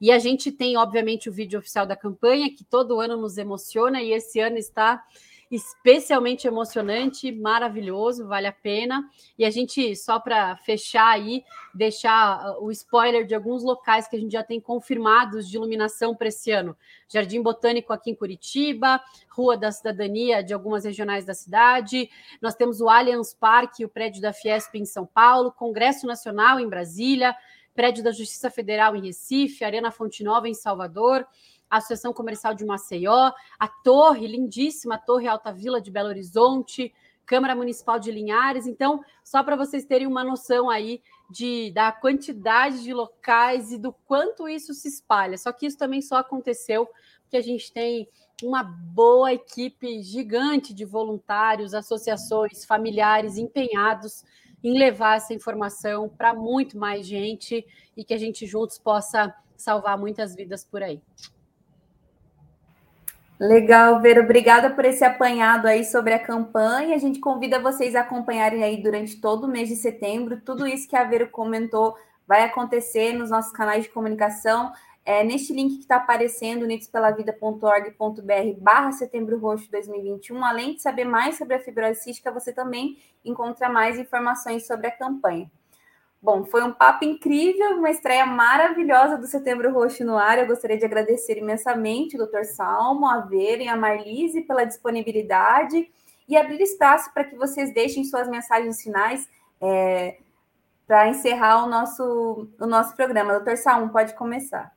E 0.00 0.10
a 0.10 0.18
gente 0.18 0.50
tem, 0.50 0.76
obviamente, 0.76 1.28
o 1.28 1.32
vídeo 1.32 1.58
oficial 1.58 1.86
da 1.86 1.96
campanha, 1.96 2.50
que 2.54 2.64
todo 2.64 3.00
ano 3.00 3.16
nos 3.16 3.38
emociona, 3.38 4.02
e 4.02 4.12
esse 4.12 4.40
ano 4.40 4.56
está 4.56 5.04
especialmente 5.50 6.46
emocionante, 6.46 7.32
maravilhoso, 7.32 8.26
vale 8.26 8.46
a 8.46 8.52
pena. 8.52 9.08
E 9.38 9.44
a 9.44 9.50
gente, 9.50 9.96
só 9.96 10.20
para 10.20 10.56
fechar 10.56 11.08
aí, 11.08 11.42
deixar 11.74 12.56
o 12.60 12.70
spoiler 12.70 13.26
de 13.26 13.34
alguns 13.34 13.64
locais 13.64 14.06
que 14.06 14.16
a 14.16 14.18
gente 14.18 14.32
já 14.32 14.42
tem 14.42 14.60
confirmados 14.60 15.48
de 15.48 15.56
iluminação 15.56 16.14
para 16.14 16.28
esse 16.28 16.50
ano: 16.50 16.76
Jardim 17.08 17.42
Botânico 17.42 17.92
aqui 17.92 18.10
em 18.10 18.14
Curitiba, 18.14 19.00
Rua 19.30 19.56
da 19.56 19.72
Cidadania 19.72 20.42
de 20.42 20.52
algumas 20.52 20.84
regionais 20.84 21.24
da 21.24 21.34
cidade. 21.34 22.10
Nós 22.42 22.54
temos 22.54 22.80
o 22.80 22.88
Allianz 22.88 23.32
Parque, 23.32 23.84
o 23.84 23.88
prédio 23.88 24.20
da 24.20 24.32
Fiesp 24.32 24.74
em 24.74 24.84
São 24.84 25.06
Paulo, 25.06 25.52
Congresso 25.52 26.06
Nacional 26.06 26.60
em 26.60 26.68
Brasília 26.68 27.34
prédio 27.78 28.02
da 28.02 28.10
Justiça 28.10 28.50
Federal 28.50 28.96
em 28.96 29.06
Recife, 29.06 29.64
Arena 29.64 29.92
Fonte 29.92 30.24
Nova 30.24 30.48
em 30.48 30.52
Salvador, 30.52 31.24
a 31.70 31.76
Associação 31.76 32.12
Comercial 32.12 32.52
de 32.52 32.64
Maceió, 32.64 33.30
a 33.56 33.68
torre, 33.68 34.26
lindíssima 34.26 34.98
Torre 34.98 35.28
Alta 35.28 35.52
Vila 35.52 35.80
de 35.80 35.88
Belo 35.88 36.08
Horizonte, 36.08 36.92
Câmara 37.24 37.54
Municipal 37.54 38.00
de 38.00 38.10
Linhares. 38.10 38.66
Então, 38.66 39.00
só 39.22 39.44
para 39.44 39.54
vocês 39.54 39.84
terem 39.84 40.08
uma 40.08 40.24
noção 40.24 40.68
aí 40.68 41.00
de, 41.30 41.70
da 41.70 41.92
quantidade 41.92 42.82
de 42.82 42.92
locais 42.92 43.70
e 43.70 43.78
do 43.78 43.92
quanto 43.92 44.48
isso 44.48 44.74
se 44.74 44.88
espalha. 44.88 45.38
Só 45.38 45.52
que 45.52 45.64
isso 45.64 45.78
também 45.78 46.02
só 46.02 46.16
aconteceu 46.16 46.88
porque 47.22 47.36
a 47.36 47.42
gente 47.42 47.72
tem 47.72 48.08
uma 48.42 48.64
boa 48.64 49.32
equipe 49.32 50.02
gigante 50.02 50.74
de 50.74 50.84
voluntários, 50.84 51.74
associações, 51.74 52.64
familiares 52.64 53.36
empenhados 53.36 54.24
em 54.62 54.78
levar 54.78 55.16
essa 55.16 55.34
informação 55.34 56.08
para 56.08 56.34
muito 56.34 56.76
mais 56.76 57.06
gente 57.06 57.64
e 57.96 58.04
que 58.04 58.14
a 58.14 58.18
gente 58.18 58.46
juntos 58.46 58.78
possa 58.78 59.34
salvar 59.56 59.98
muitas 59.98 60.34
vidas 60.34 60.64
por 60.64 60.82
aí. 60.82 61.00
Legal, 63.38 64.00
Vera. 64.00 64.20
Obrigada 64.20 64.70
por 64.70 64.84
esse 64.84 65.04
apanhado 65.04 65.68
aí 65.68 65.84
sobre 65.84 66.12
a 66.12 66.18
campanha. 66.18 66.96
A 66.96 66.98
gente 66.98 67.20
convida 67.20 67.60
vocês 67.60 67.94
a 67.94 68.00
acompanharem 68.00 68.64
aí 68.64 68.82
durante 68.82 69.20
todo 69.20 69.44
o 69.44 69.48
mês 69.48 69.68
de 69.68 69.76
setembro. 69.76 70.40
Tudo 70.40 70.66
isso 70.66 70.88
que 70.88 70.96
a 70.96 71.04
Vera 71.04 71.26
comentou 71.26 71.96
vai 72.26 72.42
acontecer 72.42 73.12
nos 73.12 73.30
nossos 73.30 73.52
canais 73.52 73.84
de 73.84 73.90
comunicação. 73.90 74.72
É, 75.08 75.24
neste 75.24 75.54
link 75.54 75.76
que 75.76 75.80
está 75.80 75.96
aparecendo, 75.96 76.64
unidospelavida.org.br 76.64 78.60
barra 78.60 78.92
Setembro 78.92 79.38
Roxo 79.38 79.70
2021, 79.70 80.44
além 80.44 80.74
de 80.74 80.82
saber 80.82 81.06
mais 81.06 81.38
sobre 81.38 81.54
a 81.54 81.58
fibrose 81.58 82.02
cística, 82.02 82.30
você 82.30 82.52
também 82.52 82.98
encontra 83.24 83.70
mais 83.70 83.98
informações 83.98 84.66
sobre 84.66 84.86
a 84.86 84.90
campanha. 84.90 85.50
Bom, 86.20 86.44
foi 86.44 86.62
um 86.62 86.74
papo 86.74 87.06
incrível, 87.06 87.78
uma 87.78 87.88
estreia 87.88 88.26
maravilhosa 88.26 89.16
do 89.16 89.26
Setembro 89.26 89.72
Roxo 89.72 90.04
no 90.04 90.18
ar. 90.18 90.38
Eu 90.40 90.46
gostaria 90.46 90.76
de 90.76 90.84
agradecer 90.84 91.38
imensamente 91.38 92.14
o 92.14 92.26
Dr. 92.26 92.44
Salmo, 92.44 93.06
a 93.06 93.20
Vera 93.20 93.62
e 93.62 93.68
a 93.68 93.78
Marlise 93.78 94.42
pela 94.42 94.64
disponibilidade 94.64 95.90
e 96.28 96.36
abrir 96.36 96.60
espaço 96.60 97.14
para 97.14 97.24
que 97.24 97.34
vocês 97.34 97.72
deixem 97.72 98.04
suas 98.04 98.28
mensagens 98.28 98.82
finais 98.82 99.26
é, 99.58 100.18
para 100.86 101.08
encerrar 101.08 101.64
o 101.64 101.66
nosso, 101.66 102.46
o 102.60 102.66
nosso 102.66 102.94
programa. 102.94 103.40
Dr. 103.40 103.56
Salmo, 103.56 103.88
pode 103.88 104.14
começar. 104.14 104.76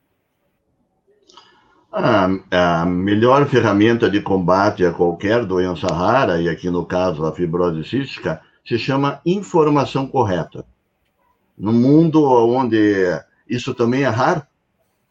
A, 1.92 2.30
a 2.52 2.86
melhor 2.86 3.46
ferramenta 3.48 4.10
de 4.10 4.22
combate 4.22 4.86
a 4.86 4.94
qualquer 4.94 5.46
doença 5.46 5.88
rara, 5.88 6.42
e 6.42 6.48
aqui 6.48 6.70
no 6.70 6.86
caso 6.86 7.26
a 7.26 7.34
fibrose 7.34 7.84
cística, 7.84 8.42
se 8.66 8.80
chama 8.80 9.20
informação 9.26 10.08
correta. 10.08 10.66
No 11.58 11.74
mundo 11.74 12.24
onde 12.24 13.20
isso 13.50 13.74
também 13.74 14.04
é 14.04 14.08
raro, 14.08 14.42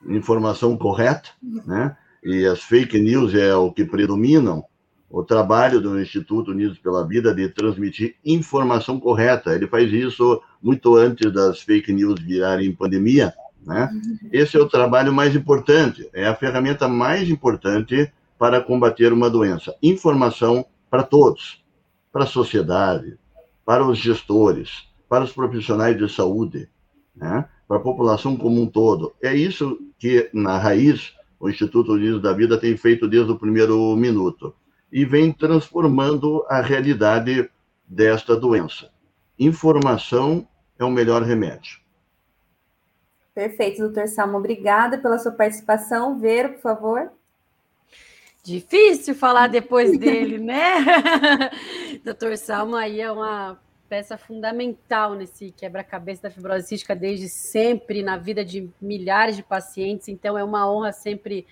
informação 0.09 0.77
correta, 0.77 1.29
né? 1.43 1.97
E 2.25 2.47
as 2.47 2.63
fake 2.63 2.99
news 2.99 3.35
é 3.35 3.55
o 3.55 3.71
que 3.71 3.85
predominam. 3.85 4.65
O 5.11 5.23
trabalho 5.23 5.81
do 5.81 6.01
Instituto 6.01 6.53
Unidos 6.53 6.79
pela 6.79 7.07
Vida 7.07 7.35
de 7.35 7.49
transmitir 7.49 8.17
informação 8.25 8.99
correta, 8.99 9.55
ele 9.55 9.67
faz 9.67 9.93
isso 9.93 10.41
muito 10.63 10.97
antes 10.97 11.33
das 11.33 11.61
fake 11.61 11.93
news 11.93 12.21
virarem 12.21 12.75
pandemia, 12.75 13.35
né? 13.65 13.91
Esse 14.33 14.57
é 14.57 14.61
o 14.61 14.69
trabalho 14.69 15.13
mais 15.13 15.35
importante, 15.35 16.09
é 16.13 16.27
a 16.27 16.35
ferramenta 16.35 16.89
mais 16.89 17.29
importante 17.29 18.13
para 18.39 18.61
combater 18.61 19.13
uma 19.13 19.29
doença. 19.29 19.75
Informação 19.83 20.65
para 20.91 21.03
todos, 21.03 21.63
para 22.13 22.25
a 22.25 22.27
sociedade, 22.27 23.19
para 23.65 23.87
os 23.87 23.99
gestores, 23.99 24.89
para 25.09 25.25
os 25.25 25.33
profissionais 25.33 25.97
de 25.99 26.09
saúde, 26.13 26.69
né? 27.15 27.47
para 27.69 27.77
a 27.77 27.83
população 27.83 28.37
como 28.37 28.61
um 28.61 28.67
todo. 28.67 29.13
É 29.23 29.35
isso 29.35 29.79
que, 29.99 30.29
na 30.33 30.59
raiz, 30.59 31.13
o 31.39 31.49
Instituto 31.49 31.93
Unidos 31.93 32.21
da 32.21 32.33
Vida 32.33 32.59
tem 32.59 32.77
feito 32.77 33.09
desde 33.09 33.31
o 33.31 33.39
primeiro 33.39 33.95
minuto 33.97 34.55
e 34.93 35.05
vem 35.05 35.33
transformando 35.33 36.45
a 36.49 36.61
realidade 36.61 37.49
desta 37.87 38.37
doença. 38.37 38.91
Informação 39.39 40.47
é 40.79 40.85
o 40.85 40.91
melhor 40.91 41.23
remédio. 41.23 41.80
Perfeito, 43.41 43.79
doutor 43.79 44.07
Salmo. 44.07 44.37
Obrigada 44.37 44.99
pela 44.99 45.19
sua 45.19 45.33
participação. 45.33 46.19
Ver, 46.19 46.57
por 46.57 46.61
favor. 46.61 47.11
Difícil 48.45 49.15
falar 49.15 49.47
depois 49.47 49.99
dele, 49.99 50.37
né? 50.37 50.61
doutor 52.05 52.37
Salmo 52.37 52.77
aí 52.77 53.01
é 53.01 53.11
uma 53.11 53.59
peça 53.89 54.19
fundamental 54.19 55.15
nesse 55.15 55.53
quebra-cabeça 55.53 56.25
da 56.25 56.31
fibrose 56.31 56.67
cística 56.67 56.95
desde 56.95 57.31
sempre 57.31 58.03
na 58.03 58.19
vida 58.19 58.45
de 58.45 58.69
milhares 58.79 59.37
de 59.37 59.43
pacientes. 59.43 60.09
Então 60.09 60.37
é 60.37 60.45
uma 60.45 60.71
honra 60.71 60.93
sempre 60.93 61.47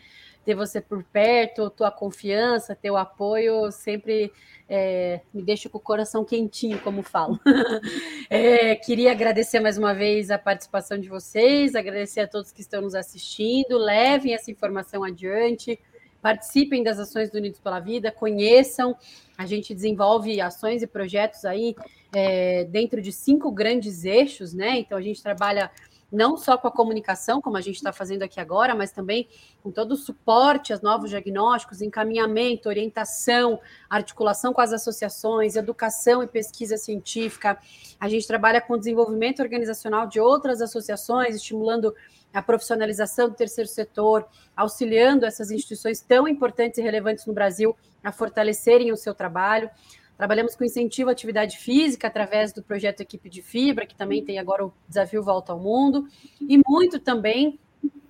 ter 0.48 0.54
você 0.54 0.80
por 0.80 1.04
perto, 1.04 1.68
tua 1.68 1.90
confiança, 1.90 2.74
teu 2.74 2.96
apoio 2.96 3.70
sempre 3.70 4.32
é, 4.66 5.20
me 5.34 5.42
deixa 5.42 5.68
com 5.68 5.76
o 5.76 5.80
coração 5.80 6.24
quentinho, 6.24 6.80
como 6.80 7.02
falo. 7.02 7.38
é, 8.30 8.74
queria 8.74 9.12
agradecer 9.12 9.60
mais 9.60 9.76
uma 9.76 9.92
vez 9.92 10.30
a 10.30 10.38
participação 10.38 10.98
de 10.98 11.06
vocês, 11.06 11.74
agradecer 11.74 12.20
a 12.20 12.26
todos 12.26 12.50
que 12.50 12.62
estão 12.62 12.80
nos 12.80 12.94
assistindo, 12.94 13.76
levem 13.76 14.32
essa 14.32 14.50
informação 14.50 15.04
adiante, 15.04 15.78
participem 16.22 16.82
das 16.82 16.98
ações 16.98 17.28
do 17.28 17.36
Unidos 17.36 17.60
pela 17.60 17.78
Vida, 17.78 18.10
conheçam. 18.10 18.96
A 19.36 19.44
gente 19.44 19.74
desenvolve 19.74 20.40
ações 20.40 20.80
e 20.80 20.86
projetos 20.86 21.44
aí 21.44 21.76
é, 22.10 22.64
dentro 22.64 23.02
de 23.02 23.12
cinco 23.12 23.52
grandes 23.52 24.02
eixos, 24.06 24.54
né? 24.54 24.78
Então 24.78 24.96
a 24.96 25.02
gente 25.02 25.22
trabalha 25.22 25.70
não 26.10 26.36
só 26.36 26.56
com 26.56 26.66
a 26.66 26.72
comunicação, 26.72 27.40
como 27.40 27.56
a 27.56 27.60
gente 27.60 27.76
está 27.76 27.92
fazendo 27.92 28.22
aqui 28.22 28.40
agora, 28.40 28.74
mas 28.74 28.90
também 28.90 29.28
com 29.62 29.70
todo 29.70 29.92
o 29.92 29.96
suporte 29.96 30.72
aos 30.72 30.80
novos 30.80 31.10
diagnósticos, 31.10 31.82
encaminhamento, 31.82 32.68
orientação, 32.68 33.60
articulação 33.90 34.52
com 34.52 34.60
as 34.60 34.72
associações, 34.72 35.54
educação 35.54 36.22
e 36.22 36.26
pesquisa 36.26 36.76
científica. 36.76 37.58
A 38.00 38.08
gente 38.08 38.26
trabalha 38.26 38.60
com 38.60 38.74
o 38.74 38.78
desenvolvimento 38.78 39.40
organizacional 39.42 40.06
de 40.06 40.18
outras 40.18 40.62
associações, 40.62 41.36
estimulando 41.36 41.94
a 42.32 42.42
profissionalização 42.42 43.28
do 43.28 43.34
terceiro 43.34 43.68
setor, 43.68 44.26
auxiliando 44.56 45.24
essas 45.24 45.50
instituições 45.50 46.00
tão 46.00 46.28
importantes 46.28 46.78
e 46.78 46.82
relevantes 46.82 47.26
no 47.26 47.32
Brasil 47.32 47.76
a 48.02 48.12
fortalecerem 48.12 48.92
o 48.92 48.96
seu 48.96 49.14
trabalho. 49.14 49.70
Trabalhamos 50.18 50.56
com 50.56 50.64
incentivo 50.64 51.08
à 51.08 51.12
atividade 51.12 51.56
física 51.58 52.08
através 52.08 52.52
do 52.52 52.60
projeto 52.60 53.00
Equipe 53.00 53.30
de 53.30 53.40
Fibra, 53.40 53.86
que 53.86 53.94
também 53.94 54.24
tem 54.24 54.40
agora 54.40 54.66
o 54.66 54.72
desafio 54.88 55.22
Volta 55.22 55.52
ao 55.52 55.60
Mundo, 55.60 56.08
e 56.40 56.60
muito 56.66 56.98
também 56.98 57.56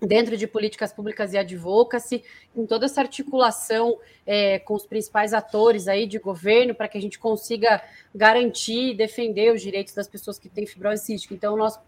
dentro 0.00 0.36
de 0.36 0.46
políticas 0.46 0.92
públicas 0.92 1.32
e 1.32 1.38
advocacy, 1.38 2.22
em 2.56 2.66
toda 2.66 2.86
essa 2.86 3.00
articulação 3.00 3.98
é, 4.26 4.58
com 4.58 4.74
os 4.74 4.86
principais 4.86 5.32
atores 5.32 5.88
aí 5.88 6.06
de 6.06 6.18
governo, 6.18 6.74
para 6.74 6.88
que 6.88 6.98
a 6.98 7.00
gente 7.00 7.18
consiga 7.18 7.82
garantir 8.14 8.90
e 8.90 8.94
defender 8.94 9.52
os 9.52 9.60
direitos 9.60 9.94
das 9.94 10.06
pessoas 10.06 10.38
que 10.38 10.48
têm 10.48 10.66
fibrose 10.66 11.04
cística. 11.04 11.34
Então, 11.34 11.56
nosso, 11.56 11.80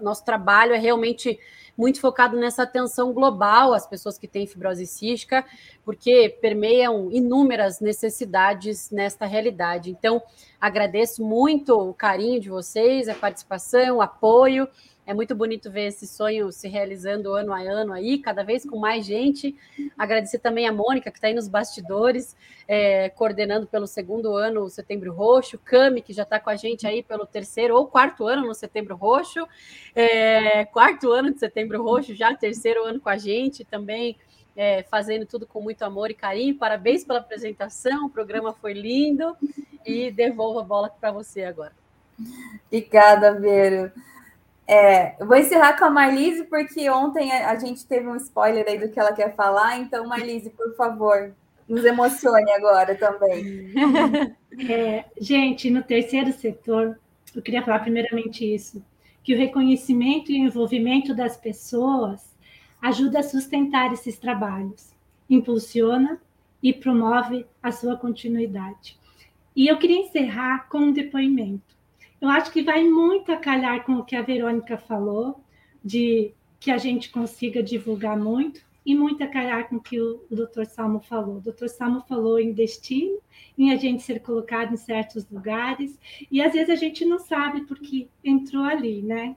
nosso 0.00 0.24
trabalho 0.24 0.74
é 0.74 0.78
realmente 0.78 1.38
muito 1.76 2.00
focado 2.00 2.36
nessa 2.36 2.64
atenção 2.64 3.12
global 3.12 3.72
às 3.72 3.86
pessoas 3.86 4.18
que 4.18 4.28
têm 4.28 4.46
fibrose 4.46 4.86
cística, 4.86 5.44
porque 5.84 6.36
permeiam 6.40 7.10
inúmeras 7.10 7.80
necessidades 7.80 8.90
nesta 8.90 9.26
realidade. 9.26 9.90
Então, 9.90 10.22
agradeço 10.60 11.24
muito 11.24 11.74
o 11.78 11.94
carinho 11.94 12.40
de 12.40 12.48
vocês, 12.48 13.08
a 13.08 13.14
participação, 13.14 13.96
o 13.96 14.02
apoio, 14.02 14.68
é 15.04 15.12
muito 15.12 15.34
bonito 15.34 15.70
ver 15.70 15.88
esse 15.88 16.06
sonho 16.06 16.52
se 16.52 16.68
realizando 16.68 17.34
ano 17.34 17.52
a 17.52 17.60
ano 17.60 17.92
aí, 17.92 18.18
cada 18.18 18.44
vez 18.44 18.64
com 18.64 18.78
mais 18.78 19.04
gente. 19.04 19.56
Agradecer 19.98 20.38
também 20.38 20.66
a 20.68 20.72
Mônica, 20.72 21.10
que 21.10 21.18
está 21.18 21.26
aí 21.26 21.34
nos 21.34 21.48
bastidores, 21.48 22.36
é, 22.68 23.08
coordenando 23.08 23.66
pelo 23.66 23.86
segundo 23.86 24.36
ano 24.36 24.62
o 24.62 24.70
Setembro 24.70 25.12
Roxo, 25.12 25.58
Cami, 25.58 26.02
que 26.02 26.12
já 26.12 26.22
está 26.22 26.38
com 26.38 26.50
a 26.50 26.56
gente 26.56 26.86
aí 26.86 27.02
pelo 27.02 27.26
terceiro 27.26 27.76
ou 27.76 27.86
quarto 27.86 28.26
ano 28.26 28.46
no 28.46 28.54
Setembro 28.54 28.94
Roxo, 28.94 29.46
é, 29.94 30.64
quarto 30.66 31.10
ano 31.10 31.32
de 31.32 31.40
Setembro 31.40 31.82
Roxo, 31.82 32.14
já 32.14 32.32
terceiro 32.34 32.84
ano 32.84 33.00
com 33.00 33.08
a 33.08 33.16
gente 33.16 33.64
também. 33.64 34.16
É, 34.54 34.82
fazendo 34.82 35.24
tudo 35.24 35.46
com 35.46 35.62
muito 35.62 35.82
amor 35.82 36.10
e 36.10 36.14
carinho. 36.14 36.54
Parabéns 36.54 37.02
pela 37.02 37.20
apresentação, 37.20 38.04
o 38.04 38.10
programa 38.10 38.52
foi 38.52 38.74
lindo 38.74 39.34
e 39.82 40.10
devolvo 40.10 40.58
a 40.58 40.62
bola 40.62 40.90
para 40.90 41.10
você 41.10 41.42
agora. 41.42 41.72
Obrigada, 42.66 43.32
Vero. 43.32 43.90
É, 44.66 45.20
eu 45.20 45.26
vou 45.26 45.36
encerrar 45.36 45.76
com 45.78 45.84
a 45.84 45.90
Marlise, 45.90 46.44
porque 46.44 46.88
ontem 46.88 47.32
a, 47.32 47.54
gente 47.56 47.84
teve 47.86 48.06
um 48.06 48.16
spoiler 48.16 48.64
aí 48.66 48.78
do 48.78 48.88
que 48.88 48.98
ela 48.98 49.12
quer 49.12 49.34
falar. 49.34 49.78
Então, 49.78 50.06
Marlise, 50.06 50.50
por 50.50 50.74
favor, 50.76 51.34
nos 51.68 51.84
emocione 51.84 52.50
agora 52.52 52.94
também. 52.94 53.72
É, 54.68 55.06
gente, 55.18 55.70
no 55.70 55.82
terceiro 55.82 56.30
setor, 56.30 57.00
eu 57.34 57.40
queria 57.40 57.62
falar 57.62 57.78
primeiramente 57.78 58.44
isso, 58.44 58.84
que 59.24 59.34
o 59.34 59.38
reconhecimento 59.38 60.30
e 60.30 60.42
o 60.42 60.46
envolvimento 60.46 61.14
das 61.14 61.38
pessoas 61.38 62.36
ajuda 62.82 63.20
a 63.20 63.22
sustentar 63.22 63.90
esses 63.94 64.18
trabalhos, 64.18 64.92
impulsiona 65.30 66.20
e 66.62 66.70
promove 66.70 67.46
a 67.62 67.72
sua 67.72 67.96
continuidade. 67.96 68.98
E 69.56 69.68
eu 69.68 69.78
queria 69.78 70.00
encerrar 70.00 70.68
com 70.68 70.78
um 70.78 70.92
depoimento. 70.92 71.74
Eu 72.22 72.28
acho 72.28 72.52
que 72.52 72.62
vai 72.62 72.84
muito 72.84 73.32
a 73.32 73.36
calhar 73.36 73.84
com 73.84 73.94
o 73.94 74.04
que 74.04 74.14
a 74.14 74.22
Verônica 74.22 74.78
falou, 74.78 75.42
de 75.84 76.32
que 76.60 76.70
a 76.70 76.78
gente 76.78 77.10
consiga 77.10 77.60
divulgar 77.60 78.16
muito 78.16 78.64
e 78.86 78.94
muita 78.94 79.26
carar 79.26 79.68
com 79.68 79.74
o 79.74 79.82
que 79.82 80.00
o, 80.00 80.24
o 80.30 80.36
Dr. 80.36 80.64
Salmo 80.66 81.00
falou. 81.00 81.38
O 81.38 81.40
Dr. 81.40 81.66
Salmo 81.66 82.00
falou 82.02 82.38
em 82.38 82.52
destino, 82.52 83.18
em 83.58 83.72
a 83.72 83.76
gente 83.76 84.04
ser 84.04 84.20
colocado 84.20 84.72
em 84.72 84.76
certos 84.76 85.28
lugares, 85.28 85.98
e 86.30 86.40
às 86.40 86.52
vezes 86.52 86.70
a 86.70 86.76
gente 86.76 87.04
não 87.04 87.18
sabe 87.18 87.62
porque 87.62 88.06
entrou 88.22 88.62
ali, 88.62 89.02
né? 89.02 89.36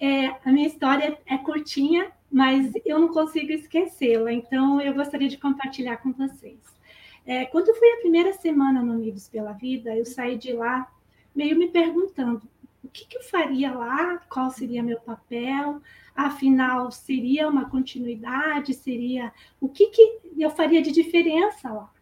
É, 0.00 0.28
a 0.42 0.50
minha 0.50 0.68
história 0.68 1.18
é 1.26 1.36
curtinha, 1.36 2.10
mas 2.32 2.72
eu 2.86 2.98
não 2.98 3.08
consigo 3.08 3.52
esquecê-la, 3.52 4.32
então 4.32 4.80
eu 4.80 4.94
gostaria 4.94 5.28
de 5.28 5.36
compartilhar 5.36 5.98
com 5.98 6.12
vocês. 6.12 6.60
É, 7.26 7.44
quando 7.44 7.74
foi 7.74 7.92
a 7.92 8.00
primeira 8.00 8.32
semana 8.32 8.80
no 8.80 8.94
Unidos 8.94 9.28
pela 9.28 9.52
Vida, 9.52 9.94
eu 9.94 10.06
saí 10.06 10.38
de 10.38 10.54
lá 10.54 10.90
meio 11.36 11.56
me 11.56 11.68
perguntando 11.68 12.42
o 12.82 12.88
que, 12.88 13.06
que 13.06 13.18
eu 13.18 13.22
faria 13.22 13.72
lá, 13.72 14.18
qual 14.28 14.50
seria 14.50 14.82
meu 14.82 14.98
papel, 14.98 15.82
afinal, 16.14 16.90
seria 16.90 17.48
uma 17.48 17.68
continuidade, 17.68 18.72
seria 18.72 19.32
o 19.60 19.68
que, 19.68 19.88
que 19.88 20.20
eu 20.38 20.50
faria 20.50 20.80
de 20.80 20.90
diferença 20.90 21.70
lá. 21.70 21.92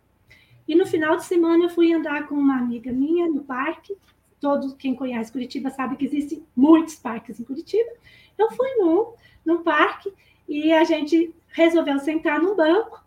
E 0.69 0.75
no 0.75 0.87
final 0.87 1.17
de 1.17 1.25
semana 1.25 1.65
eu 1.65 1.71
fui 1.71 1.93
andar 1.93 2.29
com 2.29 2.35
uma 2.35 2.57
amiga 2.59 2.93
minha 2.93 3.29
no 3.29 3.43
parque, 3.43 3.97
todo 4.41 4.77
quem 4.77 4.95
conhece 4.95 5.33
Curitiba 5.33 5.71
sabe 5.71 5.97
que 5.97 6.05
existem 6.05 6.47
muitos 6.55 6.95
parques 6.95 7.41
em 7.41 7.45
Curitiba. 7.45 7.91
Eu 8.39 8.51
fui 8.53 8.75
num, 8.77 9.13
num 9.45 9.63
parque 9.63 10.13
e 10.49 10.73
a 10.73 10.85
gente 10.85 11.35
resolveu 11.49 11.99
sentar 11.99 12.41
num 12.41 12.55
banco. 12.55 13.04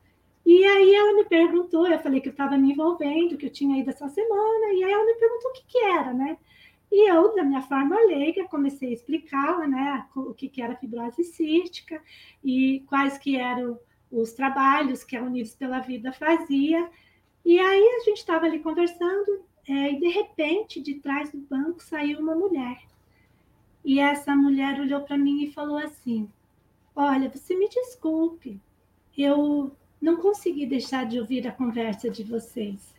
E 0.50 0.64
aí 0.64 0.95
ela 0.95 1.14
me 1.14 1.26
perguntou, 1.26 1.86
eu 1.86 2.00
falei 2.00 2.22
que 2.22 2.30
eu 2.30 2.32
estava 2.32 2.58
me 2.58 2.72
envolvendo, 2.72 3.36
que 3.38 3.48
eu 3.48 3.52
tinha 3.52 3.78
ido 3.82 3.89
essa 3.89 4.08
semana, 4.08 4.74
e 4.76 4.82
aí 4.82 4.93
ela 4.93 5.06
me 5.06 5.16
perguntou 5.16 5.52
o 5.52 5.54
que, 5.54 5.66
que 5.68 5.78
era, 5.80 6.14
né? 6.14 6.38
E 6.89 7.12
eu, 7.12 7.36
da 7.36 7.43
minha 7.43 7.62
forma 7.62 8.00
leiga, 8.06 8.48
comecei 8.48 8.91
a 8.91 8.93
explicar 8.93 9.68
né, 9.68 10.08
o 10.16 10.34
que, 10.34 10.48
que 10.48 10.62
era 10.62 10.78
fibrose 10.78 11.22
cística 11.26 12.02
e 12.41 12.82
quais 12.88 13.18
que 13.18 13.36
eram 13.36 13.78
os 14.10 14.32
trabalhos 14.32 15.04
que 15.04 15.18
a 15.18 15.22
Unidos 15.22 15.54
pela 15.54 15.82
Vida 15.82 16.14
fazia. 16.14 16.89
E 17.43 17.60
aí 17.60 17.98
a 18.00 18.06
gente 18.06 18.20
estava 18.20 18.45
ali 18.45 18.60
conversando 18.60 19.43
é, 19.68 19.91
e, 19.91 20.00
de 20.00 20.08
repente, 20.08 20.82
de 20.82 20.95
trás 20.95 21.30
do 21.30 21.39
banco 21.39 21.84
saiu 21.84 22.20
uma 22.22 22.36
mulher. 22.36 22.80
E 23.84 24.00
essa 24.00 24.34
mulher 24.34 24.80
olhou 24.80 25.02
para 25.02 25.18
mim 25.18 25.43
e 25.43 25.52
falou 25.52 25.78
assim, 25.78 26.32
olha, 26.95 27.28
você 27.28 27.54
me 27.54 27.68
desculpe, 27.68 28.62
eu 29.18 29.76
não 30.02 30.18
consegui 30.18 30.66
deixar 30.66 31.06
de 31.06 31.20
ouvir 31.20 31.48
a 31.48 31.52
conversa 31.52 32.10
de 32.10 32.24
vocês, 32.24 32.93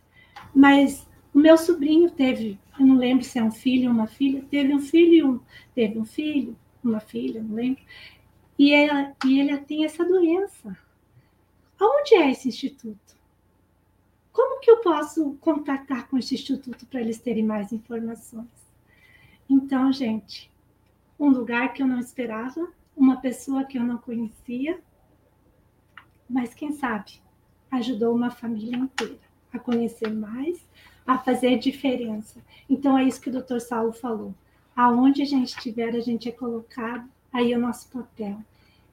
mas 0.53 1.07
o 1.33 1.39
meu 1.39 1.57
sobrinho 1.57 2.09
teve, 2.09 2.59
eu 2.79 2.85
não 2.85 2.95
lembro 2.95 3.23
se 3.23 3.37
é 3.37 3.43
um 3.43 3.51
filho 3.51 3.89
ou 3.89 3.95
uma 3.95 4.07
filha, 4.07 4.45
teve 4.49 4.73
um 4.73 4.79
filho, 4.79 5.43
teve 5.75 5.97
um 5.97 6.05
filho, 6.05 6.57
uma 6.83 6.99
filha, 6.99 7.41
não 7.41 7.55
lembro, 7.55 7.81
e, 8.57 8.73
ela, 8.73 9.15
e 9.25 9.39
ele 9.39 9.57
tem 9.59 9.85
essa 9.85 10.03
doença. 10.03 10.77
Aonde 11.79 12.15
é 12.15 12.31
esse 12.31 12.49
instituto? 12.49 13.17
Como 14.33 14.59
que 14.59 14.69
eu 14.69 14.77
posso 14.77 15.33
contactar 15.39 16.07
com 16.09 16.17
esse 16.17 16.35
instituto 16.35 16.85
para 16.85 16.99
eles 16.99 17.19
terem 17.19 17.43
mais 17.43 17.71
informações? 17.71 18.47
Então, 19.49 19.91
gente, 19.91 20.51
um 21.19 21.29
lugar 21.29 21.73
que 21.73 21.81
eu 21.81 21.87
não 21.87 21.99
esperava, 21.99 22.71
uma 22.95 23.17
pessoa 23.17 23.63
que 23.63 23.77
eu 23.77 23.83
não 23.83 23.97
conhecia, 23.97 24.79
mas 26.29 26.53
quem 26.53 26.71
sabe 26.71 27.21
ajudou 27.71 28.15
uma 28.15 28.29
família 28.29 28.77
inteira 28.77 29.19
a 29.51 29.59
conhecer 29.59 30.13
mais, 30.13 30.63
a 31.05 31.17
fazer 31.17 31.57
diferença. 31.57 32.39
Então 32.69 32.97
é 32.97 33.03
isso 33.03 33.19
que 33.19 33.29
o 33.29 33.33
doutor 33.33 33.59
Saulo 33.59 33.91
falou. 33.91 34.33
Aonde 34.75 35.21
a 35.21 35.25
gente 35.25 35.49
estiver, 35.49 35.95
a 35.95 35.99
gente 35.99 36.29
é 36.29 36.31
colocado, 36.31 37.09
aí 37.33 37.51
é 37.51 37.57
o 37.57 37.61
nosso 37.61 37.89
papel. 37.89 38.37